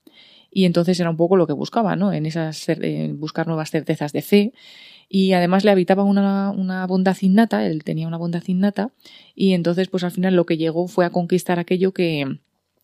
Y 0.51 0.65
entonces 0.65 0.99
era 0.99 1.09
un 1.09 1.17
poco 1.17 1.35
lo 1.35 1.45
que 1.45 1.53
buscaba, 1.53 1.95
¿no? 1.95 2.13
En 2.13 2.25
esas 2.25 2.65
buscar 3.13 3.47
nuevas 3.47 3.69
certezas 3.69 4.13
de 4.13 4.21
fe. 4.21 4.53
Y 5.09 5.33
además 5.33 5.63
le 5.63 5.71
habitaba 5.71 6.03
una, 6.03 6.51
una 6.51 6.85
bondad 6.85 7.15
innata, 7.21 7.65
él 7.65 7.83
tenía 7.83 8.07
una 8.07 8.17
bondad 8.17 8.43
innata, 8.45 8.91
y 9.35 9.53
entonces, 9.53 9.87
pues 9.87 10.03
al 10.03 10.11
final 10.11 10.35
lo 10.35 10.45
que 10.45 10.57
llegó 10.57 10.87
fue 10.87 11.05
a 11.05 11.11
conquistar 11.11 11.59
aquello 11.59 11.93
que, 11.93 12.39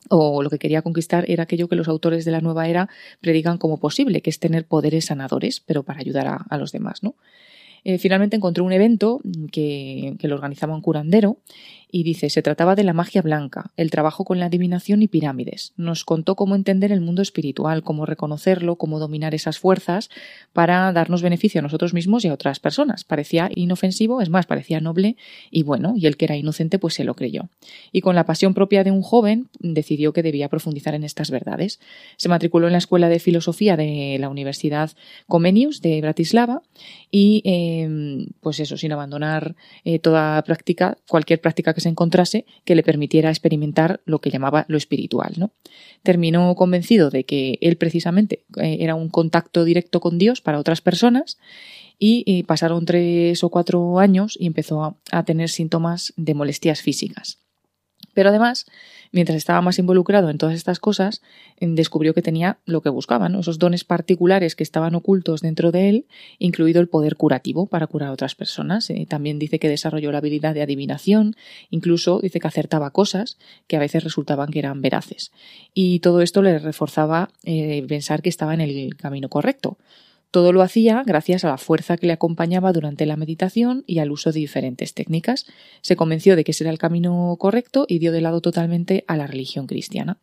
o 0.09 0.41
lo 0.41 0.49
que 0.49 0.59
quería 0.59 0.81
conquistar 0.81 1.25
era 1.27 1.43
aquello 1.43 1.67
que 1.67 1.75
los 1.75 1.87
autores 1.87 2.25
de 2.25 2.31
la 2.31 2.41
nueva 2.41 2.67
era 2.67 2.89
predican 3.21 3.57
como 3.57 3.77
posible, 3.77 4.21
que 4.21 4.29
es 4.29 4.39
tener 4.39 4.65
poderes 4.65 5.05
sanadores, 5.05 5.59
pero 5.59 5.83
para 5.83 5.99
ayudar 5.99 6.45
a, 6.49 6.57
los 6.57 6.71
demás, 6.71 7.03
¿no? 7.03 7.15
Eh, 7.85 7.97
finalmente 7.97 8.37
encontró 8.37 8.63
un 8.63 8.71
evento 8.71 9.19
que, 9.51 10.15
que, 10.17 10.29
lo 10.29 10.35
organizaba 10.35 10.73
un 10.73 10.81
curandero 10.81 11.39
y 11.95 12.01
dice, 12.01 12.31
se 12.31 12.41
trataba 12.41 12.73
de 12.73 12.83
la 12.83 12.91
magia 12.91 13.21
blanca, 13.21 13.71
el 13.77 13.91
trabajo 13.91 14.25
con 14.25 14.39
la 14.39 14.47
adivinación 14.47 15.03
y 15.03 15.07
pirámides. 15.07 15.73
Nos 15.77 16.03
contó 16.05 16.35
cómo 16.35 16.55
entender 16.55 16.91
el 16.91 17.01
mundo 17.01 17.21
espiritual, 17.21 17.83
cómo 17.83 18.07
reconocerlo, 18.07 18.77
cómo 18.77 18.97
dominar 18.97 19.35
esas 19.35 19.59
fuerzas 19.59 20.09
para 20.53 20.91
darnos 20.91 21.21
beneficio 21.21 21.59
a 21.59 21.61
nosotros 21.61 21.93
mismos 21.93 22.25
y 22.25 22.29
a 22.29 22.33
otras 22.33 22.59
personas. 22.59 23.03
Parecía 23.03 23.51
inofensivo, 23.53 24.21
es 24.21 24.29
más, 24.29 24.47
parecía 24.47 24.81
noble 24.81 25.17
y 25.51 25.61
bueno, 25.61 25.93
y 25.95 26.07
el 26.07 26.17
que 26.17 26.25
era 26.25 26.35
inocente 26.35 26.79
pues 26.79 26.95
se 26.95 27.03
lo 27.03 27.13
creyó. 27.13 27.49
Y 27.91 28.01
con 28.01 28.15
la 28.15 28.25
pasión 28.25 28.55
propia 28.55 28.83
de 28.83 28.89
un 28.89 29.03
joven 29.03 29.49
decidió 29.59 30.13
que 30.13 30.23
debía 30.23 30.49
profundizar 30.49 30.95
en 30.95 31.03
estas 31.03 31.29
verdades. 31.29 31.79
Se 32.17 32.27
matriculó 32.27 32.65
en 32.65 32.73
la 32.73 32.79
Escuela 32.79 33.07
de 33.07 33.19
Filosofía 33.19 33.77
de 33.77 34.17
la 34.19 34.29
Universidad 34.29 34.89
Comenius 35.27 35.79
de 35.81 36.01
Bratislava 36.01 36.63
y 37.11 37.43
eh, 37.45 38.25
pues 38.41 38.59
eso, 38.59 38.77
sin 38.77 38.93
abandonar 38.93 39.55
eh, 39.85 39.99
toda 39.99 40.41
práctica, 40.41 40.97
cualquier 41.07 41.39
práctica 41.39 41.75
que 41.75 41.82
se 41.83 41.89
encontrase 41.89 42.45
que 42.65 42.75
le 42.75 42.83
permitiera 42.83 43.29
experimentar 43.29 44.01
lo 44.05 44.19
que 44.19 44.31
llamaba 44.31 44.65
lo 44.67 44.77
espiritual. 44.77 45.33
¿no? 45.37 45.51
Terminó 46.01 46.55
convencido 46.55 47.09
de 47.09 47.25
que 47.25 47.59
él 47.61 47.77
precisamente 47.77 48.43
eh, 48.57 48.77
era 48.79 48.95
un 48.95 49.09
contacto 49.09 49.63
directo 49.63 49.99
con 49.99 50.17
Dios 50.17 50.41
para 50.41 50.59
otras 50.59 50.81
personas 50.81 51.37
y, 51.99 52.23
y 52.25 52.43
pasaron 52.43 52.85
tres 52.85 53.43
o 53.43 53.49
cuatro 53.49 53.99
años 53.99 54.35
y 54.39 54.47
empezó 54.47 54.97
a 55.11 55.23
tener 55.23 55.49
síntomas 55.49 56.13
de 56.17 56.33
molestias 56.33 56.81
físicas. 56.81 57.42
Pero 58.13 58.29
además, 58.29 58.65
mientras 59.11 59.37
estaba 59.37 59.61
más 59.61 59.79
involucrado 59.79 60.29
en 60.29 60.37
todas 60.37 60.55
estas 60.55 60.79
cosas, 60.79 61.21
descubrió 61.59 62.13
que 62.13 62.21
tenía 62.21 62.57
lo 62.65 62.81
que 62.81 62.89
buscaba, 62.89 63.27
esos 63.39 63.59
dones 63.59 63.83
particulares 63.83 64.55
que 64.55 64.63
estaban 64.63 64.95
ocultos 64.95 65.41
dentro 65.41 65.71
de 65.71 65.89
él, 65.89 66.05
incluido 66.39 66.81
el 66.81 66.87
poder 66.87 67.15
curativo 67.15 67.65
para 67.67 67.87
curar 67.87 68.09
a 68.09 68.13
otras 68.13 68.35
personas. 68.35 68.89
Eh, 68.89 69.05
también 69.07 69.39
dice 69.39 69.59
que 69.59 69.69
desarrolló 69.69 70.11
la 70.11 70.17
habilidad 70.19 70.53
de 70.53 70.61
adivinación, 70.61 71.35
incluso 71.69 72.19
dice 72.19 72.39
que 72.39 72.47
acertaba 72.47 72.91
cosas 72.91 73.37
que 73.67 73.77
a 73.77 73.79
veces 73.79 74.03
resultaban 74.03 74.49
que 74.49 74.59
eran 74.59 74.81
veraces. 74.81 75.31
Y 75.73 75.99
todo 75.99 76.21
esto 76.21 76.41
le 76.41 76.59
reforzaba 76.59 77.29
eh, 77.43 77.85
pensar 77.87 78.21
que 78.21 78.29
estaba 78.29 78.53
en 78.53 78.61
el 78.61 78.95
camino 78.97 79.29
correcto. 79.29 79.77
Todo 80.33 80.51
lo 80.51 80.63
hacía 80.63 81.03
gracias 81.05 81.45
a 81.45 81.49
la 81.49 81.59
fuerza 81.59 81.95
que 81.95 82.07
le 82.07 82.13
acompañaba 82.13 82.73
durante 82.73 83.05
la 83.05 83.17
meditación 83.17 83.83
y 83.85 83.99
al 83.99 84.09
uso 84.09 84.31
de 84.31 84.39
diferentes 84.39 84.95
técnicas. 84.95 85.45
Se 85.81 85.95
convenció 85.95 86.35
de 86.35 86.43
que 86.43 86.53
ese 86.53 86.63
era 86.63 86.71
el 86.71 86.79
camino 86.79 87.37
correcto 87.39 87.85
y 87.87 87.99
dio 87.99 88.11
de 88.11 88.21
lado 88.21 88.41
totalmente 88.41 89.05
a 89.07 89.15
la 89.15 89.27
religión 89.27 89.67
cristiana. 89.67 90.17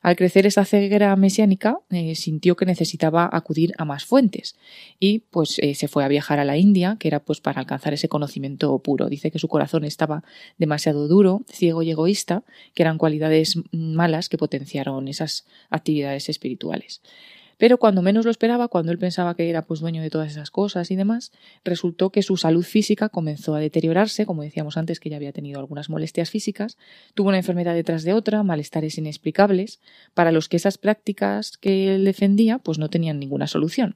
Al 0.00 0.16
crecer 0.16 0.46
esa 0.46 0.64
ceguera 0.64 1.14
mesiánica, 1.16 1.76
eh, 1.90 2.14
sintió 2.14 2.56
que 2.56 2.64
necesitaba 2.64 3.28
acudir 3.30 3.74
a 3.76 3.84
más 3.84 4.06
fuentes 4.06 4.56
y 4.98 5.18
pues 5.18 5.58
eh, 5.58 5.74
se 5.74 5.86
fue 5.86 6.02
a 6.02 6.08
viajar 6.08 6.38
a 6.38 6.46
la 6.46 6.56
India, 6.56 6.96
que 6.98 7.08
era 7.08 7.20
pues 7.20 7.42
para 7.42 7.60
alcanzar 7.60 7.92
ese 7.92 8.08
conocimiento 8.08 8.78
puro. 8.78 9.10
Dice 9.10 9.30
que 9.30 9.38
su 9.38 9.48
corazón 9.48 9.84
estaba 9.84 10.24
demasiado 10.56 11.08
duro, 11.08 11.42
ciego 11.46 11.82
y 11.82 11.90
egoísta, 11.90 12.42
que 12.72 12.84
eran 12.84 12.96
cualidades 12.96 13.58
malas 13.70 14.30
que 14.30 14.38
potenciaron 14.38 15.08
esas 15.08 15.44
actividades 15.68 16.30
espirituales. 16.30 17.02
Pero 17.62 17.78
cuando 17.78 18.02
menos 18.02 18.24
lo 18.24 18.32
esperaba, 18.32 18.66
cuando 18.66 18.90
él 18.90 18.98
pensaba 18.98 19.36
que 19.36 19.48
era 19.48 19.62
pues 19.62 19.78
dueño 19.78 20.02
de 20.02 20.10
todas 20.10 20.32
esas 20.32 20.50
cosas 20.50 20.90
y 20.90 20.96
demás, 20.96 21.30
resultó 21.64 22.10
que 22.10 22.22
su 22.22 22.36
salud 22.36 22.64
física 22.64 23.08
comenzó 23.08 23.54
a 23.54 23.60
deteriorarse, 23.60 24.26
como 24.26 24.42
decíamos 24.42 24.76
antes 24.76 24.98
que 24.98 25.10
ya 25.10 25.14
había 25.14 25.30
tenido 25.30 25.60
algunas 25.60 25.88
molestias 25.88 26.28
físicas, 26.28 26.76
tuvo 27.14 27.28
una 27.28 27.36
enfermedad 27.36 27.74
detrás 27.74 28.02
de 28.02 28.14
otra, 28.14 28.42
malestares 28.42 28.98
inexplicables, 28.98 29.78
para 30.12 30.32
los 30.32 30.48
que 30.48 30.56
esas 30.56 30.76
prácticas 30.76 31.56
que 31.56 31.94
él 31.94 32.04
defendía 32.04 32.58
pues 32.58 32.78
no 32.78 32.90
tenían 32.90 33.20
ninguna 33.20 33.46
solución. 33.46 33.94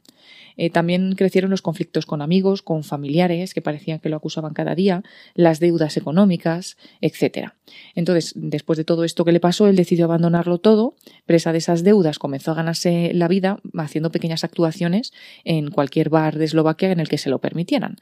Eh, 0.57 0.71
también 0.71 1.17
crecieron 1.17 1.51
los 1.51 1.61
conflictos 1.61 2.07
con 2.07 2.23
amigos, 2.23 2.63
con 2.63 2.85
familiares 2.85 3.53
que 3.53 3.63
parecían 3.63 3.99
que 3.99 4.09
lo 4.09 4.17
acusaban 4.17 4.55
cada 4.55 4.77
día, 4.77 5.03
las 5.35 5.59
deudas 5.59 5.97
económicas, 5.97 6.77
etc. 7.01 7.51
Entonces, 7.97 8.33
después 8.37 8.77
de 8.77 8.85
todo 8.85 9.03
esto 9.03 9.25
que 9.25 9.33
le 9.33 9.41
pasó, 9.41 9.67
él 9.67 9.75
decidió 9.75 10.05
abandonarlo 10.05 10.59
todo, 10.59 10.95
presa 11.27 11.51
de 11.51 11.59
esas 11.59 11.83
deudas, 11.83 12.21
comenzó 12.21 12.53
a 12.53 12.55
ganarse 12.55 13.11
la 13.13 13.29
vida 13.29 13.56
haciendo 13.77 14.11
pequeñas 14.11 14.45
actuaciones 14.45 15.13
en 15.45 15.71
cualquier 15.71 16.09
bar 16.09 16.39
de 16.39 16.45
Eslovaquia 16.45 16.91
en 16.93 17.01
el 17.01 17.09
que 17.09 17.19
se 17.19 17.31
lo 17.31 17.41
permitieran. 17.41 17.97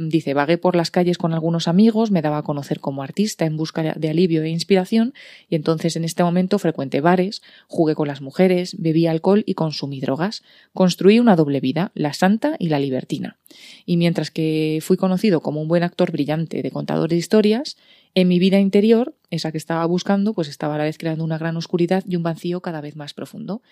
Dice, 0.00 0.32
vagué 0.32 0.58
por 0.58 0.76
las 0.76 0.92
calles 0.92 1.18
con 1.18 1.34
algunos 1.34 1.66
amigos, 1.66 2.12
me 2.12 2.22
daba 2.22 2.38
a 2.38 2.42
conocer 2.42 2.78
como 2.78 3.02
artista 3.02 3.46
en 3.46 3.56
busca 3.56 3.82
de 3.82 4.08
alivio 4.08 4.44
e 4.44 4.48
inspiración, 4.48 5.12
y 5.48 5.56
entonces 5.56 5.96
en 5.96 6.04
este 6.04 6.22
momento 6.22 6.60
frecuenté 6.60 7.00
bares, 7.00 7.42
jugué 7.66 7.96
con 7.96 8.06
las 8.06 8.20
mujeres, 8.20 8.76
bebí 8.78 9.08
alcohol 9.08 9.42
y 9.44 9.54
consumí 9.54 10.00
drogas. 10.00 10.44
Construí 10.72 11.18
una 11.18 11.34
doble 11.34 11.60
vida, 11.60 11.90
la 11.94 12.12
santa 12.12 12.54
y 12.60 12.68
la 12.68 12.78
libertina. 12.78 13.38
Y 13.86 13.96
mientras 13.96 14.30
que 14.30 14.78
fui 14.82 14.96
conocido 14.96 15.40
como 15.40 15.60
un 15.60 15.68
buen 15.68 15.82
actor 15.82 16.12
brillante 16.12 16.62
de 16.62 16.70
contador 16.70 17.08
de 17.08 17.16
historias, 17.16 17.76
en 18.14 18.28
mi 18.28 18.38
vida 18.38 18.58
interior, 18.58 19.14
esa 19.30 19.52
que 19.52 19.58
estaba 19.58 19.84
buscando, 19.86 20.34
pues 20.34 20.48
estaba 20.48 20.74
a 20.74 20.78
la 20.78 20.84
vez 20.84 20.98
creando 20.98 21.24
una 21.24 21.38
gran 21.38 21.56
oscuridad 21.56 22.04
y 22.06 22.16
un 22.16 22.22
vacío 22.22 22.60
cada 22.60 22.80
vez 22.80 22.96
más 22.96 23.14
profundo. 23.14 23.62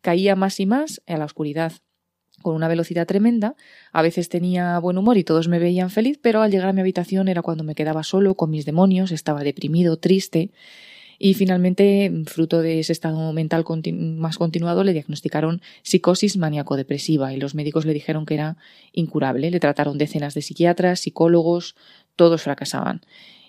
Caía 0.00 0.36
más 0.36 0.60
y 0.60 0.66
más 0.66 1.02
a 1.06 1.16
la 1.16 1.24
oscuridad 1.24 1.72
con 2.42 2.54
una 2.54 2.68
velocidad 2.68 3.06
tremenda. 3.06 3.54
A 3.92 4.02
veces 4.02 4.28
tenía 4.28 4.78
buen 4.78 4.98
humor 4.98 5.16
y 5.16 5.24
todos 5.24 5.48
me 5.48 5.58
veían 5.58 5.90
feliz, 5.90 6.18
pero 6.20 6.42
al 6.42 6.50
llegar 6.50 6.68
a 6.68 6.72
mi 6.72 6.80
habitación 6.80 7.28
era 7.28 7.42
cuando 7.42 7.64
me 7.64 7.74
quedaba 7.74 8.02
solo 8.02 8.34
con 8.34 8.50
mis 8.50 8.66
demonios, 8.66 9.12
estaba 9.12 9.42
deprimido, 9.44 9.96
triste. 9.98 10.50
Y 11.18 11.34
finalmente, 11.34 12.10
fruto 12.26 12.60
de 12.60 12.80
ese 12.80 12.92
estado 12.92 13.32
mental 13.32 13.64
más 13.94 14.36
continuado, 14.36 14.82
le 14.82 14.92
diagnosticaron 14.92 15.62
psicosis 15.82 16.36
maníaco-depresiva 16.36 17.32
y 17.32 17.36
los 17.36 17.54
médicos 17.54 17.86
le 17.86 17.94
dijeron 17.94 18.26
que 18.26 18.34
era 18.34 18.56
incurable. 18.92 19.50
Le 19.50 19.60
trataron 19.60 19.96
decenas 19.96 20.34
de 20.34 20.42
psiquiatras, 20.42 21.00
psicólogos, 21.00 21.76
todos 22.16 22.42
fracasaban. 22.42 23.02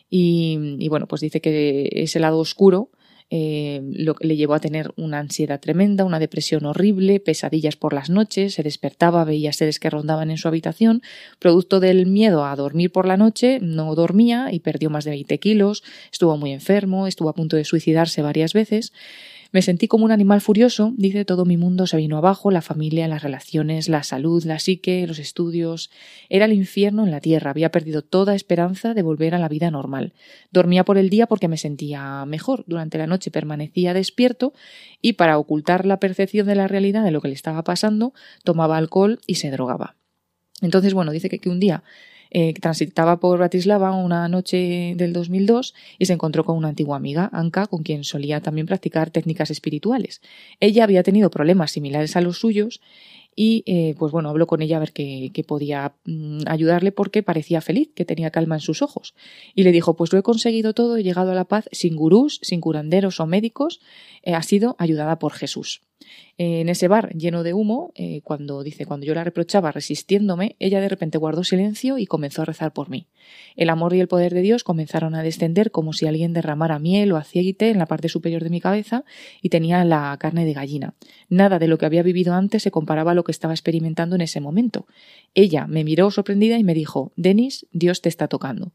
Y, 0.09 0.87
bueno, 0.89 1.07
pues 1.07 1.21
dice 1.21 1.41
que 1.41 1.89
ese 1.91 2.19
lado 2.19 2.39
oscuro 2.39 2.91
eh, 3.31 3.81
lo, 3.91 4.15
le 4.19 4.35
llevó 4.35 4.53
a 4.53 4.59
tener 4.59 4.93
una 4.97 5.17
ansiedad 5.17 5.59
tremenda, 5.59 6.05
una 6.05 6.19
depresión 6.19 6.65
horrible, 6.65 7.19
pesadillas 7.19 7.75
por 7.75 7.93
las 7.93 8.09
noches, 8.09 8.53
se 8.53 8.63
despertaba, 8.63 9.23
veía 9.23 9.51
seres 9.51 9.79
que 9.79 9.89
rondaban 9.89 10.29
en 10.29 10.37
su 10.37 10.47
habitación, 10.47 11.01
producto 11.39 11.79
del 11.79 12.05
miedo 12.05 12.45
a 12.45 12.55
dormir 12.55 12.91
por 12.91 13.07
la 13.07 13.17
noche, 13.17 13.59
no 13.61 13.95
dormía 13.95 14.49
y 14.51 14.59
perdió 14.59 14.91
más 14.91 15.05
de 15.05 15.11
20 15.11 15.39
kilos, 15.39 15.83
estuvo 16.11 16.37
muy 16.37 16.51
enfermo, 16.51 17.07
estuvo 17.07 17.29
a 17.29 17.33
punto 17.33 17.55
de 17.55 17.65
suicidarse 17.65 18.21
varias 18.21 18.53
veces. 18.53 18.93
Me 19.55 19.61
sentí 19.61 19.87
como 19.87 20.03
un 20.03 20.11
animal 20.11 20.41
furioso, 20.41 20.93
dice, 20.97 21.23
todo 21.23 21.45
mi 21.45 21.55
mundo 21.55 21.87
se 21.87 21.95
vino 21.95 22.17
abajo, 22.17 22.51
la 22.51 22.61
familia, 22.61 23.07
las 23.07 23.23
relaciones, 23.23 23.87
la 23.87 24.03
salud, 24.03 24.43
la 24.43 24.59
psique, 24.59 25.07
los 25.07 25.17
estudios. 25.17 25.91
Era 26.27 26.43
el 26.43 26.51
infierno 26.51 27.05
en 27.05 27.11
la 27.11 27.21
tierra, 27.21 27.51
había 27.51 27.71
perdido 27.71 28.01
toda 28.01 28.35
esperanza 28.35 28.93
de 28.93 29.01
volver 29.01 29.33
a 29.33 29.39
la 29.39 29.47
vida 29.47 29.71
normal. 29.71 30.11
Dormía 30.51 30.83
por 30.83 30.97
el 30.97 31.09
día 31.09 31.25
porque 31.25 31.47
me 31.47 31.55
sentía 31.55 32.25
mejor, 32.25 32.65
durante 32.67 32.97
la 32.97 33.07
noche 33.07 33.31
permanecía 33.31 33.93
despierto 33.93 34.51
y 35.01 35.13
para 35.13 35.37
ocultar 35.37 35.85
la 35.85 36.01
percepción 36.01 36.47
de 36.47 36.55
la 36.55 36.67
realidad 36.67 37.05
de 37.05 37.11
lo 37.11 37.21
que 37.21 37.29
le 37.29 37.33
estaba 37.33 37.63
pasando, 37.63 38.13
tomaba 38.43 38.75
alcohol 38.75 39.21
y 39.25 39.35
se 39.35 39.51
drogaba. 39.51 39.95
Entonces, 40.61 40.93
bueno, 40.93 41.13
dice 41.13 41.29
que, 41.29 41.39
que 41.39 41.47
un 41.47 41.61
día 41.61 41.81
eh, 42.37 42.53
transitaba 42.59 43.17
por 43.21 43.37
Bratislava 43.37 43.93
una 43.93 44.27
noche 44.27 44.93
del 44.97 45.13
2002 45.13 45.73
y 45.97 46.05
se 46.05 46.11
encontró 46.11 46.43
con 46.43 46.57
una 46.57 46.67
antigua 46.67 46.97
amiga, 46.97 47.29
Anka, 47.31 47.65
con 47.65 47.81
quien 47.81 48.03
solía 48.03 48.41
también 48.41 48.67
practicar 48.67 49.09
técnicas 49.09 49.51
espirituales. 49.51 50.21
Ella 50.59 50.83
había 50.83 51.01
tenido 51.01 51.29
problemas 51.29 51.71
similares 51.71 52.17
a 52.17 52.19
los 52.19 52.37
suyos 52.37 52.81
y 53.37 53.63
eh, 53.65 53.95
pues 53.97 54.11
bueno, 54.11 54.27
habló 54.27 54.47
con 54.47 54.61
ella 54.61 54.75
a 54.75 54.81
ver 54.81 54.91
qué, 54.91 55.45
podía 55.47 55.93
mm, 56.03 56.41
ayudarle 56.45 56.91
porque 56.91 57.23
parecía 57.23 57.61
feliz, 57.61 57.91
que 57.95 58.03
tenía 58.03 58.31
calma 58.31 58.55
en 58.55 58.61
sus 58.61 58.81
ojos. 58.81 59.15
Y 59.53 59.63
le 59.63 59.71
dijo, 59.71 59.95
pues 59.95 60.11
lo 60.11 60.19
he 60.19 60.23
conseguido 60.23 60.73
todo, 60.73 60.97
he 60.97 61.03
llegado 61.03 61.31
a 61.31 61.35
la 61.35 61.45
paz 61.45 61.69
sin 61.71 61.95
gurús, 61.95 62.39
sin 62.41 62.59
curanderos 62.59 63.21
o 63.21 63.25
médicos, 63.27 63.79
eh, 64.23 64.33
ha 64.33 64.43
sido 64.43 64.75
ayudada 64.77 65.19
por 65.19 65.31
Jesús. 65.31 65.83
En 66.37 66.67
ese 66.67 66.89
bar 66.89 67.13
lleno 67.13 67.43
de 67.43 67.53
humo, 67.53 67.93
eh, 67.95 68.21
cuando 68.23 68.61
dice, 68.61 68.85
cuando 68.85 69.05
yo 69.05 69.13
la 69.15 69.23
reprochaba 69.23 69.71
resistiéndome, 69.71 70.57
ella 70.59 70.81
de 70.81 70.89
repente 70.89 71.17
guardó 71.17 71.45
silencio 71.45 71.97
y 71.97 72.07
comenzó 72.07 72.41
a 72.41 72.45
rezar 72.45 72.73
por 72.73 72.89
mí. 72.89 73.07
El 73.55 73.69
amor 73.69 73.93
y 73.93 74.01
el 74.01 74.09
poder 74.09 74.33
de 74.33 74.41
Dios 74.41 74.65
comenzaron 74.65 75.15
a 75.15 75.23
descender 75.23 75.71
como 75.71 75.93
si 75.93 76.07
alguien 76.07 76.33
derramara 76.33 76.77
miel 76.77 77.13
o 77.13 77.17
aceite 77.17 77.69
en 77.69 77.77
la 77.77 77.85
parte 77.85 78.09
superior 78.09 78.43
de 78.43 78.49
mi 78.49 78.59
cabeza 78.59 79.05
y 79.41 79.49
tenía 79.49 79.85
la 79.85 80.15
carne 80.19 80.43
de 80.43 80.53
gallina. 80.53 80.93
Nada 81.29 81.57
de 81.57 81.67
lo 81.67 81.77
que 81.77 81.85
había 81.85 82.03
vivido 82.03 82.33
antes 82.33 82.63
se 82.63 82.71
comparaba 82.71 83.11
a 83.11 83.15
lo 83.15 83.23
que 83.23 83.31
estaba 83.31 83.53
experimentando 83.53 84.15
en 84.15 84.21
ese 84.21 84.41
momento. 84.41 84.87
Ella 85.35 85.67
me 85.67 85.85
miró 85.85 86.11
sorprendida 86.11 86.57
y 86.57 86.63
me 86.63 86.73
dijo, 86.73 87.13
Denis, 87.15 87.65
Dios 87.71 88.01
te 88.01 88.09
está 88.09 88.27
tocando. 88.27 88.73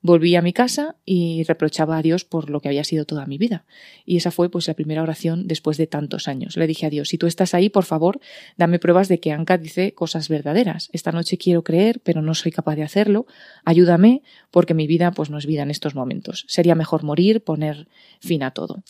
Volví 0.00 0.36
a 0.36 0.42
mi 0.42 0.52
casa 0.52 0.96
y 1.04 1.42
reprochaba 1.42 1.98
a 1.98 2.02
Dios 2.02 2.24
por 2.24 2.50
lo 2.50 2.60
que 2.60 2.68
había 2.68 2.84
sido 2.84 3.04
toda 3.04 3.26
mi 3.26 3.36
vida. 3.36 3.64
Y 4.04 4.16
esa 4.16 4.30
fue 4.30 4.48
pues 4.48 4.68
la 4.68 4.74
primera 4.74 5.02
oración 5.02 5.48
después 5.48 5.76
de 5.76 5.88
tantos 5.88 6.28
años. 6.28 6.56
Le 6.56 6.66
dije 6.68 6.86
a 6.86 6.90
Dios, 6.90 7.08
si 7.08 7.18
tú 7.18 7.26
estás 7.26 7.52
ahí, 7.52 7.68
por 7.68 7.84
favor, 7.84 8.20
dame 8.56 8.78
pruebas 8.78 9.08
de 9.08 9.18
que 9.18 9.32
Anka 9.32 9.58
dice 9.58 9.94
cosas 9.94 10.28
verdaderas. 10.28 10.88
Esta 10.92 11.10
noche 11.10 11.36
quiero 11.36 11.64
creer, 11.64 12.00
pero 12.04 12.22
no 12.22 12.34
soy 12.34 12.52
capaz 12.52 12.76
de 12.76 12.84
hacerlo. 12.84 13.26
Ayúdame, 13.64 14.22
porque 14.52 14.74
mi 14.74 14.86
vida 14.86 15.10
pues 15.10 15.30
no 15.30 15.38
es 15.38 15.46
vida 15.46 15.62
en 15.62 15.70
estos 15.70 15.94
momentos. 15.96 16.44
Sería 16.46 16.76
mejor 16.76 17.02
morir, 17.02 17.42
poner 17.42 17.88
fin 18.20 18.44
a 18.44 18.52
todo 18.52 18.84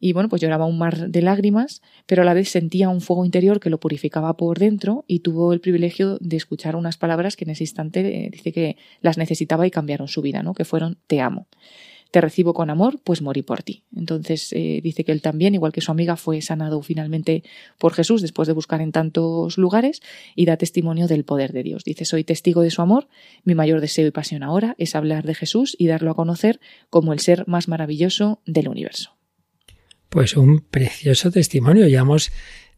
y 0.00 0.12
bueno, 0.12 0.28
pues 0.28 0.40
lloraba 0.40 0.66
un 0.66 0.78
mar 0.78 1.08
de 1.08 1.22
lágrimas, 1.22 1.82
pero 2.06 2.22
a 2.22 2.24
la 2.24 2.34
vez 2.34 2.48
sentía 2.48 2.88
un 2.88 3.00
fuego 3.00 3.24
interior 3.24 3.60
que 3.60 3.70
lo 3.70 3.80
purificaba 3.80 4.36
por 4.36 4.58
dentro 4.58 5.04
y 5.08 5.20
tuvo 5.20 5.52
el 5.52 5.60
privilegio 5.60 6.18
de 6.20 6.36
escuchar 6.36 6.76
unas 6.76 6.96
palabras 6.96 7.36
que 7.36 7.44
en 7.44 7.50
ese 7.50 7.64
instante 7.64 8.26
eh, 8.26 8.30
dice 8.30 8.52
que 8.52 8.76
las 9.00 9.18
necesitaba 9.18 9.66
y 9.66 9.70
cambiaron 9.70 10.08
su 10.08 10.22
vida, 10.22 10.42
¿no? 10.42 10.54
Que 10.54 10.64
fueron 10.64 10.98
te 11.06 11.20
amo. 11.20 11.48
te 12.10 12.22
recibo 12.22 12.54
con 12.54 12.70
amor, 12.70 13.00
pues 13.04 13.20
morí 13.20 13.42
por 13.42 13.62
ti. 13.62 13.82
Entonces 13.94 14.52
eh, 14.54 14.80
dice 14.82 15.04
que 15.04 15.12
él 15.12 15.20
también, 15.20 15.54
igual 15.54 15.72
que 15.72 15.82
su 15.82 15.90
amiga, 15.90 16.16
fue 16.16 16.40
sanado 16.40 16.80
finalmente 16.80 17.42
por 17.78 17.92
Jesús 17.92 18.22
después 18.22 18.48
de 18.48 18.54
buscar 18.54 18.80
en 18.80 18.92
tantos 18.92 19.58
lugares 19.58 20.00
y 20.34 20.46
da 20.46 20.56
testimonio 20.56 21.06
del 21.06 21.24
poder 21.24 21.52
de 21.52 21.62
Dios. 21.64 21.84
Dice, 21.84 22.04
soy 22.06 22.24
testigo 22.24 22.62
de 22.62 22.70
su 22.70 22.80
amor, 22.80 23.08
mi 23.44 23.54
mayor 23.54 23.82
deseo 23.82 24.06
y 24.06 24.10
pasión 24.10 24.42
ahora 24.42 24.74
es 24.78 24.94
hablar 24.94 25.26
de 25.26 25.34
Jesús 25.34 25.76
y 25.78 25.86
darlo 25.86 26.10
a 26.10 26.14
conocer 26.14 26.60
como 26.88 27.12
el 27.12 27.18
ser 27.18 27.46
más 27.46 27.68
maravilloso 27.68 28.40
del 28.46 28.68
universo. 28.68 29.17
Pues 30.08 30.36
un 30.36 30.60
precioso 30.60 31.30
testimonio. 31.30 31.86
Ya 31.86 32.00
hemos 32.00 32.30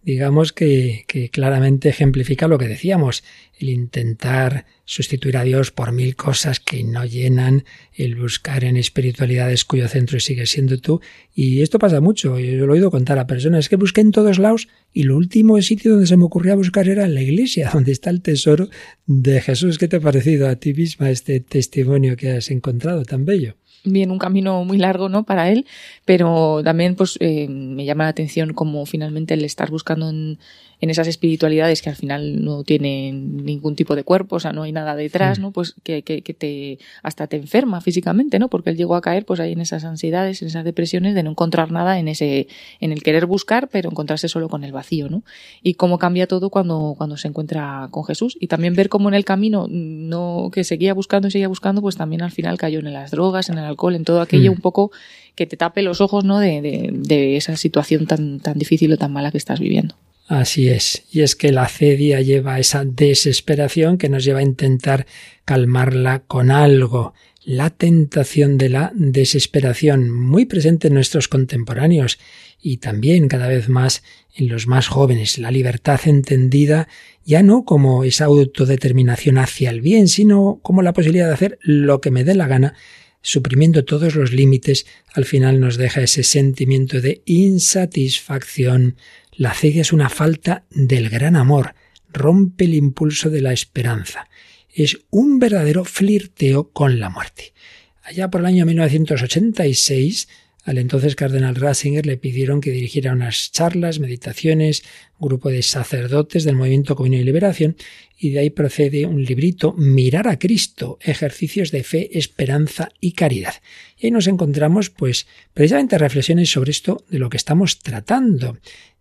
digamos 0.02 0.52
que, 0.52 1.04
que, 1.06 1.28
claramente 1.28 1.88
ejemplifica 1.90 2.48
lo 2.48 2.58
que 2.58 2.68
decíamos, 2.68 3.22
el 3.58 3.68
intentar 3.68 4.64
sustituir 4.84 5.36
a 5.36 5.44
Dios 5.44 5.70
por 5.70 5.92
mil 5.92 6.16
cosas 6.16 6.58
que 6.58 6.82
no 6.84 7.04
llenan, 7.04 7.64
el 7.94 8.16
buscar 8.16 8.64
en 8.64 8.76
espiritualidades 8.76 9.64
cuyo 9.64 9.88
centro 9.88 10.18
sigue 10.18 10.46
siendo 10.46 10.78
tú. 10.78 11.00
Y 11.34 11.60
esto 11.60 11.78
pasa 11.78 12.00
mucho, 12.00 12.38
yo 12.38 12.66
lo 12.66 12.72
he 12.72 12.76
oído 12.76 12.90
contar 12.90 13.18
a 13.18 13.26
personas, 13.26 13.68
que 13.68 13.76
busqué 13.76 14.00
en 14.00 14.12
todos 14.12 14.38
lados 14.38 14.68
y 14.92 15.02
lo 15.02 15.16
último 15.16 15.60
sitio 15.60 15.92
donde 15.92 16.06
se 16.06 16.16
me 16.16 16.24
ocurría 16.24 16.54
buscar 16.54 16.88
era 16.88 17.04
en 17.04 17.14
la 17.14 17.22
iglesia, 17.22 17.70
donde 17.74 17.92
está 17.92 18.10
el 18.10 18.22
tesoro 18.22 18.68
de 19.06 19.40
Jesús. 19.42 19.78
¿Qué 19.78 19.86
te 19.86 19.96
ha 19.96 20.00
parecido 20.00 20.48
a 20.48 20.56
ti 20.56 20.72
misma 20.72 21.10
este 21.10 21.40
testimonio 21.40 22.16
que 22.16 22.30
has 22.30 22.50
encontrado 22.50 23.04
tan 23.04 23.24
bello? 23.26 23.56
Bien 23.84 24.10
un 24.10 24.18
camino 24.18 24.64
muy 24.64 24.78
largo 24.78 25.08
no 25.08 25.24
para 25.24 25.50
él 25.50 25.66
pero 26.04 26.62
también 26.64 26.96
pues 26.96 27.16
eh, 27.20 27.48
me 27.48 27.84
llama 27.84 28.04
la 28.04 28.10
atención 28.10 28.52
como 28.52 28.84
finalmente 28.86 29.34
el 29.34 29.44
estar 29.44 29.70
buscando 29.70 30.08
en, 30.10 30.38
en 30.80 30.88
esas 30.90 31.06
espiritualidades 31.08 31.82
que 31.82 31.90
al 31.90 31.96
final 31.96 32.42
no 32.42 32.64
tienen 32.64 33.44
ningún 33.44 33.76
tipo 33.76 33.94
de 33.94 34.02
cuerpo, 34.02 34.36
o 34.36 34.40
sea, 34.40 34.52
no 34.52 34.62
hay 34.62 34.72
nada 34.72 34.96
detrás, 34.96 35.38
¿no? 35.38 35.50
Pues 35.50 35.74
que, 35.82 36.02
que, 36.02 36.22
que, 36.22 36.32
te 36.32 36.78
hasta 37.02 37.26
te 37.26 37.36
enferma 37.36 37.80
físicamente, 37.82 38.38
¿no? 38.38 38.48
Porque 38.48 38.70
él 38.70 38.76
llegó 38.76 38.94
a 38.96 39.02
caer 39.02 39.26
pues 39.26 39.40
ahí 39.40 39.52
en 39.52 39.60
esas 39.60 39.84
ansiedades, 39.84 40.40
en 40.40 40.48
esas 40.48 40.64
depresiones 40.64 41.14
de 41.14 41.22
no 41.22 41.30
encontrar 41.30 41.70
nada 41.70 41.98
en 41.98 42.08
ese 42.08 42.48
en 42.80 42.92
el 42.92 43.02
querer 43.02 43.26
buscar, 43.26 43.68
pero 43.68 43.90
encontrarse 43.90 44.28
solo 44.28 44.48
con 44.48 44.64
el 44.64 44.72
vacío, 44.72 45.10
¿no? 45.10 45.22
Y 45.62 45.74
cómo 45.74 45.98
cambia 45.98 46.26
todo 46.26 46.48
cuando 46.48 46.94
cuando 46.96 47.18
se 47.18 47.28
encuentra 47.28 47.88
con 47.90 48.04
Jesús 48.04 48.38
y 48.40 48.46
también 48.46 48.74
ver 48.74 48.88
cómo 48.88 49.08
en 49.08 49.14
el 49.14 49.24
camino 49.26 49.66
no 49.68 50.50
que 50.52 50.64
seguía 50.64 50.94
buscando 50.94 51.28
y 51.28 51.30
seguía 51.30 51.48
buscando, 51.48 51.82
pues 51.82 51.96
también 51.96 52.22
al 52.22 52.32
final 52.32 52.56
cayó 52.56 52.78
en 52.78 52.90
las 52.92 53.10
drogas, 53.10 53.50
en 53.50 53.58
el 53.58 53.64
alcohol, 53.64 53.94
en 53.94 54.04
todo 54.04 54.22
aquello 54.22 54.50
mm. 54.50 54.54
un 54.54 54.60
poco 54.60 54.92
que 55.34 55.46
te 55.46 55.58
tape 55.58 55.82
los 55.82 56.00
ojos, 56.00 56.24
¿no? 56.24 56.38
De, 56.38 56.62
de, 56.62 56.90
de 56.92 57.36
esa 57.36 57.56
situación 57.56 58.06
tan 58.06 58.40
tan 58.40 58.58
difícil 58.58 58.92
o 58.94 58.96
tan 58.96 59.12
mala 59.12 59.30
que 59.30 59.38
estás 59.38 59.60
viviendo. 59.60 59.94
Así 60.30 60.68
es. 60.68 61.02
Y 61.10 61.22
es 61.22 61.34
que 61.34 61.50
la 61.50 61.66
cedia 61.66 62.20
lleva 62.20 62.54
a 62.54 62.60
esa 62.60 62.84
desesperación 62.84 63.98
que 63.98 64.08
nos 64.08 64.22
lleva 64.22 64.38
a 64.38 64.44
intentar 64.44 65.08
calmarla 65.44 66.20
con 66.20 66.52
algo. 66.52 67.14
La 67.42 67.70
tentación 67.70 68.56
de 68.56 68.68
la 68.68 68.92
desesperación, 68.94 70.08
muy 70.08 70.46
presente 70.46 70.86
en 70.86 70.94
nuestros 70.94 71.26
contemporáneos 71.26 72.20
y 72.62 72.76
también 72.76 73.26
cada 73.26 73.48
vez 73.48 73.68
más 73.68 74.04
en 74.32 74.46
los 74.46 74.68
más 74.68 74.86
jóvenes. 74.86 75.36
La 75.36 75.50
libertad 75.50 75.98
entendida 76.04 76.86
ya 77.24 77.42
no 77.42 77.64
como 77.64 78.04
esa 78.04 78.26
autodeterminación 78.26 79.36
hacia 79.36 79.70
el 79.70 79.80
bien, 79.80 80.06
sino 80.06 80.60
como 80.62 80.82
la 80.82 80.92
posibilidad 80.92 81.26
de 81.26 81.34
hacer 81.34 81.58
lo 81.60 82.00
que 82.00 82.12
me 82.12 82.22
dé 82.22 82.36
la 82.36 82.46
gana 82.46 82.74
suprimiendo 83.22 83.84
todos 83.84 84.14
los 84.14 84.32
límites, 84.32 84.86
al 85.12 85.24
final 85.24 85.60
nos 85.60 85.76
deja 85.76 86.02
ese 86.02 86.22
sentimiento 86.22 87.00
de 87.00 87.22
insatisfacción, 87.26 88.96
la 89.40 89.54
cedia 89.54 89.80
es 89.80 89.94
una 89.94 90.10
falta 90.10 90.66
del 90.68 91.08
gran 91.08 91.34
amor, 91.34 91.74
rompe 92.12 92.66
el 92.66 92.74
impulso 92.74 93.30
de 93.30 93.40
la 93.40 93.54
esperanza. 93.54 94.28
Es 94.70 94.98
un 95.08 95.38
verdadero 95.38 95.86
flirteo 95.86 96.72
con 96.72 97.00
la 97.00 97.08
muerte. 97.08 97.54
Allá 98.02 98.28
por 98.28 98.42
el 98.42 98.48
año 98.48 98.66
1986, 98.66 100.28
al 100.64 100.76
entonces 100.76 101.16
cardenal 101.16 101.54
Ratzinger 101.54 102.04
le 102.04 102.18
pidieron 102.18 102.60
que 102.60 102.70
dirigiera 102.70 103.14
unas 103.14 103.50
charlas, 103.50 103.98
meditaciones, 103.98 104.82
grupo 105.18 105.48
de 105.48 105.62
sacerdotes 105.62 106.44
del 106.44 106.56
movimiento 106.56 106.94
Comunión 106.94 107.22
y 107.22 107.24
Liberación, 107.24 107.76
y 108.18 108.30
de 108.30 108.40
ahí 108.40 108.50
procede 108.50 109.06
un 109.06 109.24
librito, 109.24 109.72
Mirar 109.72 110.28
a 110.28 110.38
Cristo, 110.38 110.98
ejercicios 111.00 111.70
de 111.70 111.82
fe, 111.82 112.18
esperanza 112.18 112.90
y 113.00 113.12
caridad. 113.12 113.54
Y 113.96 114.06
ahí 114.06 114.10
nos 114.10 114.26
encontramos, 114.26 114.90
pues, 114.90 115.26
precisamente 115.54 115.96
reflexiones 115.96 116.50
sobre 116.50 116.72
esto 116.72 117.06
de 117.08 117.18
lo 117.18 117.30
que 117.30 117.38
estamos 117.38 117.78
tratando 117.78 118.58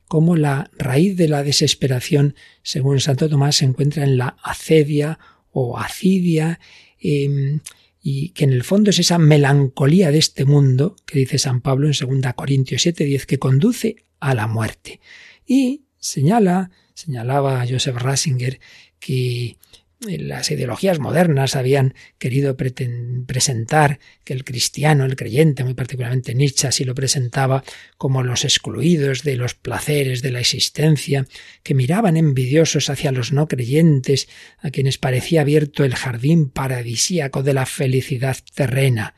cómo 0.10 0.36
la 0.36 0.72
raíz 0.78 1.16
de 1.16 1.30
la 1.30 1.44
desesperación, 1.44 2.36
según 2.64 3.00
Santo 3.00 3.30
Tomás, 3.30 3.58
se 3.58 3.66
encuentra 3.66 4.04
en 4.04 4.18
la 4.18 4.36
acedia 4.44 5.20
o 5.52 5.78
acidia, 5.78 6.60
eh, 7.00 7.60
y 8.02 8.30
que 8.30 8.46
en 8.46 8.52
el 8.52 8.64
fondo 8.64 8.90
es 8.90 8.98
esa 8.98 9.20
melancolía 9.20 10.10
de 10.10 10.18
este 10.18 10.46
mundo, 10.46 10.96
que 11.06 11.20
dice 11.20 11.38
San 11.38 11.62
Pablo 11.62 11.88
en 11.88 11.94
2 11.94 12.34
Corintios 12.34 12.82
7:10, 12.82 13.28
que 13.28 13.38
conduce 13.38 14.08
a 14.20 14.34
la 14.34 14.48
muerte. 14.48 15.00
Y 15.46 15.84
señala, 16.00 16.72
señalaba 16.96 17.64
Joseph 17.70 17.98
Ratzinger, 17.98 18.60
que 19.00 19.58
las 20.00 20.50
ideologías 20.50 20.98
modernas 21.00 21.58
habían 21.58 21.94
querido 22.20 22.56
presentar 22.56 24.00
que 24.24 24.32
el 24.32 24.46
cristiano, 24.46 25.04
el 25.04 25.18
creyente, 25.18 25.66
muy 25.66 25.74
particularmente 25.74 26.34
Nietzsche, 26.34 26.68
así 26.68 26.86
lo 26.86 26.96
presentaba 26.96 27.66
como 27.98 28.24
los 28.24 28.46
excluidos 28.46 29.24
de 29.24 29.36
los 29.36 29.56
placeres 29.56 30.22
de 30.22 30.32
la 30.32 30.40
existencia, 30.40 31.28
que 31.64 31.74
miraban 31.74 32.16
envidiosos 32.16 32.90
hacia 32.90 33.12
los 33.12 33.34
no 33.34 33.50
creyentes, 33.50 34.30
a 34.60 34.72
quienes 34.72 34.98
parecía 34.98 35.42
abierto 35.42 35.84
el 35.84 35.96
jardín 35.96 36.50
paradisíaco 36.50 37.44
de 37.44 37.54
la 37.54 37.66
felicidad 37.66 38.38
terrena. 38.56 39.16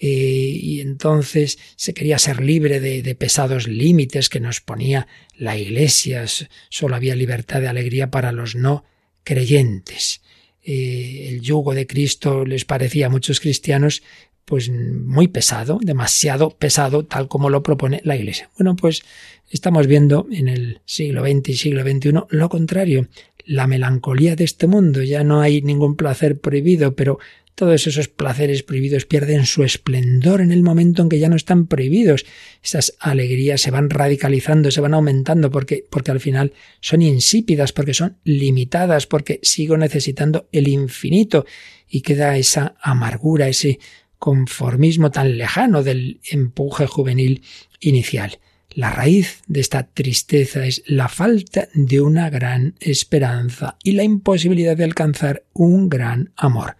Eh, 0.00 0.08
y 0.08 0.80
entonces 0.80 1.58
se 1.76 1.94
quería 1.94 2.18
ser 2.18 2.42
libre 2.42 2.80
de, 2.80 3.14
pesados 3.14 3.68
límites 3.68 4.28
que 4.28 4.40
nos 4.40 4.60
ponía 4.60 5.06
la 5.36 5.56
Iglesia. 5.56 6.24
Solo 6.70 6.96
había 6.96 7.14
libertad 7.14 7.60
de 7.60 7.68
alegría 7.68 8.10
para 8.10 8.32
los 8.32 8.56
no 8.56 8.84
creyentes. 9.28 10.22
Eh, 10.62 11.26
el 11.28 11.42
yugo 11.42 11.74
de 11.74 11.86
Cristo 11.86 12.46
les 12.46 12.64
parecía 12.64 13.06
a 13.06 13.10
muchos 13.10 13.40
cristianos 13.40 14.02
pues 14.46 14.70
muy 14.70 15.28
pesado, 15.28 15.78
demasiado 15.82 16.48
pesado, 16.48 17.04
tal 17.04 17.28
como 17.28 17.50
lo 17.50 17.62
propone 17.62 18.00
la 18.04 18.16
Iglesia. 18.16 18.48
Bueno, 18.56 18.74
pues 18.74 19.02
estamos 19.50 19.86
viendo 19.86 20.26
en 20.32 20.48
el 20.48 20.80
siglo 20.86 21.20
XX 21.26 21.50
y 21.50 21.56
siglo 21.58 21.82
XXI 21.82 22.12
lo 22.30 22.48
contrario, 22.48 23.08
la 23.44 23.66
melancolía 23.66 24.34
de 24.34 24.44
este 24.44 24.66
mundo. 24.66 25.02
Ya 25.02 25.22
no 25.24 25.42
hay 25.42 25.60
ningún 25.60 25.94
placer 25.94 26.40
prohibido, 26.40 26.96
pero 26.96 27.18
todos 27.58 27.88
esos 27.88 28.06
placeres 28.06 28.62
prohibidos 28.62 29.04
pierden 29.04 29.44
su 29.44 29.64
esplendor 29.64 30.40
en 30.42 30.52
el 30.52 30.62
momento 30.62 31.02
en 31.02 31.08
que 31.08 31.18
ya 31.18 31.28
no 31.28 31.34
están 31.34 31.66
prohibidos. 31.66 32.24
Esas 32.62 32.94
alegrías 33.00 33.60
se 33.60 33.72
van 33.72 33.90
radicalizando, 33.90 34.70
se 34.70 34.80
van 34.80 34.94
aumentando 34.94 35.50
porque, 35.50 35.84
porque 35.90 36.12
al 36.12 36.20
final 36.20 36.52
son 36.80 37.02
insípidas, 37.02 37.72
porque 37.72 37.94
son 37.94 38.16
limitadas, 38.22 39.08
porque 39.08 39.40
sigo 39.42 39.76
necesitando 39.76 40.48
el 40.52 40.68
infinito 40.68 41.46
y 41.88 42.02
queda 42.02 42.36
esa 42.36 42.76
amargura, 42.80 43.48
ese 43.48 43.80
conformismo 44.18 45.10
tan 45.10 45.36
lejano 45.36 45.82
del 45.82 46.20
empuje 46.30 46.86
juvenil 46.86 47.42
inicial. 47.80 48.38
La 48.70 48.90
raíz 48.90 49.42
de 49.48 49.58
esta 49.58 49.82
tristeza 49.82 50.64
es 50.64 50.84
la 50.86 51.08
falta 51.08 51.68
de 51.74 52.00
una 52.00 52.30
gran 52.30 52.76
esperanza 52.78 53.78
y 53.82 53.92
la 53.92 54.04
imposibilidad 54.04 54.76
de 54.76 54.84
alcanzar 54.84 55.42
un 55.54 55.88
gran 55.88 56.30
amor 56.36 56.77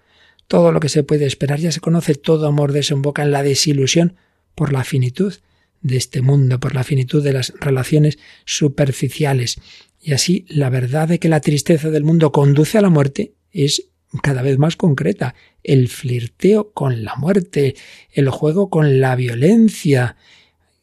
todo 0.48 0.72
lo 0.72 0.80
que 0.80 0.88
se 0.88 1.04
puede 1.04 1.26
esperar, 1.26 1.60
ya 1.60 1.70
se 1.70 1.80
conoce, 1.80 2.14
todo 2.14 2.48
amor 2.48 2.72
desemboca 2.72 3.22
en 3.22 3.30
la 3.30 3.42
desilusión 3.42 4.16
por 4.54 4.72
la 4.72 4.82
finitud 4.82 5.34
de 5.82 5.96
este 5.96 6.22
mundo, 6.22 6.58
por 6.58 6.74
la 6.74 6.84
finitud 6.84 7.22
de 7.22 7.34
las 7.34 7.52
relaciones 7.60 8.18
superficiales. 8.44 9.60
Y 10.00 10.12
así 10.12 10.46
la 10.48 10.70
verdad 10.70 11.08
de 11.08 11.18
que 11.18 11.28
la 11.28 11.40
tristeza 11.40 11.90
del 11.90 12.02
mundo 12.02 12.32
conduce 12.32 12.78
a 12.78 12.80
la 12.80 12.88
muerte 12.88 13.34
es 13.52 13.88
cada 14.22 14.42
vez 14.42 14.58
más 14.58 14.76
concreta. 14.76 15.34
El 15.62 15.88
flirteo 15.88 16.72
con 16.72 17.04
la 17.04 17.14
muerte, 17.16 17.76
el 18.10 18.30
juego 18.30 18.70
con 18.70 19.00
la 19.00 19.16
violencia. 19.16 20.16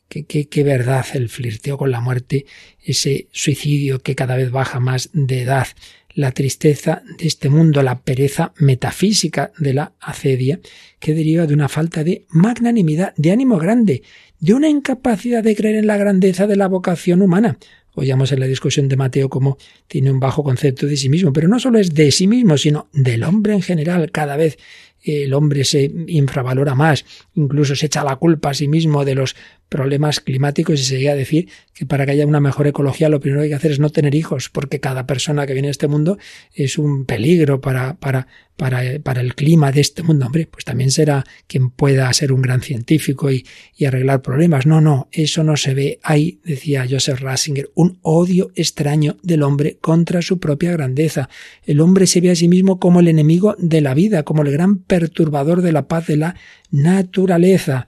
Qué, 0.07 0.26
qué, 0.26 0.47
qué 0.47 0.63
verdad 0.63 1.05
el 1.16 1.30
flirteo 1.30 1.80
con 1.80 1.89
la 1.89 2.01
muerte, 2.01 2.45
ese 2.84 3.28
suicidio 3.32 3.99
que 3.99 4.16
cada 4.16 4.36
vez 4.36 4.51
baja 4.51 4.80
más 4.80 5.09
de 5.13 5.41
edad, 5.41 5.68
la 6.16 6.32
tristeza 6.32 7.03
de 7.20 7.28
este 7.28 7.49
mundo, 7.49 7.84
la 7.84 8.01
pereza 8.01 8.53
metafísica 8.57 9.51
de 9.59 9.74
la 9.74 9.93
acedia, 9.99 10.59
que 10.99 11.13
deriva 11.13 11.45
de 11.45 11.53
una 11.53 11.70
falta 11.70 12.03
de 12.03 12.26
magnanimidad, 12.30 13.13
de 13.18 13.32
ánimo 13.32 13.57
grande, 13.57 14.01
de 14.39 14.53
una 14.53 14.70
incapacidad 14.70 15.43
de 15.43 15.55
creer 15.55 15.76
en 15.76 15.88
la 15.88 15.97
grandeza 15.97 16.47
de 16.47 16.55
la 16.55 16.68
vocación 16.68 17.22
humana. 17.22 17.57
Oíamos 17.95 18.32
en 18.32 18.39
la 18.39 18.47
discusión 18.47 18.88
de 18.88 18.97
Mateo 18.97 19.30
cómo 19.30 19.57
tiene 19.88 20.11
un 20.11 20.20
bajo 20.20 20.43
concepto 20.43 20.86
de 20.86 20.97
sí 20.97 21.09
mismo, 21.09 21.32
pero 21.32 21.47
no 21.47 21.59
solo 21.59 21.80
es 21.80 21.93
de 21.93 22.11
sí 22.11 22.28
mismo, 22.28 22.57
sino 22.57 22.89
del 22.93 23.24
hombre 23.24 23.53
en 23.53 23.61
general. 23.61 24.11
Cada 24.11 24.36
vez 24.36 24.57
el 25.01 25.34
hombre 25.34 25.63
se 25.63 25.91
infravalora 26.07 26.76
más, 26.76 27.05
incluso 27.36 27.76
se 27.76 27.86
echa 27.86 28.03
la 28.03 28.16
culpa 28.16 28.49
a 28.49 28.53
sí 28.53 28.68
mismo 28.68 29.05
de 29.05 29.16
los 29.16 29.36
problemas 29.70 30.20
climáticos 30.20 30.80
y 30.80 30.84
se 30.84 30.99
llega 30.99 31.13
a 31.13 31.16
decir 31.16 31.49
que 31.74 31.86
para 31.86 32.05
que 32.05 32.11
haya 32.11 32.26
una 32.26 32.39
mejor 32.39 32.68
ecología 32.68 33.09
lo 33.09 33.20
primero 33.20 33.41
que 33.41 33.45
hay 33.45 33.49
que 33.49 33.55
hacer 33.55 33.72
es 33.72 33.80
no 33.80 33.89
tener 33.89 34.16
hijos, 34.16 34.49
porque 34.49 34.80
cada 34.80 35.05
persona 35.05 35.45
que 35.45 35.53
viene 35.53 35.68
a 35.68 35.72
este 35.72 35.88
mundo 35.88 36.18
es 36.53 36.78
un 36.78 37.05
peligro 37.05 37.59
para, 37.59 37.95
para, 37.95 38.28
para, 38.55 38.82
para 39.03 39.22
el 39.22 39.36
clima 39.36 39.72
de 39.72 39.82
este 39.82 40.03
mundo. 40.03 40.28
Hombre, 40.28 40.47
pues 40.49 40.63
también 40.63 40.91
será 40.91 41.26
quien 41.47 41.70
pueda 41.70 42.11
ser 42.13 42.32
un 42.32 42.41
gran 42.41 42.61
científico 42.61 43.32
y, 43.32 43.45
y 43.76 43.86
arreglar 43.86 44.22
problemas. 44.22 44.66
No, 44.66 44.80
no, 44.80 45.09
eso 45.11 45.43
no 45.43 45.57
se 45.57 45.74
ve. 45.74 45.99
Hay, 46.03 46.39
decía 46.45 46.86
Joseph 46.89 47.20
Ratzinger, 47.20 47.72
un 47.76 47.99
odio 48.01 48.51
extraño 48.55 49.18
del 49.24 49.43
hombre 49.43 49.78
contra 49.82 50.22
su 50.22 50.39
propia 50.39 50.72
grandeza. 50.72 51.30
El 51.63 51.82
hombre 51.82 52.07
se 52.07 52.22
ve 52.22 52.32
a 52.32 52.36
sí 52.36 52.47
mismo 52.47 52.80
como 52.80 52.99
el 52.99 53.07
enemigo 53.07 53.55
de 53.57 53.82
la 53.82 53.93
vida, 53.93 54.24
como 54.24 54.43
el 54.43 54.51
gran 54.51 54.78
perturbador 54.78 55.61
de 55.61 55.72
la 55.72 55.88
paz 55.88 56.07
de 56.07 56.18
la 56.18 56.36
naturaleza. 56.72 57.88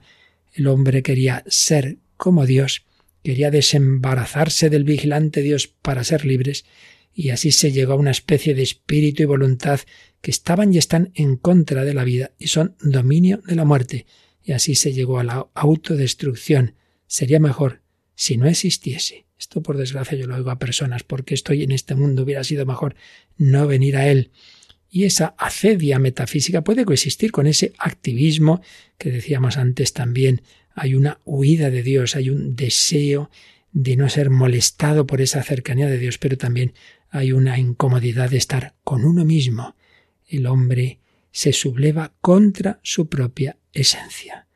El 0.58 0.66
hombre 0.66 1.04
quería 1.04 1.44
ser 1.46 1.98
como 2.16 2.44
Dios, 2.44 2.84
quería 3.22 3.52
desembarazarse 3.52 4.68
del 4.70 4.82
vigilante 4.82 5.40
Dios 5.40 5.68
para 5.68 6.02
ser 6.02 6.26
libres, 6.26 6.64
y 7.14 7.30
así 7.30 7.52
se 7.52 7.70
llegó 7.70 7.92
a 7.92 7.96
una 7.96 8.10
especie 8.10 8.56
de 8.56 8.62
espíritu 8.62 9.22
y 9.22 9.26
voluntad 9.26 9.78
que 10.20 10.32
estaban 10.32 10.74
y 10.74 10.78
están 10.78 11.12
en 11.14 11.36
contra 11.36 11.84
de 11.84 11.94
la 11.94 12.02
vida 12.02 12.32
y 12.40 12.48
son 12.48 12.74
dominio 12.82 13.40
de 13.46 13.54
la 13.54 13.64
muerte, 13.64 14.06
y 14.42 14.50
así 14.50 14.74
se 14.74 14.92
llegó 14.92 15.20
a 15.20 15.24
la 15.24 15.46
autodestrucción. 15.54 16.74
Sería 17.06 17.38
mejor 17.38 17.82
si 18.16 18.36
no 18.36 18.48
existiese. 18.48 19.26
Esto 19.38 19.62
por 19.62 19.76
desgracia 19.76 20.18
yo 20.18 20.26
lo 20.26 20.34
oigo 20.34 20.50
a 20.50 20.58
personas, 20.58 21.04
porque 21.04 21.34
estoy 21.34 21.62
en 21.62 21.70
este 21.70 21.94
mundo 21.94 22.24
hubiera 22.24 22.42
sido 22.42 22.66
mejor 22.66 22.96
no 23.36 23.68
venir 23.68 23.96
a 23.96 24.08
él. 24.08 24.32
Y 24.90 25.04
esa 25.04 25.34
acedia 25.38 25.98
metafísica 25.98 26.64
puede 26.64 26.84
coexistir 26.84 27.30
con 27.30 27.46
ese 27.46 27.72
activismo 27.78 28.62
que 28.96 29.10
decíamos 29.10 29.58
antes 29.58 29.92
también. 29.92 30.42
Hay 30.74 30.94
una 30.94 31.20
huida 31.24 31.70
de 31.70 31.82
Dios, 31.82 32.16
hay 32.16 32.30
un 32.30 32.56
deseo 32.56 33.30
de 33.72 33.96
no 33.96 34.08
ser 34.08 34.30
molestado 34.30 35.06
por 35.06 35.20
esa 35.20 35.42
cercanía 35.42 35.88
de 35.88 35.98
Dios, 35.98 36.18
pero 36.18 36.38
también 36.38 36.72
hay 37.10 37.32
una 37.32 37.58
incomodidad 37.58 38.30
de 38.30 38.38
estar 38.38 38.74
con 38.82 39.04
uno 39.04 39.24
mismo. 39.24 39.76
El 40.26 40.46
hombre 40.46 41.00
se 41.30 41.52
subleva 41.52 42.14
contra 42.20 42.80
su 42.82 43.08
propia 43.08 43.58
esencia. 43.72 44.46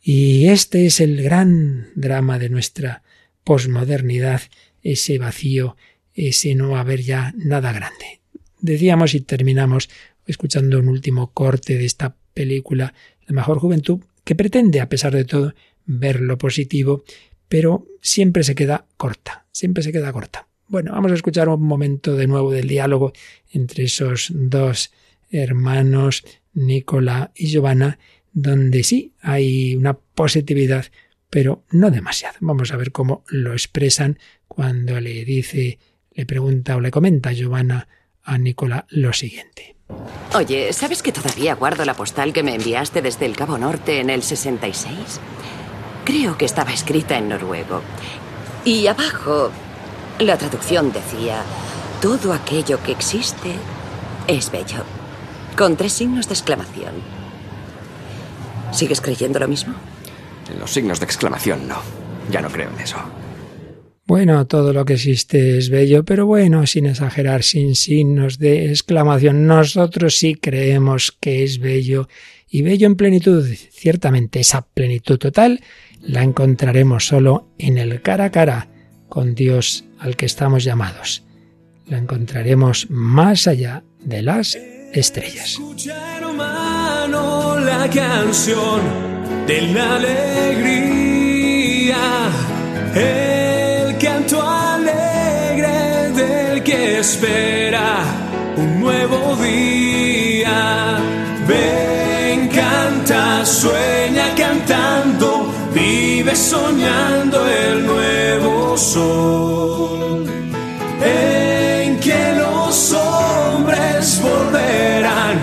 Y 0.00 0.46
este 0.48 0.86
es 0.86 1.00
el 1.00 1.22
gran 1.22 1.88
drama 1.96 2.38
de 2.38 2.48
nuestra 2.48 3.02
posmodernidad, 3.42 4.42
ese 4.82 5.18
vacío, 5.18 5.76
ese 6.14 6.54
no 6.54 6.76
haber 6.76 7.02
ya 7.02 7.34
nada 7.36 7.72
grande. 7.72 8.20
Decíamos 8.60 9.14
y 9.14 9.20
terminamos 9.20 9.88
escuchando 10.26 10.78
un 10.78 10.88
último 10.88 11.32
corte 11.32 11.76
de 11.76 11.84
esta 11.84 12.16
película, 12.34 12.94
La 13.26 13.34
mejor 13.34 13.58
juventud, 13.58 14.00
que 14.24 14.34
pretende, 14.34 14.80
a 14.80 14.88
pesar 14.88 15.14
de 15.14 15.24
todo, 15.24 15.54
ver 15.84 16.20
lo 16.20 16.38
positivo, 16.38 17.04
pero 17.48 17.86
siempre 18.00 18.44
se 18.44 18.54
queda 18.54 18.86
corta, 18.96 19.46
siempre 19.52 19.82
se 19.82 19.92
queda 19.92 20.12
corta. 20.12 20.48
Bueno, 20.68 20.92
vamos 20.92 21.12
a 21.12 21.14
escuchar 21.14 21.48
un 21.48 21.62
momento 21.62 22.16
de 22.16 22.26
nuevo 22.26 22.50
del 22.50 22.68
diálogo 22.68 23.12
entre 23.52 23.84
esos 23.84 24.32
dos 24.34 24.92
hermanos, 25.30 26.24
Nicola 26.54 27.30
y 27.34 27.46
Giovanna, 27.46 27.98
donde 28.32 28.82
sí 28.82 29.12
hay 29.20 29.76
una 29.76 29.94
positividad, 29.94 30.86
pero 31.30 31.64
no 31.70 31.90
demasiado. 31.90 32.36
Vamos 32.40 32.72
a 32.72 32.76
ver 32.76 32.92
cómo 32.92 33.24
lo 33.28 33.52
expresan 33.52 34.18
cuando 34.48 35.00
le 35.00 35.24
dice, 35.24 35.78
le 36.12 36.26
pregunta 36.26 36.76
o 36.76 36.80
le 36.80 36.90
comenta 36.90 37.32
Giovanna 37.32 37.88
a 38.26 38.36
Nicola 38.38 38.84
lo 38.90 39.12
siguiente. 39.12 39.76
Oye, 40.34 40.72
¿sabes 40.72 41.02
que 41.02 41.12
todavía 41.12 41.54
guardo 41.54 41.84
la 41.84 41.94
postal 41.94 42.32
que 42.32 42.42
me 42.42 42.54
enviaste 42.54 43.00
desde 43.00 43.24
el 43.24 43.36
Cabo 43.36 43.56
Norte 43.56 44.00
en 44.00 44.10
el 44.10 44.22
66? 44.22 45.20
Creo 46.04 46.36
que 46.36 46.44
estaba 46.44 46.72
escrita 46.72 47.16
en 47.16 47.28
noruego. 47.28 47.82
Y 48.64 48.86
abajo, 48.88 49.50
la 50.18 50.36
traducción 50.36 50.92
decía, 50.92 51.42
todo 52.02 52.32
aquello 52.32 52.82
que 52.82 52.92
existe 52.92 53.52
es 54.26 54.50
bello. 54.50 54.84
Con 55.56 55.76
tres 55.76 55.92
signos 55.92 56.28
de 56.28 56.34
exclamación. 56.34 56.94
¿Sigues 58.72 59.00
creyendo 59.00 59.38
lo 59.38 59.48
mismo? 59.48 59.74
En 60.52 60.58
los 60.58 60.72
signos 60.72 61.00
de 61.00 61.06
exclamación 61.06 61.66
no. 61.66 61.76
Ya 62.30 62.40
no 62.40 62.50
creo 62.50 62.70
en 62.70 62.80
eso. 62.80 62.98
Bueno, 64.06 64.46
todo 64.46 64.72
lo 64.72 64.84
que 64.84 64.94
existe 64.94 65.58
es 65.58 65.68
bello, 65.68 66.04
pero 66.04 66.26
bueno, 66.26 66.64
sin 66.68 66.86
exagerar, 66.86 67.42
sin 67.42 67.74
signos 67.74 68.38
de 68.38 68.70
exclamación. 68.70 69.48
Nosotros 69.48 70.14
sí 70.14 70.36
creemos 70.36 71.10
que 71.10 71.42
es 71.42 71.58
bello 71.58 72.08
y 72.48 72.62
bello 72.62 72.86
en 72.86 72.94
plenitud. 72.94 73.44
Ciertamente 73.72 74.38
esa 74.38 74.62
plenitud 74.64 75.18
total 75.18 75.60
la 76.00 76.22
encontraremos 76.22 77.04
solo 77.08 77.48
en 77.58 77.78
el 77.78 78.00
cara 78.00 78.26
a 78.26 78.30
cara 78.30 78.68
con 79.08 79.34
Dios 79.34 79.84
al 79.98 80.14
que 80.14 80.26
estamos 80.26 80.62
llamados. 80.62 81.24
La 81.88 81.98
encontraremos 81.98 82.88
más 82.88 83.48
allá 83.48 83.82
de 84.04 84.22
las 84.22 84.54
estrellas. 84.92 85.58
La 87.64 87.90
canción 87.92 88.82
de 89.48 89.62
la 89.62 89.96
alegría. 89.96 91.06
Espera 96.98 98.04
un 98.56 98.80
nuevo 98.80 99.36
día. 99.36 100.98
Ven, 101.46 102.48
canta, 102.48 103.44
sueña 103.44 104.34
cantando, 104.36 105.52
vive 105.74 106.34
soñando 106.34 107.46
el 107.46 107.86
nuevo 107.86 108.76
sol. 108.78 110.26
En 111.02 112.00
que 112.00 112.34
los 112.38 112.92
hombres 112.92 114.20
volverán 114.22 115.38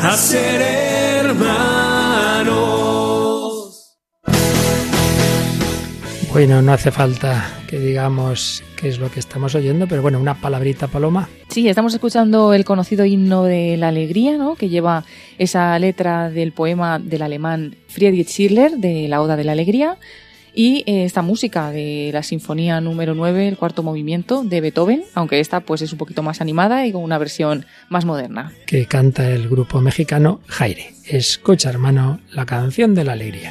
a 0.00 0.16
ser 0.16 0.62
hermanos. 0.62 1.85
Bueno, 6.36 6.60
no 6.60 6.74
hace 6.74 6.90
falta 6.90 7.50
que 7.66 7.78
digamos 7.78 8.62
qué 8.76 8.90
es 8.90 8.98
lo 8.98 9.10
que 9.10 9.20
estamos 9.20 9.54
oyendo, 9.54 9.86
pero 9.86 10.02
bueno, 10.02 10.20
una 10.20 10.34
palabrita 10.34 10.86
paloma. 10.86 11.30
Sí, 11.48 11.66
estamos 11.66 11.94
escuchando 11.94 12.52
el 12.52 12.66
conocido 12.66 13.06
himno 13.06 13.44
de 13.44 13.78
la 13.78 13.88
alegría, 13.88 14.36
¿no? 14.36 14.54
que 14.54 14.68
lleva 14.68 15.04
esa 15.38 15.78
letra 15.78 16.28
del 16.28 16.52
poema 16.52 16.98
del 16.98 17.22
alemán 17.22 17.76
Friedrich 17.88 18.28
Schiller 18.28 18.72
de 18.72 19.08
la 19.08 19.22
Oda 19.22 19.36
de 19.36 19.44
la 19.44 19.52
Alegría 19.52 19.96
y 20.54 20.84
eh, 20.84 21.04
esta 21.04 21.22
música 21.22 21.70
de 21.70 22.10
la 22.12 22.22
Sinfonía 22.22 22.82
número 22.82 23.14
9, 23.14 23.48
el 23.48 23.56
cuarto 23.56 23.82
movimiento 23.82 24.44
de 24.44 24.60
Beethoven, 24.60 25.04
aunque 25.14 25.40
esta 25.40 25.60
pues 25.60 25.80
es 25.80 25.92
un 25.92 25.98
poquito 25.98 26.22
más 26.22 26.42
animada 26.42 26.86
y 26.86 26.92
con 26.92 27.02
una 27.02 27.16
versión 27.16 27.64
más 27.88 28.04
moderna. 28.04 28.52
que 28.66 28.84
canta 28.84 29.30
el 29.30 29.48
grupo 29.48 29.80
mexicano 29.80 30.42
Jaire. 30.48 30.92
Escucha, 31.06 31.70
hermano, 31.70 32.20
la 32.30 32.44
canción 32.44 32.94
de 32.94 33.04
la 33.04 33.12
alegría. 33.12 33.50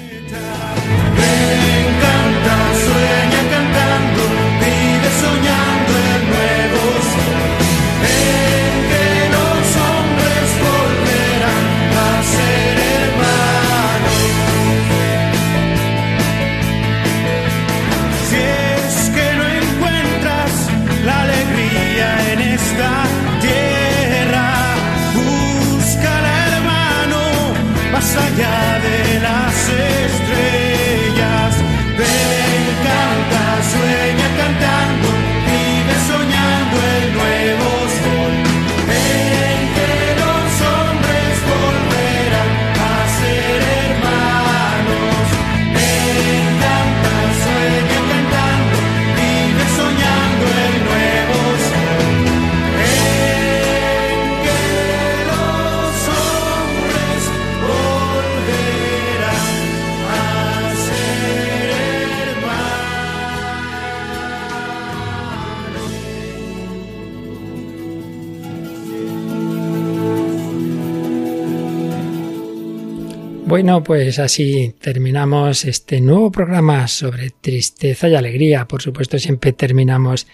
Bueno, 73.47 73.83
pues 73.83 74.17
así 74.17 74.73
terminamos 74.81 75.65
este 75.65 76.01
nuevo 76.01 76.31
programa 76.31 76.87
sobre 76.87 77.29
tristeza 77.29 78.09
y 78.09 78.15
alegría. 78.15 78.67
Por 78.67 78.81
supuesto, 78.81 79.19
siempre 79.19 79.53
terminamos 79.53 80.25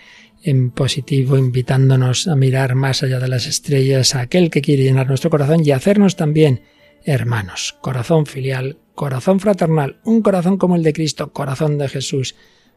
en 0.43 0.71
positivo, 0.71 1.37
invitándonos 1.37 2.29
a 2.29 2.37
mirar 2.37 2.73
más 2.75 3.03
allá 3.03 3.19
de 3.19 3.27
las 3.27 3.47
estrellas 3.47 4.15
a 4.15 4.21
aquel 4.21 4.49
que 4.49 4.61
quiere 4.61 4.83
llenar 4.83 5.09
nuestro 5.09 5.29
corazón 5.29 5.61
y 5.65 5.71
hacernos 5.71 6.15
también 6.15 6.61
hermanos. 7.03 7.75
Corazón 7.81 8.25
filial, 8.25 8.77
corazón 8.95 9.41
fraternal, 9.41 9.99
un 10.05 10.21
corazón 10.21 10.57
como 10.57 10.77
el 10.77 10.83
de 10.83 10.93
Cristo, 10.93 11.33
corazón 11.33 11.77
de 11.77 11.89
Jesús. 11.89 12.35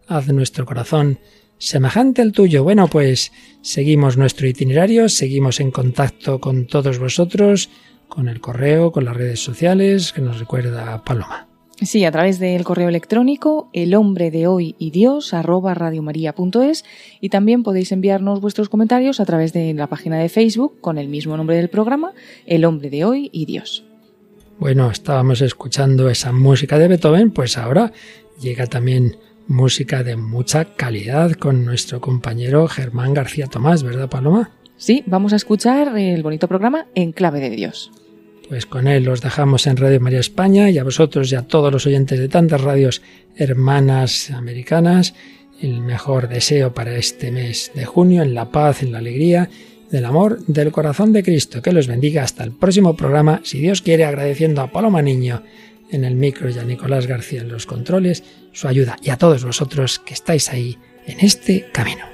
Haz 0.09 0.27
nuestro 0.27 0.67
corazón 0.67 1.21
semejante 1.59 2.23
al 2.23 2.33
tuyo. 2.33 2.65
Bueno, 2.65 2.89
pues 2.89 3.31
seguimos 3.63 4.17
nuestro 4.17 4.49
itinerario, 4.49 5.09
seguimos 5.09 5.61
en 5.61 5.71
contacto 5.71 6.41
con 6.41 6.67
todos 6.67 6.99
vosotros 6.99 7.71
con 8.09 8.29
el 8.29 8.41
correo, 8.41 8.93
con 8.93 9.05
las 9.05 9.17
redes 9.17 9.41
sociales, 9.41 10.13
que 10.13 10.21
nos 10.21 10.39
recuerda 10.39 11.03
Paloma. 11.05 11.49
Sí, 11.81 12.05
a 12.05 12.13
través 12.13 12.39
del 12.39 12.63
correo 12.63 12.89
electrónico 12.89 13.69
el 13.73 13.95
hombre 13.95 14.31
de 14.31 14.47
hoy 14.47 14.77
y 14.79 14.91
Dios 14.91 15.35
arroba 15.35 15.75
radiomaria.es 15.75 16.85
y 17.21 17.29
también 17.31 17.65
podéis 17.65 17.91
enviarnos 17.91 18.41
vuestros 18.41 18.69
comentarios 18.69 19.19
a 19.19 19.25
través 19.25 19.53
de 19.53 19.75
la 19.75 19.89
página 19.89 20.19
de 20.19 20.29
Facebook 20.29 20.81
con 20.81 20.99
el 20.99 21.09
mismo 21.09 21.37
nombre 21.37 21.57
del 21.57 21.69
programa, 21.69 22.13
El 22.47 22.65
hombre 22.65 22.91
de 22.91 23.05
hoy 23.05 23.29
y 23.33 23.47
Dios. 23.47 23.85
Bueno, 24.59 24.89
estábamos 24.89 25.41
escuchando 25.41 26.09
esa 26.09 26.31
música 26.31 26.79
de 26.79 26.87
Beethoven, 26.87 27.33
pues 27.33 27.59
ahora 27.59 27.93
llega 28.41 28.67
también 28.67 29.17
música 29.49 30.05
de 30.05 30.17
mucha 30.17 30.77
calidad 30.77 31.33
con 31.33 31.65
nuestro 31.65 32.01
compañero 32.01 32.69
Germán 32.69 33.15
García 33.15 33.49
Tomás, 33.49 33.83
¿verdad 33.83 34.09
Paloma? 34.09 34.53
Sí, 34.77 35.03
vamos 35.07 35.33
a 35.33 35.37
escuchar 35.37 35.97
el 35.97 36.23
bonito 36.23 36.49
programa 36.49 36.87
En 36.95 37.13
Clave 37.13 37.41
de 37.41 37.51
Dios. 37.51 37.93
Pues 38.49 38.67
con 38.67 38.89
él 38.89 39.05
los 39.05 39.23
dejamos 39.23 39.67
en 39.67 39.77
Radio 39.77 40.01
María 40.01 40.21
España 40.21 40.71
y 40.71 40.79
a 40.79 40.85
vosotros 40.85 41.33
y 41.33 41.35
a 41.35 41.43
todos 41.43 41.73
los 41.73 41.87
oyentes 41.87 42.19
de 42.19 42.29
tantas 42.29 42.61
radios 42.61 43.01
hermanas 43.37 44.31
americanas 44.31 45.15
el 45.61 45.81
mejor 45.81 46.29
deseo 46.29 46.75
para 46.75 46.97
este 46.97 47.31
mes 47.31 47.73
de 47.75 47.85
junio, 47.85 48.23
en 48.23 48.35
la 48.35 48.51
paz, 48.51 48.83
en 48.83 48.93
la 48.93 48.99
alegría, 48.99 49.49
del 49.91 50.05
amor, 50.05 50.45
del 50.47 50.73
corazón 50.73 51.13
de 51.13 51.23
Cristo. 51.23 51.63
Que 51.63 51.73
los 51.73 51.87
bendiga 51.87 52.23
hasta 52.23 52.45
el 52.45 52.53
próximo 52.53 52.97
programa, 52.97 53.41
si 53.45 53.61
Dios 53.61 53.81
quiere, 53.81 54.05
agradeciendo 54.05 54.61
a 54.61 54.73
Paloma 54.73 55.01
Niño 55.01 55.43
en 55.91 56.05
el 56.05 56.17
micro 56.17 56.51
y 56.51 56.59
a 56.59 56.65
Nicolás 56.65 57.07
García 57.07 57.43
en 57.43 57.49
los 57.49 57.67
controles 57.67 58.25
su 58.53 58.69
ayuda 58.69 58.97
y 59.03 59.11
a 59.11 59.17
todos 59.17 59.45
vosotros 59.45 60.01
que 60.01 60.15
estáis 60.15 60.51
ahí 60.51 60.77
en 61.07 61.21
este 61.21 61.67
camino. 61.73 62.14